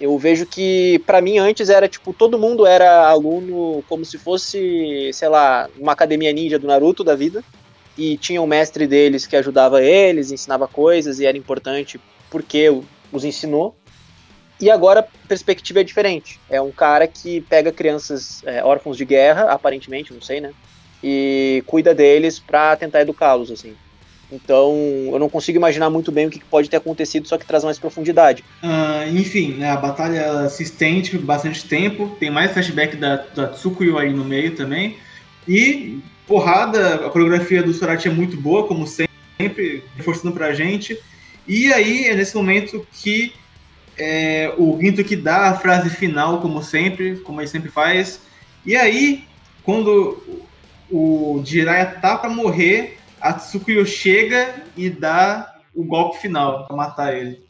eu 0.00 0.16
vejo 0.16 0.46
que 0.46 0.98
para 1.00 1.20
mim 1.20 1.38
antes 1.38 1.68
era 1.68 1.88
tipo 1.88 2.12
todo 2.12 2.38
mundo 2.38 2.66
era 2.66 3.08
aluno 3.08 3.84
como 3.88 4.04
se 4.04 4.16
fosse, 4.16 5.10
sei 5.12 5.28
lá, 5.28 5.68
uma 5.78 5.92
academia 5.92 6.32
ninja 6.32 6.58
do 6.58 6.66
Naruto 6.66 7.04
da 7.04 7.14
vida 7.14 7.44
e 7.98 8.16
tinha 8.16 8.40
um 8.40 8.46
mestre 8.46 8.86
deles 8.86 9.26
que 9.26 9.36
ajudava 9.36 9.82
eles, 9.82 10.30
ensinava 10.30 10.66
coisas 10.66 11.20
e 11.20 11.26
era 11.26 11.36
importante 11.36 12.00
porque 12.30 12.70
os 13.12 13.24
ensinou. 13.24 13.76
E 14.60 14.70
agora 14.70 15.00
a 15.00 15.26
perspectiva 15.26 15.80
é 15.80 15.84
diferente. 15.84 16.38
É 16.50 16.60
um 16.60 16.70
cara 16.70 17.06
que 17.06 17.40
pega 17.42 17.72
crianças 17.72 18.42
é, 18.44 18.62
órfãos 18.62 18.96
de 18.96 19.04
guerra, 19.04 19.44
aparentemente, 19.44 20.12
não 20.12 20.20
sei, 20.20 20.40
né? 20.40 20.52
E 21.02 21.62
cuida 21.66 21.94
deles 21.94 22.38
para 22.38 22.76
tentar 22.76 23.00
educá-los, 23.00 23.50
assim. 23.50 23.74
Então, 24.30 24.76
eu 25.10 25.18
não 25.18 25.28
consigo 25.28 25.58
imaginar 25.58 25.90
muito 25.90 26.12
bem 26.12 26.26
o 26.26 26.30
que 26.30 26.44
pode 26.44 26.70
ter 26.70 26.76
acontecido, 26.76 27.26
só 27.26 27.36
que 27.36 27.46
traz 27.46 27.64
mais 27.64 27.78
profundidade. 27.78 28.44
Uh, 28.62 29.16
enfim, 29.16 29.54
né, 29.54 29.70
a 29.70 29.76
batalha 29.76 30.48
se 30.48 30.62
estende 30.62 31.10
por 31.10 31.22
bastante 31.22 31.66
tempo, 31.66 32.16
tem 32.20 32.30
mais 32.30 32.52
flashback 32.52 32.96
da, 32.96 33.16
da 33.16 33.48
Tsukuyo 33.48 33.98
aí 33.98 34.12
no 34.12 34.24
meio 34.24 34.54
também. 34.54 34.98
E, 35.48 35.98
porrada, 36.28 37.06
a 37.06 37.10
coreografia 37.10 37.62
do 37.62 37.72
Sorati 37.72 38.06
é 38.06 38.10
muito 38.10 38.36
boa, 38.36 38.66
como 38.66 38.86
sempre, 38.86 39.82
reforçando 39.96 40.32
pra 40.32 40.52
gente. 40.52 40.96
E 41.48 41.72
aí, 41.72 42.04
é 42.04 42.14
nesse 42.14 42.36
momento 42.36 42.86
que 42.92 43.32
é, 44.00 44.54
o 44.56 44.78
Ginto 44.80 45.04
que 45.04 45.14
dá 45.14 45.50
a 45.50 45.58
frase 45.58 45.90
final, 45.90 46.40
como 46.40 46.62
sempre, 46.62 47.18
como 47.18 47.38
ele 47.38 47.48
sempre 47.48 47.70
faz. 47.70 48.22
E 48.64 48.74
aí, 48.74 49.24
quando 49.62 50.40
o 50.90 51.42
Jiraiya 51.44 51.98
tá 52.00 52.16
pra 52.16 52.30
morrer, 52.30 52.96
a 53.20 53.34
Tsukuyo 53.34 53.84
chega 53.84 54.54
e 54.74 54.88
dá 54.88 55.54
o 55.74 55.84
golpe 55.84 56.16
final 56.18 56.66
pra 56.66 56.74
matar 56.74 57.14
ele. 57.14 57.44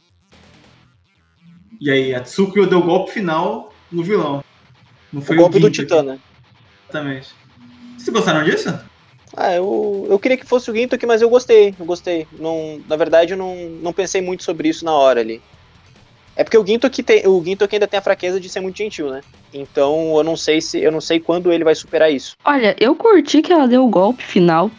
E 1.81 1.89
aí, 1.89 2.13
a 2.13 2.21
Tsukuyo 2.21 2.67
deu 2.67 2.81
o 2.81 2.85
golpe 2.85 3.13
final 3.13 3.73
no 3.91 4.03
vilão. 4.03 4.43
Não 5.13 5.23
foi 5.23 5.37
o 5.37 5.39
golpe 5.39 5.59
o 5.59 5.61
do 5.61 5.71
Titã, 5.71 6.03
né? 6.03 6.19
Exatamente. 6.89 7.29
Vocês 7.97 8.09
gostaram 8.09 8.45
disso? 8.45 8.77
Ah, 9.37 9.55
eu, 9.55 10.09
eu 10.11 10.19
queria 10.19 10.37
que 10.37 10.45
fosse 10.45 10.69
o 10.69 10.75
Ginto 10.75 10.97
aqui, 10.97 11.07
mas 11.07 11.23
eu 11.23 11.31
gostei, 11.31 11.77
eu 11.79 11.87
gostei. 11.87 12.27
Não, 12.37 12.81
na 12.89 12.97
verdade, 12.97 13.35
eu 13.35 13.39
não, 13.39 13.55
não 13.81 13.93
pensei 13.93 14.21
muito 14.21 14.43
sobre 14.43 14.69
isso 14.69 14.85
na 14.85 14.93
hora 14.93 15.21
ali. 15.21 15.41
É 16.37 16.45
porque 16.45 16.57
o 16.57 16.67
Ginto 16.67 16.87
aqui 16.87 17.03
tem, 17.03 17.27
o 17.27 17.43
ainda 17.45 17.87
tem 17.87 17.99
a 17.99 18.03
fraqueza 18.03 18.41
de 18.41 18.49
ser 18.49 18.61
muito 18.61 18.79
gentil, 18.79 19.11
né? 19.11 19.21
Então 19.53 20.17
eu 20.17 20.25
não 20.25 20.37
sei 20.37 20.61
se 20.61 20.81
eu 20.81 20.93
não 20.93 21.01
sei 21.01 21.21
quando 21.21 21.53
ele 21.53 21.65
vai 21.65 21.75
superar 21.75 22.11
isso. 22.11 22.37
Olha, 22.45 22.75
eu 22.79 22.95
curti 22.95 23.43
que 23.43 23.53
ela 23.53 23.67
deu 23.67 23.85
o 23.85 23.89
golpe 23.89 24.23
final, 24.23 24.71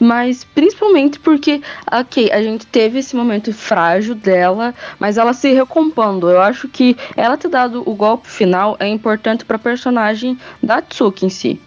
mas 0.00 0.44
principalmente 0.44 1.18
porque, 1.20 1.60
ok, 1.90 2.30
a 2.32 2.42
gente 2.42 2.66
teve 2.66 2.98
esse 2.98 3.14
momento 3.14 3.52
frágil 3.52 4.14
dela, 4.14 4.74
mas 4.98 5.18
ela 5.18 5.32
se 5.32 5.52
recompondo. 5.52 6.28
Eu 6.28 6.40
acho 6.40 6.68
que 6.68 6.96
ela 7.16 7.36
ter 7.36 7.48
dado 7.48 7.82
o 7.88 7.94
golpe 7.94 8.28
final 8.28 8.76
é 8.80 8.88
importante 8.88 9.44
para 9.44 9.58
personagem 9.58 10.38
da 10.62 10.82
Tsuki 10.82 11.26
em 11.26 11.30
si. 11.30 11.60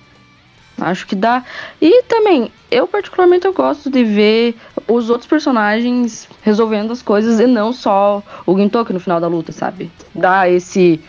Acho 0.80 1.08
que 1.08 1.16
dá. 1.16 1.44
E 1.82 2.04
também, 2.04 2.52
eu 2.70 2.88
particularmente 2.88 3.46
eu 3.46 3.54
gosto 3.54 3.90
de 3.90 4.04
ver 4.04 4.56
os 4.88 5.10
outros 5.10 5.28
personagens 5.28 6.28
resolvendo 6.42 6.92
as 6.92 7.02
coisas 7.02 7.40
e 7.40 7.48
não 7.48 7.74
só 7.74 8.24
o 8.46 8.58
Gintoki 8.58 8.94
no 8.94 9.00
final 9.00 9.20
da 9.20 9.28
luta, 9.28 9.52
sabe? 9.52 9.92
Dá 10.13 10.48
esse, 10.48 11.02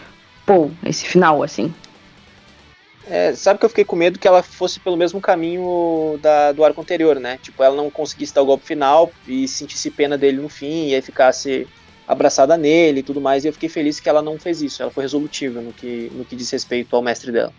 pô, 0.47 0.71
esse 0.85 1.07
final 1.07 1.43
assim. 1.43 1.73
É, 3.11 3.35
sabe 3.35 3.59
que 3.59 3.65
eu 3.65 3.71
fiquei 3.71 3.85
com 3.85 3.97
medo 3.97 4.19
que 4.19 4.29
ela 4.29 4.43
fosse 4.43 4.79
pelo 4.79 4.97
mesmo 4.97 5.21
caminho 5.21 6.19
da, 6.21 6.53
do 6.53 6.63
arco 6.63 6.81
anterior, 6.81 7.19
né? 7.19 7.39
Tipo, 7.43 7.63
ela 7.63 7.75
não 7.75 7.91
conseguisse 7.91 8.35
dar 8.35 8.43
o 8.43 8.47
golpe 8.47 8.67
final 8.67 9.11
e 9.27 9.49
sentisse 9.49 9.91
pena 9.91 10.19
dele 10.19 10.41
no 10.41 10.49
fim 10.49 10.89
e 10.89 10.95
aí 10.95 11.01
ficasse 11.01 11.67
abraçada 12.07 12.57
nele 12.57 13.01
e 13.01 13.03
tudo 13.03 13.21
mais. 13.21 13.45
E 13.45 13.49
eu 13.49 13.53
fiquei 13.53 13.69
feliz 13.69 13.99
que 13.99 14.09
ela 14.09 14.21
não 14.21 14.39
fez 14.39 14.61
isso. 14.61 14.83
Ela 14.83 14.91
foi 14.91 15.05
resolutiva 15.05 15.61
no 15.61 15.73
que, 15.73 16.11
no 16.15 16.25
que 16.25 16.37
diz 16.37 16.51
respeito 16.51 16.95
ao 16.95 17.03
mestre 17.03 17.33
dela. 17.33 17.53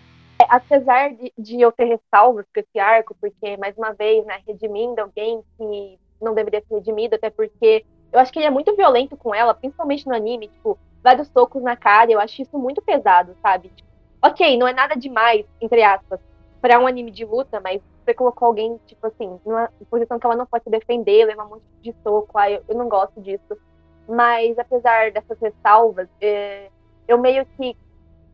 Apesar 0.50 1.14
de, 1.14 1.32
de, 1.38 1.62
eu 1.62 1.72
ter 1.72 1.86
ressalvas 1.86 2.46
com 2.52 2.60
esse 2.60 2.80
arco, 2.80 3.16
porque, 3.22 3.56
mais 3.58 3.78
uma 3.78 3.94
vez, 3.94 4.26
né, 4.26 4.42
redimindo 4.48 5.00
alguém 5.00 5.44
que 5.56 6.00
não 6.20 6.34
deveria 6.34 6.64
ser 6.68 6.74
redimido, 6.74 7.16
até 7.16 7.30
porque 7.30 7.86
eu 8.12 8.20
acho 8.20 8.34
que 8.34 8.40
ele 8.40 8.48
é 8.48 8.50
muito 8.50 8.76
violento 8.76 9.16
com 9.16 9.34
ela, 9.34 9.54
principalmente 9.54 10.08
no 10.08 10.16
anime, 10.16 10.48
tipo, 10.48 10.78
vários 11.04 11.28
socos 11.28 11.62
na 11.62 11.76
cara, 11.76 12.12
eu 12.12 12.20
acho 12.20 12.42
isso 12.42 12.58
muito 12.58 12.82
pesado, 12.82 13.36
sabe? 13.44 13.70
Tipo, 13.70 13.88
ok, 14.24 14.58
não 14.58 14.68
é 14.68 14.74
nada 14.74 14.96
demais, 14.96 15.46
entre 15.62 15.84
aspas, 15.84 16.20
para 16.60 16.80
um 16.80 16.88
anime 16.88 17.12
de 17.12 17.24
luta, 17.24 17.62
mas 17.62 17.80
você 18.04 18.14
colocou 18.16 18.48
alguém, 18.48 18.80
tipo 18.88 19.06
assim, 19.06 19.40
numa 19.46 19.70
posição 19.90 20.18
que 20.18 20.26
ela 20.26 20.36
não 20.36 20.48
pode 20.48 20.64
se 20.64 20.70
defender, 20.72 21.26
levar 21.26 21.46
um 21.46 21.50
monte 21.50 21.64
de 21.84 21.94
soco, 22.04 22.38
aí 22.38 22.56
eu, 22.56 22.64
eu 22.68 22.76
não 22.76 22.90
gosto 22.90 23.22
disso. 23.22 23.56
Mas 24.08 24.58
apesar 24.58 25.12
dessas 25.12 25.40
ressalvas, 25.40 26.10
é, 26.20 26.70
eu 27.08 27.20
meio 27.20 27.46
que 27.56 27.78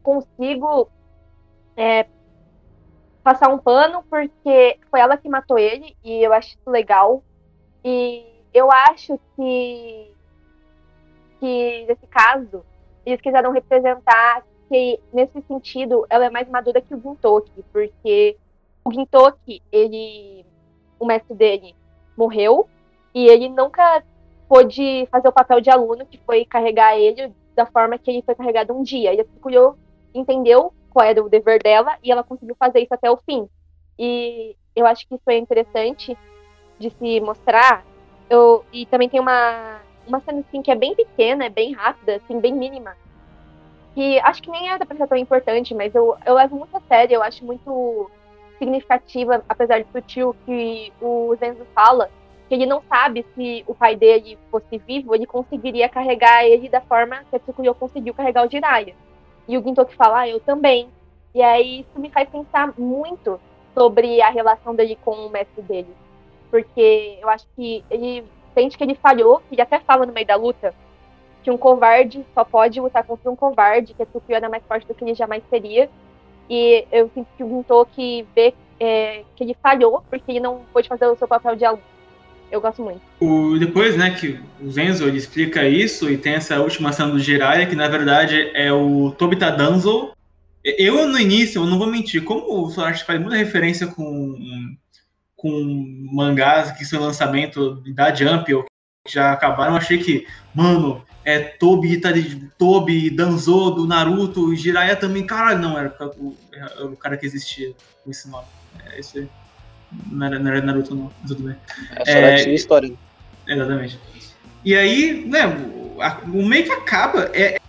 consigo 0.02 0.90
é, 1.76 2.06
passar 3.24 3.50
um 3.50 3.58
pano, 3.58 4.04
porque 4.10 4.80
foi 4.90 5.00
ela 5.00 5.18
que 5.18 5.28
matou 5.28 5.58
ele, 5.58 5.96
e 6.04 6.24
eu 6.24 6.34
acho 6.34 6.50
isso 6.50 6.70
legal. 6.70 7.24
E 7.84 8.26
eu 8.54 8.72
acho 8.72 9.20
que, 9.36 10.12
que 11.40 11.86
nesse 11.88 12.08
caso, 12.08 12.64
eles 13.06 13.22
quiseram 13.22 13.52
representar 13.52 14.44
que 14.70 15.00
nesse 15.14 15.42
sentido 15.44 16.06
ela 16.10 16.26
é 16.26 16.30
mais 16.30 16.50
madura 16.50 16.82
que 16.82 16.94
o 16.94 17.00
Gintoki, 17.00 17.64
porque 17.72 18.38
o 18.84 18.92
Gintoki, 18.92 19.62
ele, 19.72 20.46
o 21.00 21.06
mestre 21.06 21.36
dele 21.36 21.76
morreu 22.18 22.68
e 23.14 23.28
ele 23.28 23.50
nunca 23.50 24.04
pôde 24.48 25.08
fazer 25.12 25.28
o 25.28 25.34
papel 25.34 25.62
de 25.62 25.70
aluno 25.70 26.06
que 26.06 26.18
foi 26.20 26.46
carregar 26.46 26.98
ele 26.98 27.34
da 27.56 27.66
forma 27.66 27.98
que 27.98 28.12
ele 28.12 28.22
foi 28.22 28.36
carregado 28.36 28.74
um 28.74 28.84
dia. 28.84 29.12
Ele 29.12 29.22
escolheu, 29.22 29.76
entendeu 30.14 30.74
qual 30.96 31.06
era 31.06 31.22
o 31.22 31.28
dever 31.28 31.62
dela 31.62 31.98
e 32.02 32.10
ela 32.10 32.24
conseguiu 32.24 32.56
fazer 32.58 32.80
isso 32.80 32.94
até 32.94 33.12
o 33.12 33.18
fim. 33.18 33.50
E 34.00 34.56
eu 34.74 34.86
acho 34.86 35.06
que 35.06 35.16
isso 35.16 35.30
é 35.30 35.38
interessante 35.38 36.18
de 36.80 36.90
se 36.90 37.20
mostrar. 37.20 37.84
Eu, 38.30 38.64
e 38.72 38.86
também 38.86 39.10
tem 39.10 39.20
uma, 39.20 39.82
uma 40.08 40.22
cena 40.22 40.40
assim 40.40 40.62
que 40.62 40.72
é 40.72 40.76
bem 40.76 40.96
pequena, 40.96 41.46
é 41.46 41.50
bem 41.50 41.74
rápida, 41.74 42.16
assim, 42.16 42.40
bem 42.40 42.54
mínima, 42.54 42.96
que 43.94 44.18
acho 44.22 44.42
que 44.42 44.50
nem 44.50 44.70
era 44.70 44.86
pra 44.86 44.96
ser 44.96 45.08
tão 45.08 45.18
importante, 45.18 45.76
mas 45.76 45.94
eu, 45.94 46.18
eu 46.26 46.34
levo 46.34 46.56
muito 46.56 46.76
a 46.78 46.82
sério, 46.88 47.16
eu 47.16 47.24
acho 47.24 47.44
muito 47.44 48.10
significativa, 48.58 49.44
apesar 49.50 49.84
de 49.84 49.92
sutil, 49.92 50.34
que 50.46 50.94
o 51.02 51.36
Zenzo 51.36 51.66
fala 51.76 52.10
que 52.48 52.56
ele 52.56 52.66
não 52.66 52.82
sabe 52.88 53.26
se 53.36 53.66
o 53.68 53.76
pai 53.76 53.98
dele 53.98 54.38
fosse 54.50 54.78
vivo, 54.78 55.14
ele 55.14 55.26
conseguiria 55.26 55.90
carregar 55.90 56.46
ele 56.46 56.70
da 56.70 56.80
forma 56.80 57.24
que 57.30 57.36
a 57.36 57.40
Tsukuyo 57.40 57.76
conseguiu 57.76 58.14
carregar 58.14 58.46
o 58.46 58.50
Jiraiya. 58.50 58.96
E 59.48 59.58
o 59.58 59.64
Gintoki 59.64 59.96
fala, 59.96 60.22
ah, 60.22 60.30
eu 60.30 60.40
também. 60.40 60.90
E 61.34 61.42
aí 61.42 61.82
isso 61.82 62.00
me 62.00 62.10
faz 62.10 62.30
pensar 62.30 62.74
muito 62.78 63.40
sobre 63.74 64.22
a 64.22 64.30
relação 64.30 64.74
dele 64.74 64.98
com 65.04 65.12
o 65.12 65.30
mestre 65.30 65.62
dele. 65.62 65.94
Porque 66.50 67.20
eu 67.22 67.30
acho 67.30 67.46
que 67.56 67.84
ele 67.90 68.24
sente 68.54 68.78
que 68.78 68.84
ele 68.84 68.96
falhou, 68.96 69.42
ele 69.52 69.62
até 69.62 69.80
fala 69.80 70.06
no 70.06 70.14
meio 70.14 70.26
da 70.26 70.36
luta, 70.36 70.74
que 71.44 71.52
um 71.52 71.58
covarde 71.58 72.26
só 72.34 72.44
pode 72.44 72.80
lutar 72.80 73.04
contra 73.04 73.30
um 73.30 73.36
covarde, 73.36 73.94
que 73.94 74.02
a 74.02 74.06
Tsukuyo 74.06 74.38
era 74.38 74.50
mais 74.50 74.64
forte 74.64 74.88
do 74.88 74.96
que 74.96 75.04
ele 75.04 75.14
jamais 75.14 75.44
seria. 75.50 75.90
E 76.50 76.88
eu 76.92 77.10
sinto 77.14 77.28
que 77.36 77.44
o 77.44 77.50
Gintoki 77.50 78.26
vê 78.34 78.54
é, 78.80 79.24
que 79.36 79.44
ele 79.44 79.58
falhou 79.62 80.04
porque 80.10 80.32
ele 80.32 80.40
não 80.40 80.62
pôde 80.72 80.88
fazer 80.88 81.06
o 81.08 81.16
seu 81.16 81.28
papel 81.28 81.56
de 81.56 81.66
aluno. 81.66 81.84
Eu 82.52 82.62
gosto 82.62 82.82
muito. 82.82 83.02
O, 83.20 83.58
depois, 83.58 83.98
né, 83.98 84.12
que 84.12 84.40
o 84.62 84.72
Zenzo 84.72 85.06
ele 85.08 85.18
explica 85.18 85.68
isso 85.68 86.10
e 86.10 86.18
tem 86.18 86.34
essa 86.34 86.60
última 86.60 86.94
cena 86.94 87.12
do 87.12 87.20
Jiraiya, 87.20 87.66
que 87.66 87.76
na 87.76 87.88
verdade 87.88 88.52
é 88.54 88.72
o 88.72 89.12
Tobita 89.12 89.52
Danzo. 89.52 90.12
Eu, 90.64 91.08
no 91.08 91.20
início, 91.20 91.62
eu 91.62 91.66
não 91.66 91.78
vou 91.78 91.88
mentir, 91.88 92.24
como 92.24 92.66
o 92.66 92.70
Solar 92.72 92.98
faz 93.06 93.20
muita 93.20 93.36
referência 93.36 93.88
com, 93.88 94.36
com 95.36 96.10
mangás 96.12 96.72
que 96.72 96.86
são 96.86 97.02
lançamento 97.02 97.84
da 97.94 98.14
Jump 98.14 98.52
ou 98.54 98.64
que 98.64 99.14
já 99.14 99.32
acabaram, 99.32 99.74
eu 99.74 99.78
achei 99.78 100.00
que, 100.00 100.26
mano, 100.54 101.04
é 101.24 101.40
Tobi, 101.40 102.00
tá 102.00 102.10
Tobi, 102.58 103.10
Danzo 103.10 103.72
do 103.72 103.86
Naruto, 103.86 104.56
Jiraiya 104.56 104.96
também, 104.96 105.26
caralho, 105.26 105.60
não, 105.60 105.78
era 105.78 105.96
o, 106.18 106.36
era 106.52 106.86
o 106.86 106.96
cara 106.96 107.18
que 107.18 107.26
existia 107.26 107.74
com 108.04 108.10
esse 108.10 108.28
nome. 108.30 108.48
É 108.92 109.00
isso 109.00 109.18
aí. 109.18 109.30
Não 110.12 110.28
era, 110.28 110.40
não 110.40 110.52
era 110.52 110.62
Naruto, 110.62 110.96
não, 110.96 111.12
tudo 111.28 111.44
bem. 111.44 111.56
É 111.96 112.06
só 112.06 112.12
é, 112.12 112.54
história. 112.54 112.94
Exatamente. 113.48 114.00
E 114.64 114.76
aí, 114.76 115.26
né, 115.28 115.46
o, 116.28 116.46
meio 116.46 116.64
que 116.64 116.72
acaba. 116.72 117.30
É, 117.34 117.60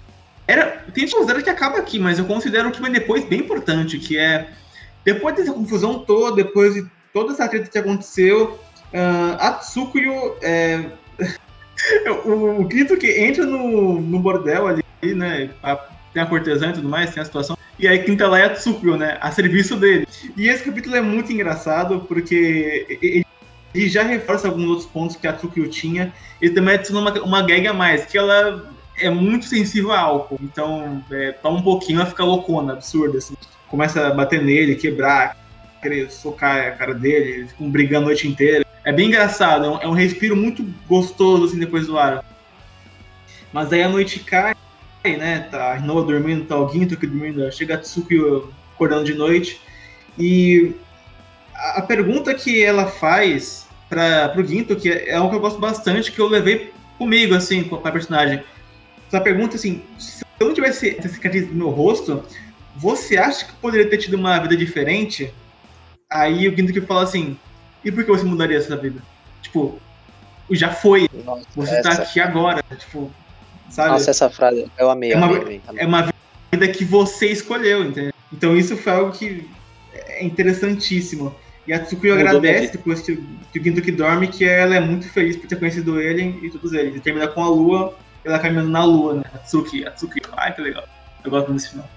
era, 0.46 0.84
tem 0.94 1.06
gente 1.06 1.14
considera 1.14 1.42
que 1.42 1.50
acaba 1.50 1.78
aqui, 1.78 1.98
mas 1.98 2.18
eu 2.18 2.24
considero 2.24 2.70
que 2.70 2.80
vem 2.80 2.92
depois 2.92 3.24
bem 3.24 3.40
importante, 3.40 3.98
que 3.98 4.16
é 4.16 4.48
depois 5.04 5.36
dessa 5.36 5.52
confusão 5.52 6.00
toda, 6.00 6.36
depois 6.36 6.74
de 6.74 6.86
toda 7.12 7.32
essa 7.32 7.48
treta 7.48 7.70
que 7.70 7.78
aconteceu, 7.78 8.58
uh, 8.92 9.36
a 9.38 9.52
Tsukuyo, 9.52 10.36
é, 10.42 10.84
o, 12.24 12.62
o 12.62 12.68
Kito 12.68 12.96
que 12.96 13.20
entra 13.20 13.44
no, 13.44 14.00
no 14.00 14.18
bordel 14.18 14.66
ali, 14.66 14.84
né, 15.14 15.50
a, 15.62 15.76
tem 16.12 16.22
a 16.22 16.26
cortesã 16.26 16.70
e 16.70 16.74
tudo 16.74 16.88
mais, 16.88 17.12
tem 17.12 17.22
a 17.22 17.26
situação, 17.26 17.55
e 17.78 17.86
aí 17.86 18.02
quem 18.02 18.16
tá 18.16 18.26
lá 18.26 18.38
é 18.38 18.44
a 18.44 18.50
Tsukio, 18.50 18.96
né? 18.96 19.18
A 19.20 19.30
serviço 19.30 19.76
dele. 19.76 20.06
E 20.36 20.48
esse 20.48 20.64
capítulo 20.64 20.96
é 20.96 21.00
muito 21.00 21.32
engraçado 21.32 22.00
porque 22.08 23.24
ele 23.74 23.88
já 23.88 24.02
reforça 24.02 24.48
alguns 24.48 24.68
outros 24.68 24.86
pontos 24.86 25.16
que 25.16 25.26
a 25.26 25.32
Tsukio 25.32 25.68
tinha. 25.68 26.12
Ele 26.40 26.54
também 26.54 26.74
adiciona 26.74 27.00
uma, 27.00 27.22
uma 27.22 27.42
gag 27.42 27.66
a 27.66 27.74
mais, 27.74 28.06
que 28.06 28.16
ela 28.16 28.72
é 28.98 29.10
muito 29.10 29.44
sensível 29.44 29.92
a 29.92 30.00
álcool. 30.00 30.38
Então, 30.42 31.04
é, 31.10 31.32
toma 31.32 31.58
um 31.58 31.62
pouquinho, 31.62 32.00
ela 32.00 32.08
fica 32.08 32.24
loucona, 32.24 32.72
absurda, 32.72 33.18
assim. 33.18 33.34
Começa 33.68 34.06
a 34.06 34.14
bater 34.14 34.42
nele, 34.42 34.74
quebrar, 34.74 35.36
querer 35.82 36.10
socar 36.10 36.68
a 36.68 36.70
cara 36.70 36.94
dele, 36.94 37.48
ficam 37.48 37.70
brigando 37.70 38.06
a 38.06 38.08
noite 38.08 38.26
inteira. 38.26 38.64
É 38.84 38.92
bem 38.92 39.08
engraçado, 39.08 39.64
é 39.64 39.68
um, 39.68 39.82
é 39.82 39.88
um 39.88 39.92
respiro 39.92 40.36
muito 40.36 40.64
gostoso, 40.88 41.44
assim, 41.44 41.58
depois 41.58 41.86
do 41.86 41.98
ar. 41.98 42.24
Mas 43.52 43.72
aí 43.72 43.82
a 43.82 43.88
noite 43.88 44.20
cai 44.20 44.54
né? 45.14 45.46
Tá 45.50 45.72
a 45.72 45.74
Rinoa 45.74 46.02
dormindo, 46.02 46.46
tá 46.46 46.59
o 46.59 46.68
Ginto 46.68 46.94
aqui 46.94 47.07
dormindo, 47.07 47.52
chega 47.52 47.74
a 47.74 47.78
Tsuki 47.78 48.16
acordando 48.74 49.04
de 49.04 49.14
noite. 49.14 49.61
E 50.18 50.74
a, 51.54 51.82
pergunta 51.82 52.34
que 52.34 52.64
ela 52.64 52.86
faz 52.86 53.68
para 53.88 54.30
pro 54.30 54.46
Ginto, 54.46 54.74
que 54.74 54.90
é, 54.90 55.11
é 55.11 55.14
algo 55.14 55.30
que 55.30 55.36
eu 55.36 55.40
gosto 55.40 55.61
bastante, 55.61 56.11
que 56.11 56.18
eu 56.18 56.26
levei 56.26 56.72
comigo, 56.98 57.34
assim, 57.34 57.62
com 57.62 57.76
a 57.76 57.92
personagem. 57.92 58.42
Ela 59.12 59.22
pergunta 59.22 59.57
assim: 59.57 59.82
se 59.98 60.24
eu 60.40 60.48
não 60.48 60.54
tivesse 60.54 60.96
essa 60.98 61.09
cicatriz 61.09 61.48
no 61.48 61.54
meu 61.54 61.70
rosto, 61.70 62.24
você 62.74 63.16
acha 63.16 63.44
que 63.44 63.52
poderia 63.54 63.88
ter 63.88 63.98
tido 63.98 64.14
uma 64.14 64.38
vida 64.38 64.57
diferente? 64.57 65.32
Aí 66.11 66.48
o 66.48 66.57
Ginto 66.57 66.72
que 66.72 66.80
fala 66.80 67.02
assim: 67.02 67.38
e 67.84 67.92
por 67.92 68.04
que 68.04 68.11
você 68.11 68.24
mudaria 68.24 68.57
essa 68.57 68.76
vida? 68.76 69.00
Tipo, 69.42 69.80
já 70.50 70.72
foi. 70.72 71.09
Nossa, 71.24 71.44
você 71.54 71.82
tá 71.82 71.90
essa... 71.90 72.02
tá 72.02 72.02
aqui 72.02 72.20
agora. 72.20 72.64
Tipo, 72.76 73.12
Sabe? 73.70 73.90
Nossa, 73.90 74.10
essa 74.10 74.30
frase 74.30 74.70
eu 74.78 74.90
amei. 74.90 75.12
É 75.12 75.16
uma, 75.16 75.26
amei, 75.26 75.60
amei. 75.66 75.82
é 75.82 75.86
uma 75.86 76.08
vida 76.52 76.68
que 76.68 76.84
você 76.84 77.26
escolheu, 77.26 77.84
entendeu? 77.84 78.12
Então 78.32 78.56
isso 78.56 78.76
foi 78.76 78.92
algo 78.92 79.12
que 79.12 79.48
é 79.94 80.24
interessantíssimo. 80.24 81.34
E 81.66 81.72
a 81.72 81.80
Tsukuyo 81.80 82.14
agradece 82.14 82.72
depois 82.72 83.02
que, 83.02 83.16
que 83.52 83.58
o 83.58 83.64
Gintoki 83.64 83.90
dorme, 83.90 84.28
que 84.28 84.44
ela 84.44 84.76
é 84.76 84.80
muito 84.80 85.08
feliz 85.08 85.36
por 85.36 85.48
ter 85.48 85.58
conhecido 85.58 86.00
ele 86.00 86.38
e 86.42 86.50
todos 86.50 86.72
eles. 86.72 86.94
E 86.94 87.00
termina 87.00 87.26
com 87.26 87.42
a 87.42 87.48
lua, 87.48 87.94
ela 88.24 88.38
caminhando 88.38 88.70
na 88.70 88.84
lua, 88.84 89.14
né? 89.14 89.22
A 89.34 89.38
Tsuki, 89.38 89.84
a 89.84 89.90
Tsuki. 89.90 90.20
Ai, 90.36 90.54
que 90.54 90.60
legal. 90.60 90.84
Eu 91.24 91.30
gosto 91.30 91.52
desse 91.52 91.70
final. 91.70 91.88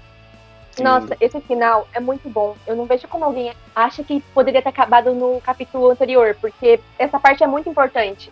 Nossa, 0.79 1.15
esse 1.19 1.39
final 1.41 1.87
é 1.93 1.99
muito 1.99 2.29
bom. 2.29 2.55
Eu 2.65 2.75
não 2.75 2.85
vejo 2.85 3.07
como 3.07 3.25
alguém 3.25 3.53
acha 3.75 4.03
que 4.03 4.21
poderia 4.33 4.61
ter 4.61 4.69
acabado 4.69 5.13
no 5.13 5.39
capítulo 5.41 5.91
anterior, 5.91 6.35
porque 6.39 6.79
essa 6.97 7.19
parte 7.19 7.43
é 7.43 7.47
muito 7.47 7.69
importante 7.69 8.31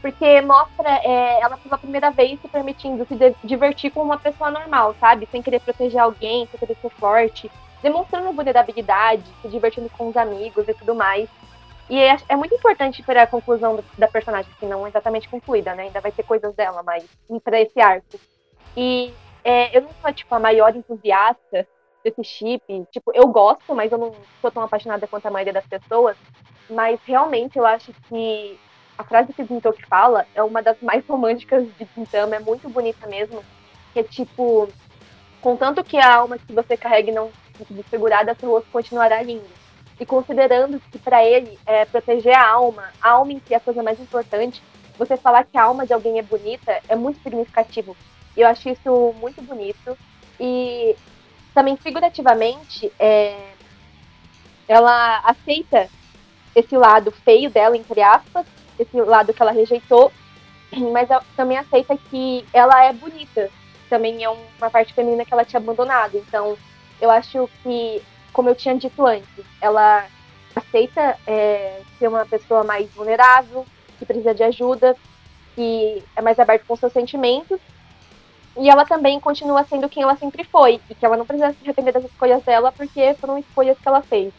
porque 0.00 0.40
mostra 0.42 0.88
é, 1.02 1.40
ela 1.40 1.56
pela 1.56 1.78
primeira 1.78 2.10
vez 2.10 2.40
se 2.40 2.48
permitindo 2.48 3.06
se 3.06 3.36
divertir 3.44 3.90
com 3.90 4.02
uma 4.02 4.18
pessoa 4.18 4.50
normal, 4.50 4.94
sabe? 5.00 5.28
Sem 5.30 5.42
querer 5.42 5.60
proteger 5.60 6.00
alguém, 6.00 6.46
sem 6.46 6.58
querer 6.58 6.76
ser 6.80 6.90
forte, 6.90 7.50
demonstrando 7.82 8.32
vulnerabilidade, 8.32 9.24
se 9.42 9.48
divertindo 9.48 9.90
com 9.90 10.08
os 10.08 10.16
amigos 10.16 10.68
e 10.68 10.74
tudo 10.74 10.94
mais. 10.94 11.28
E 11.90 11.98
é, 11.98 12.16
é 12.28 12.36
muito 12.36 12.54
importante 12.54 13.02
para 13.02 13.22
a 13.22 13.26
conclusão 13.26 13.82
da 13.96 14.06
personagem, 14.06 14.52
que 14.58 14.66
não 14.66 14.86
é 14.86 14.90
exatamente 14.90 15.28
concluída, 15.28 15.74
né? 15.74 15.84
Ainda 15.84 16.00
vai 16.00 16.12
ter 16.12 16.22
coisas 16.22 16.54
dela, 16.54 16.82
mas 16.82 17.04
para 17.42 17.60
esse 17.60 17.80
arco. 17.80 18.20
E 18.76 19.12
é, 19.42 19.76
eu 19.76 19.82
não 19.82 19.90
sou, 20.00 20.12
tipo, 20.12 20.34
a 20.34 20.38
maior 20.38 20.76
entusiasta 20.76 21.66
desse 22.04 22.22
chip. 22.22 22.86
Tipo, 22.92 23.10
eu 23.14 23.26
gosto, 23.28 23.74
mas 23.74 23.90
eu 23.90 23.98
não 23.98 24.14
sou 24.40 24.50
tão 24.50 24.62
apaixonada 24.62 25.06
quanto 25.06 25.26
a 25.26 25.30
maioria 25.30 25.52
das 25.52 25.66
pessoas. 25.66 26.16
Mas 26.68 27.00
realmente 27.04 27.58
eu 27.58 27.64
acho 27.64 27.92
que 28.08 28.58
a 28.98 29.04
frase 29.04 29.32
que 29.32 29.42
o 29.42 29.46
Gintoki 29.46 29.86
fala 29.86 30.26
é 30.34 30.42
uma 30.42 30.60
das 30.60 30.76
mais 30.82 31.06
românticas 31.06 31.64
de 31.78 31.88
Gintama, 31.94 32.34
é 32.34 32.40
muito 32.40 32.68
bonita 32.68 33.06
mesmo. 33.06 33.44
Que 33.92 34.00
é 34.00 34.02
tipo, 34.02 34.68
contanto 35.40 35.84
que 35.84 35.96
a 35.96 36.16
alma 36.16 36.36
que 36.36 36.52
você 36.52 36.76
carregue 36.76 37.12
não 37.12 37.30
fique 37.54 37.84
segurada, 37.88 38.34
seu 38.34 38.50
rosto 38.50 38.68
continuará 38.72 39.22
lindo. 39.22 39.46
E 40.00 40.04
considerando 40.04 40.80
que 40.90 40.98
para 40.98 41.24
ele 41.24 41.56
é 41.64 41.84
proteger 41.84 42.36
a 42.36 42.48
alma, 42.48 42.92
a 43.00 43.10
alma 43.10 43.32
em 43.32 43.40
si 43.40 43.54
é 43.54 43.56
a 43.56 43.60
coisa 43.60 43.82
mais 43.84 44.00
importante, 44.00 44.60
você 44.98 45.16
falar 45.16 45.44
que 45.44 45.56
a 45.56 45.62
alma 45.62 45.86
de 45.86 45.92
alguém 45.92 46.18
é 46.18 46.22
bonita 46.22 46.80
é 46.88 46.96
muito 46.96 47.22
significativo. 47.22 47.96
Eu 48.36 48.48
acho 48.48 48.68
isso 48.68 49.14
muito 49.20 49.40
bonito. 49.42 49.96
E 50.40 50.96
também 51.54 51.76
figurativamente, 51.76 52.92
é, 52.98 53.52
ela 54.66 55.20
aceita 55.24 55.88
esse 56.54 56.76
lado 56.76 57.12
feio 57.12 57.48
dela, 57.50 57.76
entre 57.76 58.02
aspas, 58.02 58.46
esse 58.78 59.00
lado 59.00 59.32
que 59.32 59.42
ela 59.42 59.52
rejeitou, 59.52 60.12
mas 60.92 61.08
também 61.36 61.58
aceita 61.58 61.96
que 61.96 62.44
ela 62.52 62.84
é 62.84 62.92
bonita. 62.92 63.50
Também 63.88 64.22
é 64.22 64.28
uma 64.28 64.70
parte 64.70 64.92
feminina 64.92 65.24
que 65.24 65.32
ela 65.32 65.44
tinha 65.44 65.60
abandonado. 65.60 66.16
Então, 66.16 66.56
eu 67.00 67.10
acho 67.10 67.48
que, 67.62 68.02
como 68.32 68.48
eu 68.48 68.54
tinha 68.54 68.76
dito 68.76 69.06
antes, 69.06 69.44
ela 69.60 70.06
aceita 70.54 71.16
é, 71.26 71.80
ser 71.98 72.08
uma 72.08 72.26
pessoa 72.26 72.64
mais 72.64 72.90
vulnerável, 72.90 73.64
que 73.98 74.04
precisa 74.04 74.34
de 74.34 74.42
ajuda, 74.42 74.94
que 75.54 76.02
é 76.14 76.20
mais 76.20 76.38
aberta 76.38 76.64
com 76.66 76.76
seus 76.76 76.92
sentimentos. 76.92 77.58
E 78.56 78.68
ela 78.68 78.84
também 78.84 79.20
continua 79.20 79.64
sendo 79.64 79.88
quem 79.88 80.02
ela 80.02 80.16
sempre 80.16 80.44
foi, 80.44 80.80
e 80.90 80.94
que 80.94 81.06
ela 81.06 81.16
não 81.16 81.24
precisa 81.24 81.52
se 81.52 81.58
arrepender 81.62 81.92
das 81.92 82.04
escolhas 82.04 82.42
dela, 82.42 82.72
porque 82.72 83.14
foram 83.14 83.38
escolhas 83.38 83.78
que 83.78 83.88
ela 83.88 84.02
fez. 84.02 84.32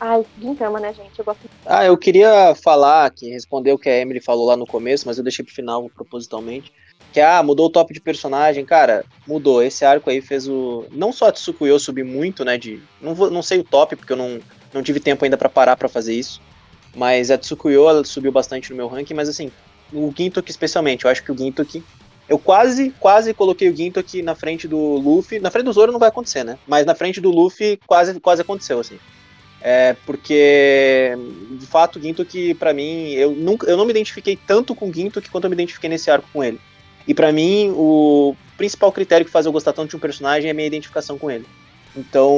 Ai, 0.00 0.24
Gintama, 0.40 0.80
né, 0.80 0.92
gente? 0.92 1.18
Eu 1.18 1.24
gosto. 1.24 1.48
Ah, 1.64 1.84
eu 1.84 1.96
queria 1.96 2.54
falar 2.54 3.10
que 3.10 3.30
responder 3.30 3.72
o 3.72 3.78
que 3.78 3.88
a 3.88 4.00
Emily 4.00 4.20
falou 4.20 4.46
lá 4.46 4.56
no 4.56 4.66
começo, 4.66 5.06
mas 5.06 5.18
eu 5.18 5.24
deixei 5.24 5.44
pro 5.44 5.54
final 5.54 5.88
propositalmente. 5.88 6.72
Que 7.12 7.20
ah, 7.20 7.42
mudou 7.42 7.66
o 7.66 7.70
top 7.70 7.94
de 7.94 8.00
personagem, 8.00 8.64
cara, 8.64 9.04
mudou. 9.26 9.62
Esse 9.62 9.84
arco 9.84 10.10
aí 10.10 10.20
fez 10.20 10.48
o. 10.48 10.84
Não 10.90 11.12
só 11.12 11.28
a 11.28 11.32
Tsukuyo 11.32 11.78
subir 11.78 12.04
muito, 12.04 12.44
né? 12.44 12.58
De. 12.58 12.82
Não, 13.00 13.14
vou, 13.14 13.30
não 13.30 13.42
sei 13.42 13.60
o 13.60 13.64
top, 13.64 13.94
porque 13.96 14.12
eu 14.12 14.16
não, 14.16 14.40
não 14.72 14.82
tive 14.82 14.98
tempo 14.98 15.24
ainda 15.24 15.36
para 15.36 15.48
parar 15.48 15.76
para 15.76 15.88
fazer 15.88 16.14
isso. 16.14 16.40
Mas 16.94 17.30
a 17.30 17.38
Tsukuyo 17.38 17.88
ela 17.88 18.04
subiu 18.04 18.32
bastante 18.32 18.70
no 18.70 18.76
meu 18.76 18.88
ranking, 18.88 19.14
mas 19.14 19.28
assim, 19.28 19.50
o 19.92 20.12
Gintoki 20.16 20.50
especialmente, 20.50 21.04
eu 21.04 21.10
acho 21.10 21.22
que 21.22 21.32
o 21.32 21.36
Gintoki. 21.36 21.82
Eu 22.26 22.38
quase, 22.38 22.90
quase 22.98 23.34
coloquei 23.34 23.68
o 23.68 23.76
Gintoki 23.76 24.22
na 24.22 24.34
frente 24.34 24.66
do 24.66 24.78
Luffy. 24.78 25.38
Na 25.38 25.50
frente 25.50 25.66
do 25.66 25.72
Zoro 25.72 25.92
não 25.92 25.98
vai 25.98 26.08
acontecer, 26.08 26.42
né? 26.42 26.58
Mas 26.66 26.86
na 26.86 26.94
frente 26.94 27.20
do 27.20 27.30
Luffy 27.30 27.78
quase, 27.86 28.18
quase 28.18 28.40
aconteceu, 28.40 28.80
assim. 28.80 28.98
É, 29.66 29.96
porque, 30.04 31.16
de 31.52 31.64
fato, 31.64 31.98
Gintoki, 31.98 32.52
para 32.52 32.74
mim, 32.74 33.12
eu, 33.12 33.30
nunca, 33.30 33.66
eu 33.66 33.78
não 33.78 33.86
me 33.86 33.92
identifiquei 33.92 34.36
tanto 34.36 34.74
com 34.74 34.92
Gintoki 34.92 35.30
quanto 35.30 35.44
eu 35.44 35.50
me 35.50 35.56
identifiquei 35.56 35.88
nesse 35.88 36.10
arco 36.10 36.28
com 36.30 36.44
ele. 36.44 36.60
E 37.08 37.14
para 37.14 37.32
mim, 37.32 37.72
o 37.74 38.36
principal 38.58 38.92
critério 38.92 39.24
que 39.24 39.32
faz 39.32 39.46
eu 39.46 39.52
gostar 39.52 39.72
tanto 39.72 39.88
de 39.88 39.96
um 39.96 39.98
personagem 39.98 40.48
é 40.48 40.50
a 40.50 40.54
minha 40.54 40.66
identificação 40.66 41.16
com 41.16 41.30
ele. 41.30 41.46
Então, 41.96 42.36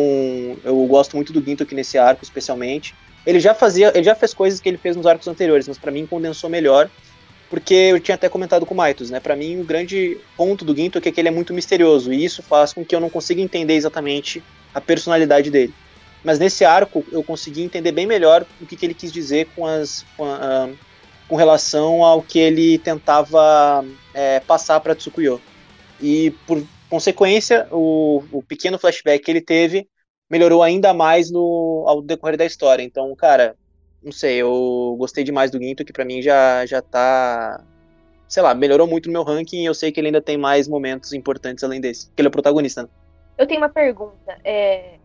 eu 0.62 0.87
gosto 0.87 1.16
muito 1.16 1.33
do 1.33 1.43
Gintoki 1.43 1.74
nesse 1.74 1.99
arco, 1.99 2.22
especialmente. 2.22 2.95
Ele 3.27 3.41
já 3.41 3.55
fazia, 3.55 3.91
ele 3.93 4.05
já 4.05 4.14
fez 4.14 4.33
coisas 4.33 4.61
que 4.61 4.68
ele 4.68 4.79
fez 4.79 4.95
nos 4.95 5.05
arcos 5.05 5.27
anteriores, 5.27 5.66
mas 5.66 5.79
para 5.79 5.91
mim 5.91 6.07
condensou 6.07 6.49
melhor, 6.49 6.89
porque 7.51 7.74
eu 7.74 7.99
tinha 7.99 8.14
até 8.14 8.29
comentado 8.29 8.64
com 8.64 8.72
o 8.72 8.77
Maitos, 8.77 9.11
né? 9.11 9.18
Para 9.18 9.35
mim, 9.35 9.61
o 9.61 9.64
grande 9.64 10.16
ponto 10.37 10.64
do 10.64 10.77
Gintoki 10.77 11.09
é 11.09 11.11
que 11.11 11.20
ele 11.20 11.29
é 11.29 11.33
muito 11.33 11.53
misterioso, 11.53 12.12
e 12.12 12.24
isso 12.24 12.41
faz 12.41 12.72
com 12.72 12.85
que 12.85 12.95
eu 12.95 13.01
não 13.01 13.11
consiga 13.11 13.43
entender 13.43 13.74
exatamente 13.74 14.41
a 14.72 14.81
personalidade 14.81 15.51
dele 15.51 15.74
mas 16.27 16.41
nesse 16.41 16.64
arco 16.64 17.05
eu 17.12 17.22
consegui 17.22 17.62
entender 17.62 17.93
bem 17.93 18.05
melhor 18.05 18.45
o 18.61 18.66
que, 18.66 18.74
que 18.74 18.85
ele 18.85 18.95
quis 18.95 19.12
dizer 19.12 19.47
com, 19.55 19.64
as, 19.64 20.05
com, 20.16 20.24
a, 20.24 20.68
com 21.29 21.37
relação 21.37 22.03
ao 22.03 22.20
que 22.20 22.41
ele 22.41 22.79
tentava 22.79 23.85
é, 24.12 24.41
passar 24.41 24.81
para 24.81 24.97
Tsukuyo. 24.97 25.41
E 26.01 26.33
por 26.45 26.61
consequência, 26.91 27.68
o, 27.70 28.24
o 28.33 28.43
pequeno 28.43 28.77
flashback 28.77 29.24
que 29.24 29.31
ele 29.31 29.41
teve 29.41 29.89
melhorou 30.29 30.64
ainda 30.64 30.93
mais 30.93 31.31
no, 31.31 31.85
ao 31.87 32.03
decorrer 32.03 32.37
da 32.37 32.45
história. 32.45 32.83
Então, 32.83 33.14
cara, 33.14 33.55
não 34.03 34.11
sei, 34.11 34.39
eu 34.43 34.97
gostei 34.99 35.22
demais 35.22 35.53
do 35.53 35.62
Ginto, 35.62 35.85
que 35.85 35.93
para 35.93 36.05
mim 36.05 36.20
já, 36.20 36.66
já 36.66 36.83
tá. 36.83 37.62
Sei 38.27 38.43
lá, 38.43 38.53
melhorou 38.53 38.89
muito 38.89 39.07
no 39.07 39.12
meu 39.12 39.22
ranking 39.22 39.62
e 39.62 39.66
eu 39.66 39.74
sei 39.74 39.93
que 39.93 40.01
ele 40.01 40.09
ainda 40.09 40.20
tem 40.20 40.37
mais 40.37 40.66
momentos 40.66 41.12
importantes 41.12 41.62
além 41.62 41.81
desse. 41.81 42.09
Porque 42.09 42.20
ele 42.20 42.27
é 42.27 42.31
o 42.31 42.33
protagonista. 42.33 42.83
Né? 42.83 42.89
Eu 43.39 43.47
tenho 43.47 43.61
uma 43.61 43.68
pergunta. 43.68 44.37
É... 44.43 44.99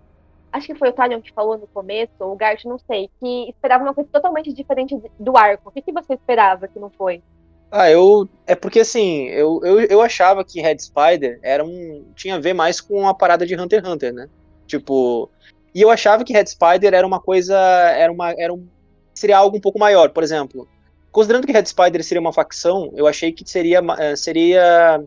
Acho 0.52 0.68
que 0.68 0.76
foi 0.76 0.90
o 0.90 0.94
Talion 0.94 1.22
que 1.22 1.32
falou 1.32 1.58
no 1.58 1.68
começo, 1.68 2.12
ou 2.20 2.34
o 2.34 2.36
Gart, 2.36 2.66
não 2.66 2.78
sei, 2.78 3.10
que 3.20 3.50
esperava 3.50 3.84
uma 3.84 3.94
coisa 3.94 4.10
totalmente 4.12 4.52
diferente 4.52 5.00
do 5.20 5.38
arco. 5.38 5.70
O 5.70 5.72
que, 5.72 5.82
que 5.82 5.92
você 5.92 6.14
esperava 6.14 6.68
que 6.68 6.80
não 6.80 6.90
foi? 6.90 7.24
Ah, 7.72 7.90
eu. 7.90 8.28
É 8.46 8.54
porque 8.54 8.82
assim, 8.82 9.28
eu, 9.30 9.62
eu, 9.64 9.80
eu 9.82 10.02
achava 10.02 10.44
que 10.44 10.62
Red 10.62 10.80
Spider 10.80 11.40
era 11.42 11.64
um. 11.64 12.06
tinha 12.16 12.36
a 12.36 12.40
ver 12.40 12.54
mais 12.54 12.82
com 12.82 13.08
a 13.08 13.14
parada 13.14 13.46
de 13.46 13.56
Hunter 13.56 13.80
x 13.80 13.90
Hunter, 13.90 14.14
né? 14.14 14.28
Tipo. 14.68 15.30
E 15.74 15.82
eu 15.82 15.90
achava 15.90 16.26
que 16.26 16.34
Red 16.34 16.48
Spider 16.48 16.94
era 16.94 17.08
uma 17.08 17.22
coisa. 17.22 17.58
Era 17.58 18.12
uma. 18.12 18.34
Era 18.38 18.54
um, 18.54 18.68
seria 19.14 19.38
algo 19.38 19.56
um 19.56 19.62
pouco 19.62 19.80
maior. 19.80 20.10
Por 20.10 20.22
exemplo, 20.22 20.68
considerando 21.14 21.48
que 21.48 21.54
Red 21.54 21.66
Spider 21.66 22.04
seria 22.04 22.20
uma 22.20 22.34
facção, 22.34 22.92
eu 22.94 23.08
achei 23.08 23.32
que 23.32 23.50
seria, 23.50 23.82
eh, 24.00 24.16
seria 24.18 25.02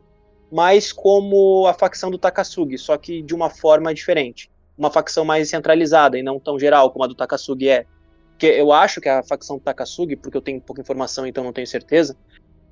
mais 0.51 0.91
como 0.91 1.67
a 1.67 1.75
facção 1.75 2.11
do 2.11 2.19
Takasugi, 2.19 2.79
só 2.79 2.97
que 2.97 3.21
de 3.21 3.35
uma 3.35 3.51
forma 3.51 3.93
diferente. 3.93 4.51
Uma 4.77 4.91
facção 4.91 5.25
mais 5.25 5.49
centralizada 5.49 6.19
e 6.19 6.23
não 6.23 6.41
tão 6.41 6.59
geral 6.59 6.91
como 6.91 7.05
a 7.05 7.09
do 7.09 7.15
Takasugi 7.15 7.69
é. 7.69 7.87
Porque 8.31 8.47
eu 8.47 8.73
acho 8.73 9.01
que 9.01 9.09
a 9.09 9.23
facção 9.23 9.57
do 9.57 9.63
Takasugi, 9.63 10.17
porque 10.17 10.37
eu 10.37 10.43
tenho 10.43 10.61
pouca 10.61 10.81
informação, 10.81 11.27
então 11.27 11.45
não 11.45 11.53
tenho 11.53 11.67
certeza, 11.67 12.17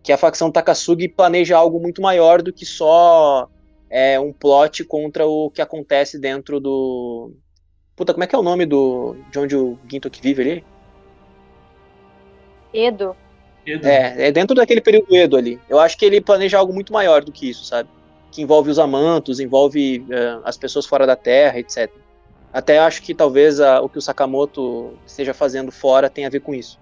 que 0.02 0.12
a 0.12 0.18
facção 0.18 0.50
Takasugi 0.50 1.08
planeja 1.08 1.56
algo 1.56 1.78
muito 1.78 2.02
maior 2.02 2.42
do 2.42 2.52
que 2.52 2.66
só 2.66 3.48
é, 3.88 4.18
um 4.18 4.32
plot 4.32 4.84
contra 4.84 5.26
o 5.26 5.50
que 5.50 5.62
acontece 5.62 6.18
dentro 6.18 6.58
do. 6.58 7.32
Puta, 7.94 8.12
como 8.12 8.24
é 8.24 8.26
que 8.26 8.34
é 8.34 8.38
o 8.38 8.42
nome 8.42 8.66
do. 8.66 9.14
de 9.30 9.38
onde 9.38 9.54
o 9.54 9.78
Gintoki 9.88 10.20
vive 10.20 10.42
ali? 10.42 10.64
Edo. 12.72 13.14
Edo. 13.66 13.86
É, 13.86 14.28
é 14.28 14.32
dentro 14.32 14.56
daquele 14.56 14.80
período 14.80 15.14
Edo 15.14 15.36
ali. 15.36 15.60
Eu 15.68 15.78
acho 15.78 15.96
que 15.96 16.04
ele 16.04 16.20
planeja 16.20 16.58
algo 16.58 16.72
muito 16.72 16.92
maior 16.92 17.22
do 17.22 17.30
que 17.30 17.48
isso, 17.48 17.64
sabe? 17.64 17.88
Que 18.32 18.42
envolve 18.42 18.70
os 18.70 18.78
amantos, 18.78 19.38
envolve 19.38 20.04
uh, 20.08 20.42
as 20.44 20.56
pessoas 20.56 20.86
fora 20.86 21.06
da 21.06 21.14
Terra, 21.14 21.60
etc. 21.60 21.88
Até 22.52 22.80
acho 22.80 23.02
que 23.02 23.14
talvez 23.14 23.60
a, 23.60 23.80
o 23.80 23.88
que 23.88 23.98
o 23.98 24.02
Sakamoto 24.02 24.94
esteja 25.06 25.32
fazendo 25.32 25.70
fora 25.70 26.10
tenha 26.10 26.26
a 26.26 26.30
ver 26.30 26.40
com 26.40 26.52
isso. 26.52 26.80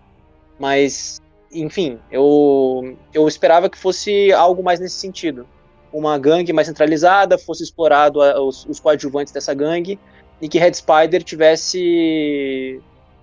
Mas 0.59 1.21
enfim, 1.53 1.99
eu, 2.11 2.97
eu 3.13 3.27
esperava 3.27 3.69
que 3.69 3.77
fosse 3.77 4.33
algo 4.33 4.63
mais 4.63 4.79
nesse 4.79 4.97
sentido. 4.97 5.47
Uma 5.93 6.17
gangue 6.19 6.53
mais 6.53 6.69
centralizada, 6.69 7.37
fosse 7.37 7.65
explorado 7.65 8.23
a, 8.23 8.41
os, 8.41 8.65
os 8.67 8.79
coadjuvantes 8.79 9.33
dessa 9.33 9.53
gangue, 9.53 9.99
e 10.41 10.49
que 10.49 10.59
Red 10.59 10.75
Spider 10.75 11.23
tivesse 11.23 12.81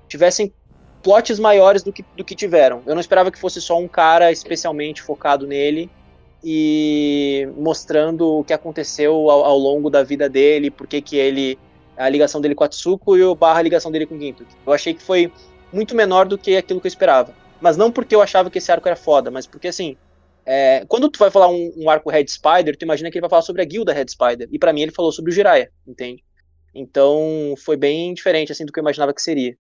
tivessem 0.08 0.54
plots 1.02 1.40
maiores 1.40 1.84
do 1.84 1.92
que, 1.92 2.04
do 2.16 2.24
que 2.24 2.36
tiveram. 2.36 2.82
Eu 2.86 2.94
não 2.94 3.02
esperava 3.02 3.32
que 3.32 3.40
fosse 3.40 3.62
só 3.62 3.78
um 3.78 3.88
cara 3.88 4.32
especialmente 4.32 5.02
focado 5.02 5.48
nele 5.48 5.90
e 6.44 7.48
mostrando 7.56 8.40
o 8.40 8.44
que 8.44 8.54
aconteceu 8.54 9.30
ao, 9.30 9.46
ao 9.46 9.58
longo 9.58 9.90
da 9.90 10.04
vida 10.04 10.30
dele, 10.30 10.70
por 10.70 10.88
que 10.88 11.16
ele 11.16 11.58
a 11.98 12.08
ligação 12.08 12.40
dele 12.40 12.56
com 12.56 12.64
a 12.64 12.68
Tsuko 12.68 13.18
e 13.18 13.24
o 13.24 13.36
barra 13.36 13.60
a 13.60 13.64
ligação 13.64 13.92
dele 13.92 14.06
com 14.06 14.20
Gintoki. 14.20 14.56
Eu 14.66 14.72
achei 14.72 14.94
que 14.94 15.02
foi 15.02 15.32
muito 15.74 15.96
menor 15.96 16.28
do 16.28 16.38
que 16.38 16.56
aquilo 16.56 16.80
que 16.80 16.88
eu 16.88 16.90
esperava. 16.90 17.34
Mas 17.60 17.76
não 17.76 17.92
porque 17.92 18.14
eu 18.14 18.22
achava 18.22 18.52
que 18.52 18.60
esse 18.60 18.72
arco 18.72 18.88
era 18.88 18.96
foda, 18.96 19.32
mas 19.32 19.48
porque 19.48 19.68
assim. 19.68 19.98
É, 20.50 20.86
quando 20.88 21.10
tu 21.10 21.20
vai 21.20 21.30
falar 21.30 21.50
um, 21.50 21.74
um, 21.76 21.90
arco 21.90 22.10
Red 22.10 22.28
Spider, 22.30 22.78
tu 22.78 22.84
imagina 22.84 23.12
que 23.12 23.18
ele 23.18 23.22
vai 23.22 23.30
falar 23.30 23.42
sobre 23.42 23.62
a 23.62 23.66
guilda 23.66 23.92
Red 23.92 24.08
Spider. 24.08 24.48
E 24.50 24.58
para 24.58 24.72
mim 24.72 24.82
ele 24.82 24.94
falou 24.94 25.12
sobre 25.12 25.30
o 25.30 25.34
Jiraiya, 25.34 25.70
entende? 25.86 26.24
Então 26.74 27.54
foi 27.66 27.76
bem 27.76 28.14
diferente 28.14 28.50
assim 28.50 28.66
do 28.66 28.72
que 28.72 28.80
eu 28.80 28.82
imaginava 28.82 29.14
que 29.14 29.22
seria. 29.22 29.58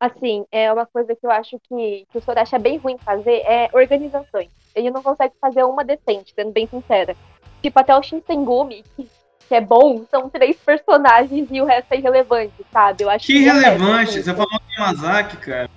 Assim, 0.00 0.46
é 0.50 0.72
uma 0.72 0.86
coisa 0.86 1.14
que 1.14 1.26
eu 1.26 1.30
acho 1.30 1.58
que, 1.68 2.06
que 2.10 2.18
o 2.18 2.22
Sorachi 2.22 2.54
é 2.54 2.58
bem 2.58 2.78
ruim 2.78 2.96
fazer 2.96 3.42
é 3.44 3.68
organizações. 3.74 4.48
Ele 4.76 4.90
não 4.90 5.02
consegue 5.02 5.32
fazer 5.40 5.64
uma 5.64 5.82
decente, 5.82 6.34
sendo 6.34 6.52
bem 6.52 6.68
sincera. 6.68 7.16
Tipo, 7.62 7.80
até 7.80 7.96
o 7.96 8.02
Shinsengumi, 8.02 8.84
que, 8.94 9.08
que 9.48 9.54
é 9.54 9.60
bom, 9.60 10.04
são 10.10 10.28
três 10.28 10.56
personagens 10.58 11.48
e 11.50 11.60
o 11.62 11.64
resto 11.64 11.92
é 11.92 11.96
irrelevante, 11.96 12.52
sabe? 12.70 13.02
Eu 13.02 13.10
acho 13.10 13.26
que, 13.26 13.32
que 13.32 13.38
irrelevante? 13.38 14.22
Você 14.22 14.34
falou 14.34 14.50
do 14.50 14.72
Yamazaki, 14.78 15.36
cara. 15.38 15.70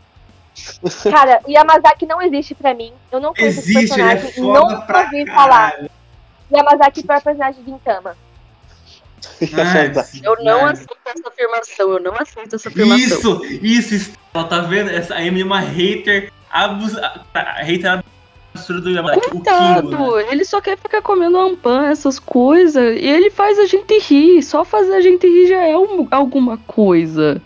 Cara, 1.10 1.39
o 1.47 1.50
Yamazaki 1.50 2.06
não 2.06 2.22
existe 2.22 2.54
pra 2.54 2.74
mim. 2.74 2.91
Eu 3.10 3.22
não 3.22 3.34
conheço 3.34 3.60
existe, 3.60 3.78
esse 3.78 3.88
personagem. 3.88 4.18
Ele 4.18 4.28
é 4.28 4.34
foda 4.34 4.60
não 4.60 5.04
ouvi 5.04 5.26
falar. 5.28 5.89
Yamazaki 6.54 7.06
foi 7.06 7.16
a 7.16 7.22
personagem 7.22 7.64
de 7.64 7.72
Gintama. 7.72 8.18
eu 10.22 10.43
não 10.43 10.66
aceito 10.66 10.97
essa 11.06 11.30
afirmação, 11.30 11.91
eu 11.91 12.00
não 12.02 12.14
aceito 12.16 12.56
essa 12.56 12.68
afirmação. 12.68 13.43
Isso, 13.45 13.45
isso, 13.64 14.14
tá 14.34 14.60
vendo? 14.60 14.89
Essa 14.89 15.22
Emily 15.22 15.43
é 15.43 15.45
uma 15.45 15.60
hater 15.62 16.32
abusa, 16.50 17.26
hater 17.34 18.04
absurda 18.60 19.01
do. 19.01 19.30
Coitado, 19.30 19.89
Kingo, 19.89 20.18
né? 20.18 20.26
ele 20.32 20.45
só 20.45 20.62
quer 20.62 20.78
ficar 20.78 21.01
comendo 21.01 21.38
ampã, 21.38 21.88
essas 21.88 22.20
coisas, 22.20 22.95
e 22.95 23.07
ele 23.07 23.30
faz 23.30 23.57
a 23.60 23.66
gente 23.66 23.97
rir. 23.99 24.43
Só 24.43 24.64
fazer 24.64 24.93
a 24.93 25.01
gente 25.01 25.28
rir 25.28 25.47
já 25.47 25.66
é 25.66 25.78
um, 25.78 26.07
alguma 26.12 26.57
coisa. 26.57 27.41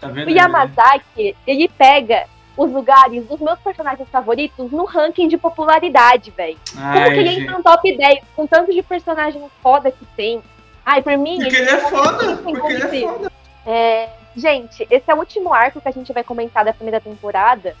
Tá 0.00 0.08
o 0.08 0.30
Yamazaki, 0.30 1.34
ele 1.46 1.68
pega 1.68 2.26
os 2.56 2.70
lugares 2.70 3.24
dos 3.26 3.38
meus 3.40 3.58
personagens 3.58 4.08
favoritos 4.08 4.70
no 4.70 4.84
ranking 4.84 5.28
de 5.28 5.36
popularidade, 5.36 6.30
velho. 6.30 6.58
Como 6.72 7.12
que 7.12 7.18
ele 7.18 7.40
entra 7.40 7.56
no 7.56 7.62
top 7.62 7.96
10 7.96 8.20
com 8.34 8.46
tanto 8.46 8.72
de 8.72 8.82
personagem 8.82 9.42
foda 9.62 9.90
que 9.90 10.04
tem? 10.16 10.42
Ai, 10.84 11.02
por 11.02 11.16
mim. 11.18 11.38
Porque 11.38 11.56
ele, 11.56 11.68
ele 11.68 11.70
é 11.70 11.90
foda! 11.90 12.36
Porque 12.36 12.72
ele 12.72 12.82
é 12.82 13.08
foda! 13.08 13.32
É, 13.66 14.08
gente, 14.34 14.86
esse 14.88 15.10
é 15.10 15.14
o 15.14 15.18
último 15.18 15.52
arco 15.52 15.80
que 15.80 15.88
a 15.88 15.92
gente 15.92 16.12
vai 16.12 16.22
comentar 16.22 16.64
da 16.64 16.72
primeira 16.72 17.00
temporada. 17.00 17.76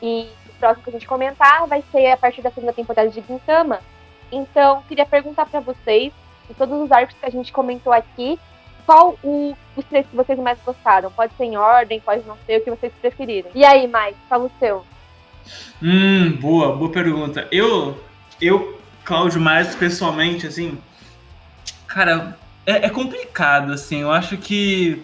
E 0.00 0.28
o 0.43 0.43
próximo 0.54 0.84
que 0.84 0.90
a 0.90 0.92
gente 0.92 1.06
comentar 1.06 1.66
vai 1.66 1.82
ser 1.90 2.12
a 2.12 2.16
partir 2.16 2.42
da 2.42 2.50
segunda 2.50 2.72
temporada 2.72 3.08
de 3.08 3.20
Gintama. 3.20 3.80
Então, 4.30 4.82
queria 4.88 5.06
perguntar 5.06 5.46
para 5.46 5.60
vocês, 5.60 6.12
de 6.48 6.54
todos 6.54 6.80
os 6.80 6.90
arcos 6.90 7.16
que 7.18 7.26
a 7.26 7.30
gente 7.30 7.52
comentou 7.52 7.92
aqui, 7.92 8.38
qual 8.84 9.18
o, 9.22 9.56
os 9.76 9.84
três 9.86 10.06
que 10.06 10.16
vocês 10.16 10.38
mais 10.38 10.58
gostaram? 10.64 11.10
Pode 11.10 11.34
ser 11.36 11.44
em 11.44 11.56
ordem, 11.56 12.00
pode 12.00 12.26
não 12.26 12.36
ser, 12.46 12.58
o 12.58 12.64
que 12.64 12.70
vocês 12.70 12.92
preferirem. 13.00 13.50
E 13.54 13.64
aí, 13.64 13.86
Mike, 13.86 14.18
fala 14.28 14.44
o 14.44 14.52
seu. 14.58 14.84
Hum, 15.82 16.32
boa, 16.40 16.74
boa 16.74 16.90
pergunta. 16.90 17.48
Eu, 17.50 17.98
eu, 18.40 18.80
Cláudio, 19.04 19.40
mais 19.40 19.74
pessoalmente, 19.74 20.46
assim, 20.46 20.78
cara, 21.86 22.36
é, 22.66 22.86
é 22.86 22.90
complicado, 22.90 23.72
assim, 23.72 24.00
eu 24.00 24.10
acho 24.10 24.36
que 24.36 25.02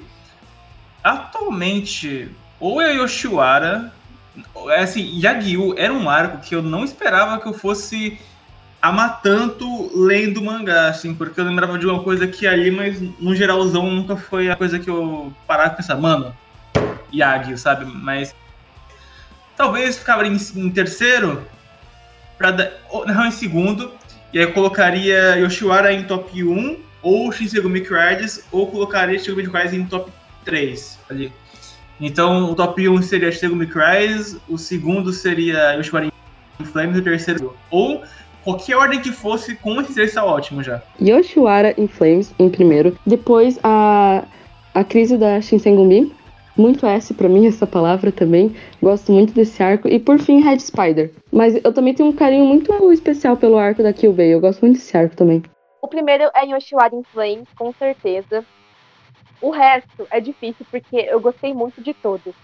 atualmente, 1.03 2.31
ou 2.59 2.81
é 2.81 2.95
Yoshiwara, 2.95 3.93
assim, 4.79 5.21
Yagyu 5.21 5.75
era 5.77 5.93
um 5.93 6.09
arco 6.09 6.39
que 6.39 6.55
eu 6.55 6.63
não 6.63 6.85
esperava 6.85 7.41
que 7.41 7.49
eu 7.49 7.53
fosse 7.53 8.19
amar 8.81 9.21
tanto 9.21 9.91
lendo 9.95 10.43
mangá, 10.43 10.89
assim, 10.89 11.15
porque 11.15 11.41
eu 11.41 11.45
lembrava 11.45 11.79
de 11.79 11.87
uma 11.87 12.03
coisa 12.03 12.27
que 12.27 12.47
ali, 12.47 12.71
mas 12.71 13.01
no 13.19 13.35
geralzão 13.35 13.91
nunca 13.91 14.17
foi 14.17 14.51
a 14.51 14.57
coisa 14.57 14.79
que 14.79 14.89
eu 14.89 15.33
parava 15.47 15.75
e 15.75 15.77
pensar, 15.77 15.97
mano, 15.97 16.35
Yagi, 17.13 17.59
sabe? 17.59 17.85
Mas 17.85 18.35
talvez 19.57 19.99
ficava 19.99 20.27
em, 20.27 20.37
em 20.57 20.71
terceiro, 20.71 21.47
pra, 22.39 22.57
não, 23.07 23.27
em 23.27 23.31
segundo, 23.31 23.93
e 24.33 24.39
aí 24.39 24.45
eu 24.45 24.53
colocaria 24.53 25.37
Yoshiwara 25.37 25.93
em 25.93 26.05
top 26.05 26.43
1, 26.43 26.79
ou 27.03 27.31
Shinsegumi 27.33 27.83
Crisis, 27.83 28.45
ou 28.51 28.71
colocaria 28.71 29.19
Shinsegumi 29.19 29.49
Crisis 29.49 29.75
em 29.75 29.85
top 29.85 30.11
3 30.45 30.99
ali. 31.11 31.33
Então 32.01 32.51
o 32.51 32.55
top 32.55 32.89
1 32.89 33.03
seria 33.03 33.31
Shinsegumi 33.31 33.67
Crisis, 33.67 34.41
o 34.49 34.57
segundo 34.57 35.13
seria 35.13 35.75
Yoshiwara 35.75 36.07
em 36.07 36.65
Flames, 36.65 36.97
e 36.97 37.01
o 37.01 37.05
terceiro 37.05 37.57
ou 37.71 38.03
qualquer 38.43 38.77
ordem 38.77 39.01
que 39.01 39.13
fosse, 39.13 39.55
com 39.57 39.81
esse 39.81 39.95
três 39.95 40.15
tá 40.15 40.25
ótimo 40.25 40.63
já. 40.63 40.83
Yoshiwara 41.01 41.75
em 41.77 41.87
Flames 41.87 42.35
em 42.39 42.49
primeiro. 42.49 42.97
Depois 43.07 43.59
a, 43.63 44.25
a 44.75 44.85
crise 44.85 45.17
da 45.17 45.41
Shinsengumi. 45.41 46.13
Muito 46.57 46.85
S 46.85 47.15
para 47.15 47.29
mim 47.29 47.47
essa 47.49 47.67
palavra 47.67 48.11
também. 48.11 48.55
Gosto 48.83 49.13
muito 49.13 49.33
desse 49.33 49.63
arco. 49.63 49.89
E 49.89 49.99
por 49.99 50.19
fim, 50.19 50.41
Red 50.41 50.61
Spider. 50.61 51.11
Mas 51.33 51.59
eu 51.63 51.73
também 51.73 51.95
tenho 51.95 52.09
um 52.09 52.13
carinho 52.13 52.45
muito 52.45 52.73
especial 52.93 53.37
pelo 53.37 53.57
arco 53.57 53.83
da 53.83 53.93
Kyubei. 53.93 54.35
Eu 54.35 54.41
gosto 54.41 54.61
muito 54.61 54.77
desse 54.77 54.97
arco 54.97 55.17
também. 55.17 55.43
O 55.83 55.89
primeiro 55.89 56.25
é 56.35 56.45
Yoshiwara 56.47 56.95
em 56.95 57.03
Flames, 57.03 57.49
com 57.57 57.73
certeza. 57.73 58.45
O 59.41 59.51
resto 59.51 60.07
é 60.11 60.21
difícil 60.21 60.67
porque 60.71 60.97
eu 60.97 61.21
gostei 61.21 61.55
muito 61.55 61.81
de 61.83 61.95
todos. 61.95 62.35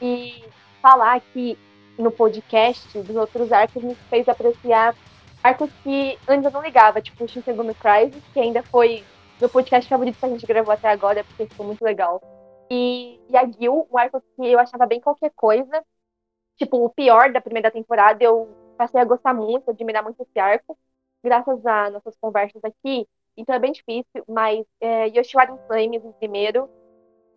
E 0.00 0.44
falar 0.80 1.14
aqui 1.14 1.58
no 1.98 2.10
podcast 2.10 3.00
dos 3.00 3.16
outros 3.16 3.52
arcos 3.52 3.82
me 3.82 3.94
fez 3.94 4.28
apreciar 4.28 4.94
arcos 5.42 5.70
que 5.82 6.18
antes 6.28 6.44
eu 6.44 6.50
não 6.50 6.62
ligava, 6.62 7.02
tipo 7.02 7.24
o 7.24 7.28
Shinsengumi 7.28 7.74
Crisis, 7.74 8.22
que 8.32 8.40
ainda 8.40 8.62
foi 8.62 9.04
meu 9.40 9.48
podcast 9.48 9.88
favorito 9.88 10.18
que 10.18 10.24
a 10.24 10.28
gente 10.28 10.46
gravou 10.46 10.72
até 10.72 10.88
agora, 10.88 11.24
porque 11.24 11.46
ficou 11.46 11.66
muito 11.66 11.84
legal. 11.84 12.20
E, 12.70 13.20
e 13.28 13.36
a 13.36 13.46
Gil, 13.46 13.86
um 13.90 13.98
arco 13.98 14.20
que 14.20 14.46
eu 14.46 14.58
achava 14.58 14.86
bem 14.86 15.00
qualquer 15.00 15.30
coisa. 15.34 15.84
Tipo, 16.56 16.84
o 16.84 16.88
pior 16.88 17.32
da 17.32 17.40
primeira 17.40 17.70
temporada, 17.70 18.22
eu 18.22 18.48
passei 18.78 19.00
a 19.00 19.04
gostar 19.04 19.34
muito, 19.34 19.70
admirar 19.70 20.02
muito 20.02 20.22
esse 20.22 20.38
arco. 20.38 20.78
Graças 21.22 21.64
a 21.66 21.90
nossas 21.90 22.16
conversas 22.16 22.62
aqui, 22.64 23.06
Então 23.36 23.54
é 23.54 23.58
bem 23.58 23.72
difícil, 23.72 24.24
mas 24.28 24.64
é, 24.80 25.08
Yoshiwara 25.08 25.52
em 25.52 25.66
Flames 25.66 26.04
em 26.04 26.12
primeiro. 26.12 26.68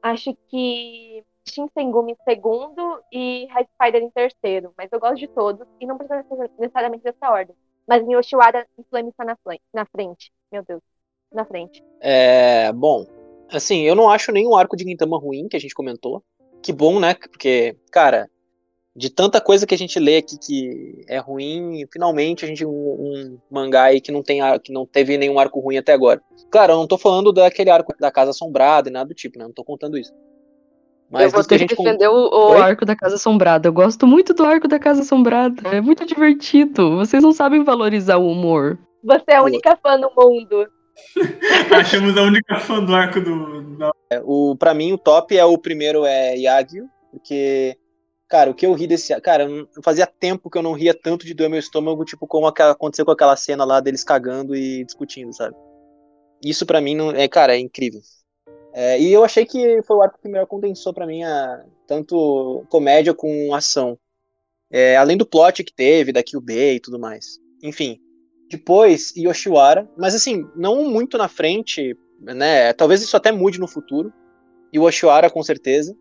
Acho 0.02 0.36
que 0.50 1.24
Shinsengumi 1.50 2.14
em 2.14 2.24
segundo 2.24 3.02
e 3.12 3.48
Red 3.52 3.68
Spider 3.74 4.04
em 4.04 4.10
terceiro. 4.10 4.74
Mas 4.78 4.89
eu 4.91 5.00
gosto 5.00 5.18
de 5.18 5.28
todos 5.28 5.68
e 5.80 5.86
não 5.86 5.98
precisa 5.98 6.24
necessariamente 6.58 7.04
dessa 7.04 7.32
ordem. 7.32 7.56
Mas 7.88 8.04
em 8.04 8.14
Yoshiwara 8.14 8.68
em 8.78 8.84
Flames 8.84 9.12
está 9.12 9.26
na, 9.26 9.38
na 9.74 9.86
frente. 9.86 10.32
Meu 10.52 10.64
Deus. 10.64 10.82
Na 11.32 11.45
frente. 11.45 11.84
É, 12.00 12.72
bom, 12.72 13.06
assim, 13.50 13.82
eu 13.82 13.95
não 13.95 14.10
acho 14.10 14.32
nenhum 14.32 14.56
arco 14.56 14.78
de 14.78 14.84
Gintama 14.84 15.18
ruim 15.18 15.48
que 15.48 15.58
a 15.58 15.60
gente 15.60 15.74
comentou. 15.74 16.24
Que 16.62 16.72
bom, 16.74 17.00
né? 17.00 17.16
Porque, 17.16 17.78
cara, 17.91 18.30
de 18.98 19.12
tanta 19.12 19.39
coisa 19.39 19.68
que 19.68 19.76
a 19.76 19.78
gente 19.78 20.00
lê 20.00 20.18
aqui 20.18 20.39
que 20.39 21.06
é 21.08 21.20
ruim, 21.20 21.86
finalmente 21.93 22.43
a 22.43 22.48
gente 22.48 22.66
um, 22.66 22.72
um 22.72 23.38
mangá 23.50 23.84
aí 23.84 24.02
que 24.02 24.12
não 24.12 24.24
tem 24.24 24.41
que 24.60 24.74
não 24.74 24.88
teve 24.88 25.20
nenhum 25.20 25.38
arco 25.38 25.60
ruim 25.60 25.78
até 25.78 25.93
agora. 25.93 26.20
Claro, 26.50 26.74
eu 26.74 26.78
não 26.78 26.88
tô 26.88 26.98
falando 26.98 27.32
daquele 27.32 27.70
arco 27.70 27.93
da 28.00 28.10
Casa 28.10 28.32
Assombrada 28.32 28.89
e 28.89 28.91
nada 28.91 29.10
do 29.10 29.14
tipo, 29.14 29.38
né? 29.38 29.45
Não 29.45 29.54
tô 29.54 29.64
contando 29.64 30.00
isso. 30.00 30.12
Mas 31.12 31.26
eu 31.26 31.30
vou 31.30 31.43
ter 31.43 31.60
que 31.60 31.76
defender 31.76 32.08
o, 32.08 32.28
o 32.28 32.54
arco 32.54 32.86
da 32.86 32.95
Casa 32.95 33.16
Assombrada. 33.16 33.68
Eu 33.68 33.74
gosto 33.74 34.08
muito 34.08 34.34
do 34.34 34.43
arco 34.43 34.68
da 34.68 34.80
Casa 34.80 35.02
Assombrada. 35.02 35.70
É 35.70 35.80
muito 35.80 36.04
divertido. 36.04 36.98
Vocês 36.98 37.22
não 37.22 37.32
sabem 37.32 37.64
valorizar 37.64 38.18
o 38.18 38.28
humor. 38.28 38.80
Você 39.04 39.26
é 39.28 39.36
a 39.36 39.43
única 39.43 39.78
fã 39.78 39.95
no 39.98 40.12
mundo. 40.18 40.68
Achamos 41.72 42.18
a 42.18 42.24
única 42.24 42.60
fã 42.60 42.84
do 42.84 42.95
arco 42.95 43.22
do. 43.22 43.78
É, 44.10 44.20
o, 44.26 44.56
pra 44.58 44.74
mim, 44.74 44.91
o 44.91 44.98
top 44.98 45.38
é 45.38 45.45
o 45.45 45.58
primeiro 45.58 46.04
é 46.04 46.36
Yagyu, 46.36 46.88
porque 47.12 47.78
Cara, 48.28 48.51
o 48.51 48.53
que 48.53 48.65
eu 48.65 48.73
ri 48.73 48.88
desse. 48.88 49.19
Cara, 49.21 49.47
fazia 49.82 50.05
tempo 50.05 50.49
que 50.49 50.57
eu 50.57 50.61
não 50.61 50.73
ria 50.73 50.93
tanto 50.93 51.25
de 51.25 51.34
doer 51.34 51.49
meu 51.49 51.59
estômago, 51.59 52.03
tipo, 52.03 52.28
como 52.28 52.45
aconteceu 52.47 53.05
com 53.05 53.11
aquela 53.11 53.36
cena 53.36 53.63
lá 53.63 53.80
deles 53.80 54.03
cagando 54.03 54.55
e 54.55 54.84
discutindo, 54.84 55.34
sabe? 55.34 55.55
Isso 56.43 56.65
para 56.65 56.82
mim 56.82 56.95
não. 56.95 57.11
É, 57.11 57.28
cara, 57.28 57.55
é 57.55 57.59
incrível. 57.59 58.01
É, 58.73 58.99
e 58.99 59.11
eu 59.11 59.23
achei 59.23 59.45
que 59.45 59.82
foi 59.84 59.95
o 59.97 60.01
arco 60.01 60.19
que 60.21 60.28
melhor 60.28 60.45
condensou 60.45 60.93
para 60.93 61.07
mim 61.07 61.23
a, 61.23 61.65
tanto 61.88 62.65
comédia 62.69 63.13
com 63.13 63.53
ação. 63.53 63.97
É, 64.69 64.97
além 64.97 65.15
do 65.17 65.25
plot 65.25 65.63
que 65.63 65.73
teve, 65.73 66.11
da 66.11 66.21
QB 66.21 66.75
e 66.75 66.80
tudo 66.80 66.99
mais. 66.99 67.39
Enfim. 67.63 67.99
Depois, 68.49 69.13
Yoshiwara, 69.15 69.89
mas 69.97 70.15
assim, 70.15 70.47
não 70.55 70.89
muito 70.89 71.17
na 71.17 71.28
frente, 71.28 71.97
né? 72.19 72.71
Talvez 72.73 73.01
isso 73.01 73.15
até 73.17 73.32
mude 73.32 73.59
no 73.59 73.67
futuro. 73.67 74.13
E 74.71 74.80
o 74.80 74.84
Oshiwara, 74.84 75.30
com 75.30 75.41
certeza. 75.41 75.97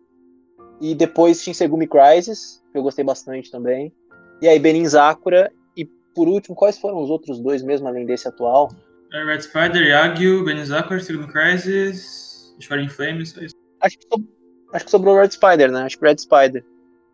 E 0.79 0.93
depois 0.93 1.41
Shinsegumi 1.41 1.87
Crisis, 1.87 2.63
que 2.71 2.77
eu 2.77 2.83
gostei 2.83 3.03
bastante 3.03 3.51
também. 3.51 3.91
E 4.41 4.47
aí 4.47 4.59
Benin 4.59 4.85
Zakura. 4.85 5.51
E 5.75 5.85
por 6.13 6.27
último, 6.27 6.55
quais 6.55 6.77
foram 6.77 7.01
os 7.01 7.09
outros 7.09 7.39
dois 7.39 7.63
mesmo, 7.63 7.87
além 7.87 8.05
desse 8.05 8.27
atual? 8.27 8.69
É 9.13 9.23
Red 9.23 9.41
Spider, 9.41 9.87
Yagyu, 9.87 10.43
Benin 10.43 10.65
Zakura, 10.65 10.99
Shinsegumi 10.99 11.31
Crisis, 11.31 12.55
Shining 12.59 12.89
Flames, 12.89 13.29
só 13.29 13.41
isso. 13.41 13.55
Acho 13.81 13.97
que, 13.97 14.05
sobrou, 14.11 14.29
acho 14.73 14.85
que 14.85 14.91
sobrou 14.91 15.19
Red 15.19 15.31
Spider, 15.31 15.71
né? 15.71 15.83
Acho 15.83 15.97
que 15.97 16.05
Red 16.05 16.17
Spider. 16.17 16.63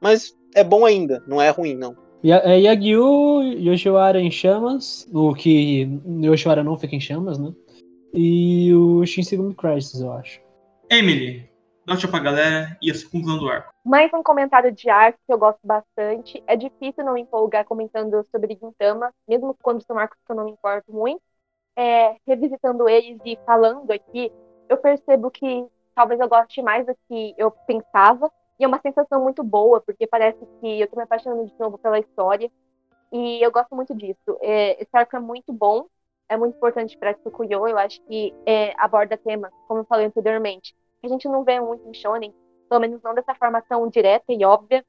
Mas 0.02 0.36
é 0.56 0.64
bom 0.64 0.86
ainda, 0.86 1.24
não 1.28 1.42
é 1.42 1.50
ruim, 1.50 1.76
não. 1.76 1.96
É 2.24 2.60
Yagyu, 2.60 3.42
Yoshiwara 3.60 4.20
em 4.20 4.32
chamas, 4.32 5.08
o 5.14 5.34
que 5.34 5.90
Yoshiwara 6.24 6.64
não 6.64 6.78
fica 6.78 6.96
em 6.96 7.00
chamas, 7.00 7.38
né? 7.38 7.54
E 8.14 8.74
o 8.74 9.06
Shinsegumi 9.06 9.54
Crisis, 9.56 10.00
eu 10.00 10.12
acho. 10.14 10.40
Emily, 10.90 11.50
Dá 11.86 11.98
tchau 11.98 12.10
pra 12.10 12.20
galera 12.20 12.78
e 12.82 12.90
essa 12.90 13.04
conclusão 13.04 13.38
do 13.38 13.50
arco. 13.50 13.74
Mais 13.84 14.10
um 14.14 14.24
comentário 14.24 14.72
de 14.72 14.90
arco 14.90 15.20
que 15.28 15.34
eu 15.34 15.38
gosto 15.38 15.60
bastante. 15.62 16.42
É 16.48 16.56
difícil 16.56 17.04
não 17.04 17.14
me 17.14 17.22
empolgar 17.22 17.66
comentando 17.66 18.26
sobre 18.32 18.56
Gintama, 18.56 19.14
mesmo 19.28 19.54
quando 19.62 19.84
são 19.86 19.98
arcos 19.98 20.18
que 20.26 20.32
eu 20.32 20.36
não 20.36 20.46
me 20.46 20.52
importo 20.52 20.94
muito. 20.94 21.22
É, 21.76 22.16
revisitando 22.26 22.88
eles 22.88 23.20
e 23.26 23.38
falando 23.46 23.92
aqui, 23.92 24.32
eu 24.70 24.78
percebo 24.78 25.30
que 25.30 25.66
talvez 25.94 26.22
eu 26.22 26.30
goste 26.30 26.62
mais 26.62 26.86
do 26.86 26.96
que 27.10 27.36
eu 27.38 27.52
pensava. 27.52 28.32
E 28.58 28.64
é 28.64 28.68
uma 28.68 28.80
sensação 28.80 29.22
muito 29.22 29.44
boa, 29.44 29.82
porque 29.82 30.08
parece 30.08 30.40
que 30.62 30.80
eu 30.80 30.88
tô 30.88 30.96
me 30.96 31.04
apaixonando 31.04 31.48
de 31.48 31.60
novo 31.60 31.78
pela 31.78 32.00
história. 32.00 32.50
E 33.12 33.46
eu 33.46 33.52
gosto 33.52 33.76
muito 33.76 33.94
disso. 33.94 34.38
É, 34.42 34.82
esse 34.82 34.90
arco 34.94 35.18
é 35.18 35.20
muito 35.20 35.52
bom, 35.52 35.88
é 36.30 36.38
muito 36.38 36.56
importante 36.56 36.98
para 36.98 37.14
Tsukuyo. 37.14 37.68
Eu 37.68 37.78
acho 37.78 38.02
que 38.04 38.34
é, 38.46 38.74
aborda 38.78 39.18
temas, 39.18 39.52
como 39.68 39.82
eu 39.82 39.86
falei 39.86 40.06
anteriormente, 40.06 40.74
a 41.04 41.08
gente 41.08 41.28
não 41.28 41.44
vê 41.44 41.60
muito 41.60 41.88
em 41.88 41.94
shonen, 41.94 42.34
pelo 42.70 42.82
menos 42.82 43.02
não 43.02 43.14
dessa 43.14 43.36
forma 43.36 43.62
tão 43.62 43.88
direta 43.90 44.32
e 44.32 44.46
óbvia. 44.46 44.86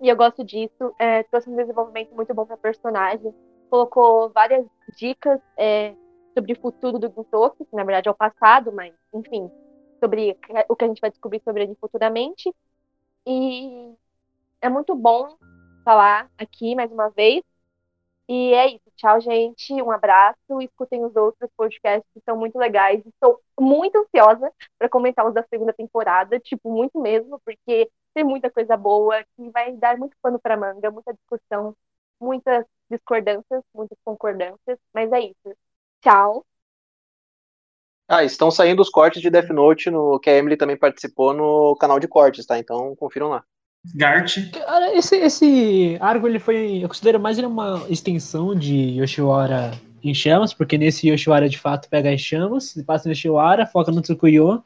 E 0.00 0.08
eu 0.08 0.16
gosto 0.16 0.44
disso. 0.44 0.94
É, 0.98 1.22
trouxe 1.24 1.50
um 1.50 1.56
desenvolvimento 1.56 2.14
muito 2.14 2.32
bom 2.32 2.46
para 2.46 2.56
personagem. 2.56 3.34
Colocou 3.68 4.30
várias 4.30 4.64
dicas 4.96 5.40
é, 5.56 5.94
sobre 6.34 6.52
o 6.52 6.60
futuro 6.60 6.98
do 6.98 7.08
Gintoki, 7.08 7.64
que 7.64 7.76
na 7.76 7.84
verdade 7.84 8.08
é 8.08 8.10
o 8.10 8.14
passado, 8.14 8.72
mas 8.72 8.94
enfim, 9.12 9.50
sobre 9.98 10.38
o 10.68 10.76
que 10.76 10.84
a 10.84 10.88
gente 10.88 11.00
vai 11.00 11.10
descobrir 11.10 11.40
sobre 11.42 11.64
ele 11.64 11.74
futuramente. 11.80 12.54
E 13.26 13.94
é 14.60 14.68
muito 14.68 14.94
bom 14.94 15.36
falar 15.84 16.30
aqui 16.38 16.74
mais 16.74 16.92
uma 16.92 17.08
vez. 17.10 17.42
E 18.28 18.54
é 18.54 18.68
isso. 18.68 18.90
Tchau, 18.96 19.20
gente. 19.20 19.72
Um 19.82 19.90
abraço. 19.90 20.38
Escutem 20.62 21.04
os 21.04 21.14
outros 21.16 21.50
podcasts 21.56 22.08
que 22.14 22.20
são 22.24 22.36
muito 22.36 22.58
legais. 22.58 23.04
Estou 23.06 23.40
muito 23.60 23.98
ansiosa 23.98 24.50
para 24.78 24.88
comentar 24.88 25.26
os 25.26 25.34
da 25.34 25.44
segunda 25.48 25.72
temporada, 25.72 26.40
tipo, 26.40 26.70
muito 26.72 26.98
mesmo, 27.00 27.40
porque 27.44 27.90
tem 28.14 28.24
muita 28.24 28.50
coisa 28.50 28.76
boa 28.76 29.22
que 29.36 29.50
vai 29.50 29.72
dar 29.76 29.98
muito 29.98 30.16
pano 30.22 30.38
para 30.40 30.56
manga, 30.56 30.90
muita 30.90 31.12
discussão, 31.12 31.76
muitas 32.20 32.64
discordâncias, 32.90 33.62
muitas 33.74 33.98
concordâncias. 34.04 34.78
Mas 34.94 35.12
é 35.12 35.20
isso. 35.20 35.56
Tchau. 36.02 36.46
Ah, 38.08 38.22
estão 38.24 38.50
saindo 38.50 38.80
os 38.82 38.90
cortes 38.90 39.20
de 39.22 39.30
Death 39.30 39.50
Note 39.50 39.90
no 39.90 40.18
que 40.20 40.30
a 40.30 40.36
Emily 40.36 40.56
também 40.56 40.76
participou 40.78 41.32
no 41.34 41.76
canal 41.76 41.98
de 41.98 42.08
cortes, 42.08 42.46
tá? 42.46 42.58
Então 42.58 42.94
confiram 42.96 43.28
lá. 43.28 43.44
Gart. 43.94 44.50
Cara, 44.50 44.96
esse, 44.96 45.16
esse 45.16 45.98
arco, 46.00 46.26
ele 46.26 46.38
foi. 46.38 46.82
Eu 46.82 46.88
considero 46.88 47.20
mais 47.20 47.36
ele 47.36 47.46
uma 47.46 47.84
extensão 47.88 48.54
de 48.54 48.98
Yoshiwara 49.00 49.72
em 50.02 50.14
chamas, 50.14 50.54
porque 50.54 50.78
nesse 50.78 51.08
Yoshiwara 51.08 51.48
de 51.48 51.58
fato 51.58 51.88
pega 51.88 52.12
as 52.12 52.20
chamas, 52.20 52.74
passa 52.86 53.08
no 53.08 53.12
Yoshiwara, 53.12 53.66
foca 53.66 53.92
no 53.92 54.00
Tsukuyo 54.00 54.62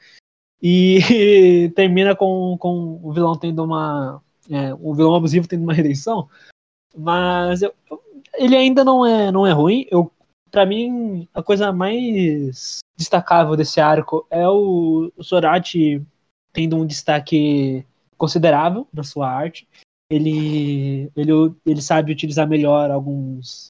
e 0.63 1.01
termina 1.75 2.15
com, 2.15 2.57
com 2.59 3.01
o 3.03 3.13
vilão 3.13 3.37
tendo 3.37 3.65
uma. 3.65 4.23
É, 4.51 4.73
o 4.75 4.95
vilão 4.95 5.15
abusivo 5.15 5.49
tendo 5.49 5.63
uma 5.63 5.75
redenção. 5.75 6.29
Mas 6.97 7.63
eu, 7.63 7.75
ele 8.35 8.57
ainda 8.57 8.85
não 8.85 9.05
é, 9.05 9.31
não 9.31 9.47
é 9.47 9.53
ruim. 9.53 9.87
Eu, 9.91 10.11
pra 10.51 10.65
mim, 10.65 11.29
a 11.35 11.43
coisa 11.43 11.73
mais 11.73 12.79
destacável 12.97 13.57
desse 13.57 13.81
arco 13.81 14.27
é 14.31 14.49
o, 14.49 15.13
o 15.17 15.23
tendo 16.53 16.77
um 16.77 16.87
destaque 16.87 17.85
considerável 18.19 18.87
na 18.93 19.03
sua 19.03 19.31
arte. 19.31 19.67
Ele, 20.11 21.11
ele, 21.15 21.33
ele 21.65 21.83
sabe 21.83 22.13
utilizar 22.13 22.49
melhor 22.49 22.91
alguns 22.91 23.69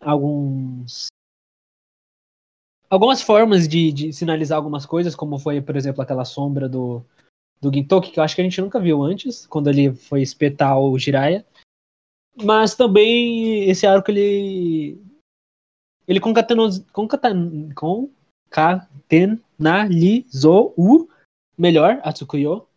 alguns 0.00 1.08
algumas 2.88 3.20
formas 3.20 3.68
de, 3.68 3.92
de 3.92 4.12
sinalizar 4.12 4.56
algumas 4.56 4.86
coisas, 4.86 5.14
como 5.14 5.38
foi, 5.38 5.60
por 5.60 5.76
exemplo, 5.76 6.00
aquela 6.00 6.24
sombra 6.24 6.66
do, 6.68 7.04
do 7.60 7.72
Gintoki, 7.72 8.10
que 8.10 8.18
eu 8.18 8.24
acho 8.24 8.34
que 8.34 8.40
a 8.40 8.44
gente 8.44 8.60
nunca 8.60 8.80
viu 8.80 9.00
antes, 9.02 9.46
quando 9.46 9.68
ele 9.68 9.92
foi 9.92 10.22
espetar 10.22 10.76
o 10.78 10.98
Jiraiya. 10.98 11.44
Mas 12.42 12.74
também 12.74 13.68
esse 13.68 13.86
arco 13.86 14.10
ele 14.10 14.98
ele 16.06 16.20
concatenou, 16.20 16.70
concaten, 16.92 17.70
concatenalizou 17.74 20.72
o 20.76 21.08
melhor 21.58 22.00
a 22.02 22.12
Tsukuyo 22.12 22.67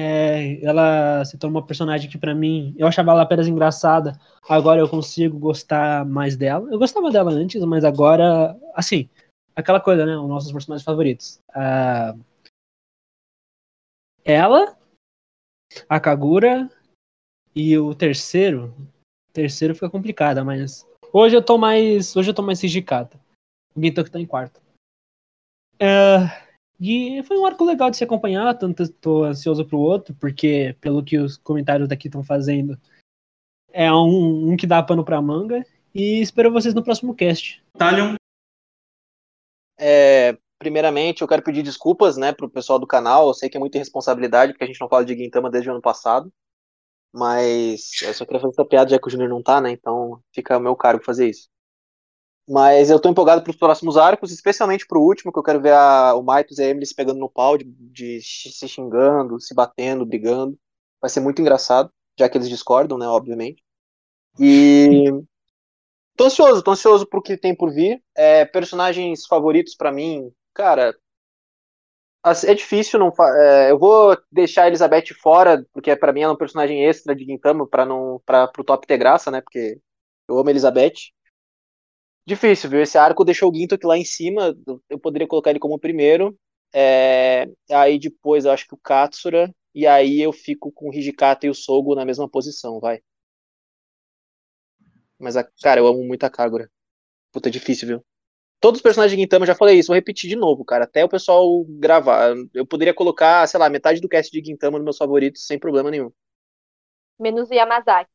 é, 0.00 0.64
ela 0.64 1.24
se 1.24 1.36
tornou 1.36 1.60
uma 1.60 1.66
personagem 1.66 2.08
que 2.08 2.16
para 2.16 2.32
mim 2.32 2.72
eu 2.78 2.86
achava 2.86 3.10
ela 3.10 3.22
apenas 3.22 3.48
engraçada. 3.48 4.16
Agora 4.48 4.80
eu 4.80 4.88
consigo 4.88 5.36
gostar 5.40 6.06
mais 6.06 6.36
dela. 6.36 6.70
Eu 6.70 6.78
gostava 6.78 7.10
dela 7.10 7.32
antes, 7.32 7.60
mas 7.64 7.84
agora, 7.84 8.56
assim, 8.76 9.10
aquela 9.56 9.80
coisa, 9.80 10.06
né? 10.06 10.16
Os 10.16 10.28
nossos 10.28 10.52
personagens 10.52 10.84
favoritos. 10.84 11.40
Uh, 11.50 12.24
ela, 14.24 14.78
a 15.88 15.98
Kagura 15.98 16.70
e 17.52 17.76
o 17.76 17.92
terceiro. 17.92 18.72
O 19.28 19.32
terceiro 19.32 19.74
fica 19.74 19.90
complicado, 19.90 20.44
mas 20.44 20.86
hoje 21.12 21.34
eu 21.34 21.42
tô 21.42 21.58
mais, 21.58 22.14
hoje 22.14 22.30
eu 22.30 22.34
tô 22.34 22.42
mais 22.42 22.62
Hijikata. 22.62 23.18
O 23.74 23.82
Gintoki 23.82 24.12
tá 24.12 24.20
em 24.20 24.26
quarto. 24.26 24.60
Uh, 25.82 26.47
e 26.80 27.22
foi 27.24 27.36
um 27.36 27.44
arco 27.44 27.64
legal 27.64 27.90
de 27.90 27.96
se 27.96 28.04
acompanhar, 28.04 28.56
tanto 28.56 28.84
estou 28.84 29.24
ansioso 29.24 29.64
pro 29.64 29.78
outro, 29.78 30.14
porque 30.14 30.76
pelo 30.80 31.02
que 31.02 31.18
os 31.18 31.36
comentários 31.36 31.88
daqui 31.88 32.06
estão 32.06 32.22
fazendo, 32.22 32.78
é 33.72 33.92
um, 33.92 34.52
um, 34.52 34.56
que 34.56 34.66
dá 34.66 34.82
pano 34.82 35.04
pra 35.04 35.20
manga. 35.20 35.66
E 35.94 36.20
espero 36.20 36.52
vocês 36.52 36.74
no 36.74 36.84
próximo 36.84 37.14
cast. 37.14 37.62
Talion. 37.76 38.14
É, 39.76 40.38
primeiramente, 40.58 41.22
eu 41.22 41.28
quero 41.28 41.42
pedir 41.42 41.62
desculpas, 41.62 42.16
né, 42.16 42.32
pro 42.32 42.48
pessoal 42.48 42.78
do 42.78 42.86
canal. 42.86 43.26
Eu 43.26 43.34
sei 43.34 43.48
que 43.48 43.56
é 43.56 43.60
muita 43.60 43.78
irresponsabilidade, 43.78 44.52
porque 44.52 44.64
a 44.64 44.66
gente 44.66 44.80
não 44.80 44.88
fala 44.88 45.04
de 45.04 45.16
Gintama 45.16 45.50
desde 45.50 45.68
o 45.68 45.72
ano 45.72 45.82
passado. 45.82 46.32
Mas 47.12 48.02
eu 48.02 48.12
só 48.14 48.24
queria 48.24 48.40
fazer 48.40 48.52
essa 48.52 48.64
piada, 48.64 48.90
já 48.90 48.98
que 48.98 49.08
o 49.08 49.10
Junior 49.10 49.30
não 49.30 49.42
tá, 49.42 49.60
né? 49.60 49.70
Então 49.72 50.22
fica 50.32 50.58
o 50.58 50.60
meu 50.60 50.76
cargo 50.76 51.02
fazer 51.02 51.28
isso. 51.30 51.48
Mas 52.48 52.88
eu 52.88 52.98
tô 52.98 53.10
empolgado 53.10 53.42
pros 53.42 53.56
próximos 53.56 53.98
arcos, 53.98 54.32
especialmente 54.32 54.86
pro 54.86 55.02
último, 55.02 55.30
que 55.30 55.38
eu 55.38 55.42
quero 55.42 55.60
ver 55.60 55.74
a, 55.74 56.14
o 56.14 56.22
Maitos 56.22 56.58
e 56.58 56.62
a 56.62 56.68
Emily 56.68 56.86
se 56.86 56.94
pegando 56.94 57.20
no 57.20 57.28
pau, 57.28 57.58
de, 57.58 57.64
de 57.64 58.20
se 58.22 58.66
xingando, 58.66 59.38
se 59.38 59.54
batendo, 59.54 60.06
brigando. 60.06 60.58
Vai 60.98 61.10
ser 61.10 61.20
muito 61.20 61.42
engraçado, 61.42 61.92
já 62.18 62.26
que 62.26 62.38
eles 62.38 62.48
discordam, 62.48 62.96
né, 62.96 63.06
obviamente. 63.06 63.62
E 64.40 65.10
tô 66.16 66.24
ansioso, 66.24 66.62
tô 66.62 66.70
ansioso 66.70 67.06
pro 67.06 67.20
que 67.20 67.36
tem 67.36 67.54
por 67.54 67.70
vir. 67.70 68.02
É, 68.16 68.46
personagens 68.46 69.26
favoritos 69.26 69.74
para 69.74 69.92
mim, 69.92 70.32
cara, 70.54 70.96
é 72.46 72.54
difícil 72.54 72.98
não 72.98 73.12
é, 73.36 73.70
eu 73.70 73.78
vou 73.78 74.16
deixar 74.30 74.64
a 74.64 74.66
Elizabeth 74.68 75.14
fora 75.20 75.64
porque 75.72 75.94
para 75.96 76.12
mim 76.12 76.22
ela 76.22 76.32
é 76.32 76.34
um 76.34 76.38
personagem 76.38 76.84
extra 76.84 77.14
de 77.14 77.24
Gintama 77.24 77.66
para 77.66 77.86
não 77.86 78.20
para 78.26 78.48
pro 78.48 78.64
top 78.64 78.86
ter 78.86 78.98
graça 78.98 79.30
né 79.30 79.40
porque 79.40 79.80
eu 80.28 80.38
amo 80.38 80.48
a 80.48 80.50
Elizabeth 80.50 81.12
difícil 82.28 82.70
viu 82.70 82.80
esse 82.82 82.98
arco 82.98 83.24
deixou 83.24 83.50
o 83.50 83.54
Ginto 83.54 83.78
lá 83.84 83.96
em 83.96 84.04
cima 84.04 84.56
eu 84.88 84.98
poderia 84.98 85.26
colocar 85.26 85.50
ele 85.50 85.58
como 85.58 85.78
primeiro 85.78 86.38
é, 86.72 87.48
aí 87.70 87.98
depois 87.98 88.44
eu 88.44 88.52
acho 88.52 88.66
que 88.66 88.74
o 88.74 88.78
Katsura 88.78 89.52
e 89.74 89.86
aí 89.86 90.20
eu 90.20 90.32
fico 90.32 90.70
com 90.70 90.90
o 90.90 90.94
Hijikata 90.94 91.46
e 91.46 91.50
o 91.50 91.54
Sogo 91.54 91.94
na 91.94 92.04
mesma 92.04 92.28
posição 92.28 92.78
vai 92.78 93.00
mas 95.18 95.36
a, 95.36 95.44
cara 95.62 95.80
eu 95.80 95.86
amo 95.86 96.04
muito 96.04 96.24
a 96.24 96.30
Kagura 96.30 96.70
puta 97.32 97.50
difícil 97.50 97.88
viu 97.88 98.04
Todos 98.60 98.78
os 98.78 98.82
personagens 98.82 99.16
de 99.16 99.22
Gintama, 99.22 99.46
já 99.46 99.54
falei 99.54 99.78
isso, 99.78 99.86
vou 99.86 99.94
repetir 99.94 100.28
de 100.28 100.34
novo, 100.34 100.64
cara, 100.64 100.82
até 100.82 101.04
o 101.04 101.08
pessoal 101.08 101.64
gravar. 101.68 102.34
Eu 102.52 102.66
poderia 102.66 102.92
colocar, 102.92 103.46
sei 103.46 103.60
lá, 103.60 103.70
metade 103.70 104.00
do 104.00 104.08
cast 104.08 104.32
de 104.32 104.44
Gintama 104.44 104.78
nos 104.78 104.84
meus 104.84 104.96
favoritos 104.96 105.46
sem 105.46 105.60
problema 105.60 105.92
nenhum. 105.92 106.10
Menos 107.20 107.50
o 107.50 107.54
Yamazaki. 107.54 108.10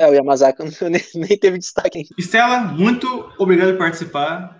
É, 0.00 0.08
o 0.08 0.14
Yamazaki 0.14 0.62
nem, 0.88 1.02
nem 1.14 1.38
teve 1.38 1.58
destaque. 1.58 2.08
Estela, 2.16 2.60
muito 2.60 3.30
obrigado 3.38 3.72
por 3.72 3.78
participar, 3.80 4.58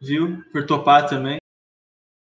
viu? 0.00 0.42
Por 0.52 0.66
topar 0.66 1.08
também. 1.08 1.36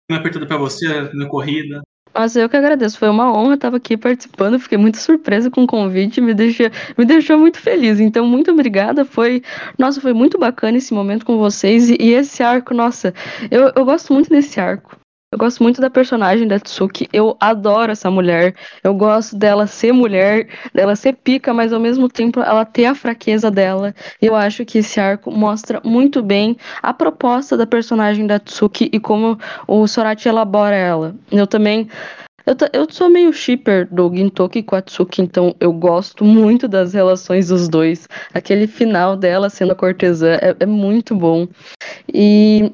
Uma 0.09 0.19
apertada 0.19 0.47
para 0.47 0.55
você 0.55 0.87
na 1.13 1.27
corrida. 1.27 1.81
Mas 2.13 2.33
eu 2.37 2.47
que 2.47 2.55
agradeço, 2.55 2.97
foi 2.97 3.09
uma 3.09 3.29
honra 3.37 3.55
estar 3.55 3.75
aqui 3.75 3.97
participando, 3.97 4.57
fiquei 4.57 4.77
muito 4.77 4.97
surpresa 4.97 5.51
com 5.51 5.63
o 5.63 5.67
convite, 5.67 6.21
me 6.21 6.33
deixou, 6.33 6.67
me 6.97 7.03
deixou 7.03 7.37
muito 7.37 7.59
feliz. 7.59 7.99
Então, 7.99 8.25
muito 8.25 8.51
obrigada, 8.51 9.03
foi, 9.03 9.43
nossa, 9.77 9.99
foi 9.99 10.13
muito 10.13 10.39
bacana 10.39 10.77
esse 10.77 10.93
momento 10.93 11.25
com 11.25 11.37
vocês 11.37 11.89
e, 11.89 11.97
e 11.99 12.13
esse 12.13 12.41
arco, 12.41 12.73
nossa, 12.73 13.13
eu, 13.51 13.69
eu 13.75 13.83
gosto 13.83 14.13
muito 14.13 14.29
desse 14.29 14.61
arco. 14.61 14.97
Eu 15.31 15.39
gosto 15.39 15.61
muito 15.63 15.81
da 15.81 15.89
personagem 15.89 16.47
da 16.47 16.59
Tsuki. 16.59 17.09
Eu 17.11 17.35
adoro 17.39 17.91
essa 17.91 18.09
mulher. 18.09 18.55
Eu 18.83 18.93
gosto 18.93 19.35
dela 19.35 19.67
ser 19.67 19.91
mulher, 19.91 20.47
dela 20.73 20.95
ser 20.95 21.13
pica, 21.13 21.53
mas 21.53 21.73
ao 21.73 21.79
mesmo 21.79 22.07
tempo 22.07 22.39
ela 22.39 22.63
ter 22.63 22.85
a 22.85 22.95
fraqueza 22.95 23.49
dela. 23.51 23.93
Eu 24.21 24.35
acho 24.35 24.63
que 24.63 24.77
esse 24.77 24.99
arco 24.99 25.31
mostra 25.31 25.81
muito 25.83 26.21
bem 26.21 26.55
a 26.81 26.93
proposta 26.93 27.57
da 27.57 27.67
personagem 27.67 28.25
da 28.25 28.39
Tsuki 28.39 28.89
e 28.93 28.99
como 28.99 29.37
o 29.67 29.87
Sorati 29.87 30.29
elabora 30.29 30.75
ela. 30.75 31.15
Eu 31.31 31.47
também 31.47 31.89
eu, 32.45 32.55
eu 32.73 32.87
sou 32.87 33.09
meio 33.09 33.33
shipper 33.33 33.87
do 33.91 34.07
Gintoki 34.15 34.61
com 34.61 34.75
a 34.75 34.81
Tsuki, 34.81 35.19
então 35.19 35.55
eu 35.59 35.73
gosto 35.73 36.23
muito 36.23 36.67
das 36.67 36.93
relações 36.93 37.47
dos 37.47 37.67
dois. 37.67 38.07
Aquele 38.31 38.67
final 38.67 39.17
dela 39.17 39.49
sendo 39.49 39.71
a 39.71 39.75
cortesã 39.75 40.33
é, 40.33 40.55
é 40.59 40.65
muito 40.65 41.15
bom. 41.15 41.47
E 42.13 42.71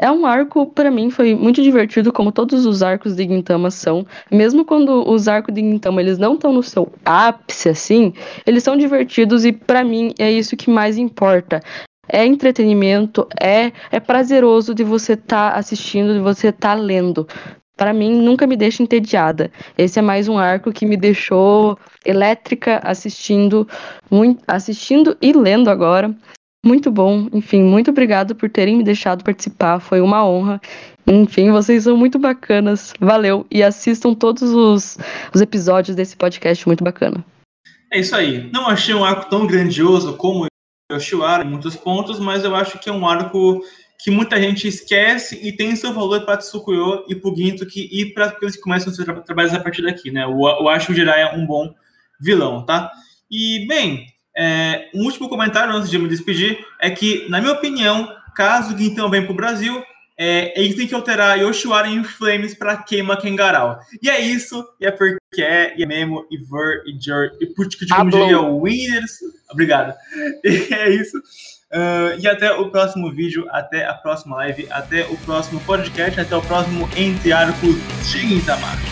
é 0.00 0.10
um 0.10 0.24
arco, 0.24 0.66
para 0.66 0.90
mim, 0.90 1.10
foi 1.10 1.34
muito 1.34 1.62
divertido, 1.62 2.10
como 2.10 2.32
todos 2.32 2.64
os 2.64 2.82
arcos 2.82 3.14
de 3.14 3.24
Gintama 3.24 3.70
são. 3.70 4.06
Mesmo 4.30 4.64
quando 4.64 5.06
os 5.06 5.28
arcos 5.28 5.54
de 5.54 5.60
Gintama 5.60 6.00
eles 6.00 6.16
não 6.16 6.34
estão 6.34 6.54
no 6.54 6.62
seu 6.62 6.90
ápice, 7.04 7.68
assim, 7.68 8.14
eles 8.46 8.62
são 8.62 8.78
divertidos 8.78 9.44
e, 9.44 9.52
para 9.52 9.84
mim, 9.84 10.14
é 10.18 10.32
isso 10.32 10.56
que 10.56 10.70
mais 10.70 10.96
importa. 10.96 11.60
É 12.08 12.24
entretenimento, 12.24 13.28
é, 13.38 13.72
é 13.92 14.00
prazeroso 14.00 14.74
de 14.74 14.82
você 14.82 15.12
estar 15.12 15.52
tá 15.52 15.58
assistindo, 15.58 16.14
de 16.14 16.20
você 16.20 16.48
estar 16.48 16.76
tá 16.76 16.80
lendo. 16.80 17.28
Para 17.76 17.92
mim, 17.92 18.22
nunca 18.22 18.46
me 18.46 18.56
deixa 18.56 18.82
entediada. 18.82 19.50
Esse 19.76 19.98
é 19.98 20.02
mais 20.02 20.28
um 20.28 20.38
arco 20.38 20.72
que 20.72 20.86
me 20.86 20.96
deixou 20.96 21.78
elétrica 22.06 22.80
assistindo, 22.82 23.68
muito, 24.10 24.42
assistindo 24.48 25.14
e 25.20 25.32
lendo 25.34 25.68
agora. 25.68 26.14
Muito 26.64 26.90
bom. 26.90 27.28
Enfim, 27.32 27.62
muito 27.62 27.90
obrigado 27.90 28.34
por 28.34 28.50
terem 28.50 28.76
me 28.76 28.84
deixado 28.84 29.24
participar. 29.24 29.80
Foi 29.80 30.00
uma 30.00 30.26
honra. 30.26 30.60
Enfim, 31.06 31.50
vocês 31.50 31.84
são 31.84 31.96
muito 31.96 32.18
bacanas. 32.18 32.92
Valeu. 33.00 33.46
E 33.50 33.62
assistam 33.62 34.14
todos 34.14 34.42
os, 34.42 34.98
os 35.34 35.40
episódios 35.40 35.96
desse 35.96 36.16
podcast 36.16 36.66
muito 36.66 36.84
bacana. 36.84 37.24
É 37.92 37.98
isso 37.98 38.14
aí. 38.14 38.50
Não 38.52 38.68
achei 38.68 38.94
um 38.94 39.04
arco 39.04 39.28
tão 39.30 39.46
grandioso 39.46 40.16
como 40.16 40.44
o 40.44 40.94
Yoshiwara 40.94 41.44
em 41.44 41.50
muitos 41.50 41.74
pontos, 41.76 42.20
mas 42.20 42.44
eu 42.44 42.54
acho 42.54 42.78
que 42.78 42.88
é 42.88 42.92
um 42.92 43.06
arco 43.06 43.62
que 44.02 44.10
muita 44.10 44.40
gente 44.40 44.66
esquece 44.66 45.38
e 45.42 45.52
tem 45.52 45.76
seu 45.76 45.92
valor 45.92 46.24
para 46.24 46.38
Tsukuyo 46.38 47.04
e 47.08 47.14
para 47.14 47.34
Gintoki 47.34 47.88
e 47.92 48.06
para 48.14 48.26
aqueles 48.26 48.56
que 48.56 48.62
começam 48.62 48.92
seus 48.92 49.06
trabalhos 49.24 49.52
a 49.52 49.60
partir 49.60 49.82
daqui, 49.82 50.10
né? 50.10 50.24
Eu, 50.24 50.68
acho 50.68 50.92
o 50.92 50.94
Jirai 50.94 51.36
um 51.36 51.46
bom 51.46 51.72
vilão, 52.18 52.64
tá? 52.64 52.90
E, 53.30 53.66
bem, 53.68 54.06
é, 54.36 54.88
um 54.94 55.04
último 55.04 55.28
comentário 55.28 55.74
antes 55.74 55.90
de 55.90 55.98
me 55.98 56.08
despedir 56.08 56.58
é 56.80 56.90
que, 56.90 57.26
na 57.28 57.40
minha 57.40 57.52
opinião, 57.52 58.08
caso 58.34 58.74
o 58.74 58.80
então 58.80 59.10
venha 59.10 59.24
para 59.24 59.32
o 59.32 59.36
Brasil, 59.36 59.82
é, 60.16 60.52
eles 60.60 60.76
têm 60.76 60.86
que 60.86 60.94
alterar 60.94 61.38
Yoshiwara 61.38 61.88
em 61.88 62.04
Flames 62.04 62.54
para 62.54 62.76
Queima 62.76 63.16
Kengarau. 63.16 63.78
E 64.02 64.10
é 64.10 64.20
isso, 64.20 64.66
e 64.78 64.86
é 64.86 64.90
porque 64.90 65.18
é, 65.38 65.74
e 65.78 65.82
é 65.82 65.86
mesmo, 65.86 66.26
e 66.30 66.36
Ver, 66.36 66.82
e 66.86 67.02
Jor, 67.02 67.30
e 67.40 67.46
Putz, 67.46 67.74
como 67.88 68.10
diria 68.10 68.40
Winners. 68.40 69.18
Obrigado. 69.50 69.94
E 70.44 70.74
é 70.74 70.90
isso. 70.90 71.18
Uh, 71.72 72.18
e 72.18 72.26
até 72.26 72.52
o 72.52 72.68
próximo 72.68 73.12
vídeo, 73.12 73.46
até 73.50 73.86
a 73.86 73.94
próxima 73.94 74.36
live, 74.36 74.66
até 74.70 75.06
o 75.06 75.16
próximo 75.18 75.60
podcast, 75.60 76.20
até 76.20 76.36
o 76.36 76.42
próximo 76.42 76.88
Entre 76.96 77.32
Arcos 77.32 77.76
de 78.10 78.42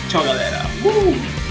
Tchau, 0.09 0.23
galera. 0.23 0.61
Uh! 0.83 1.48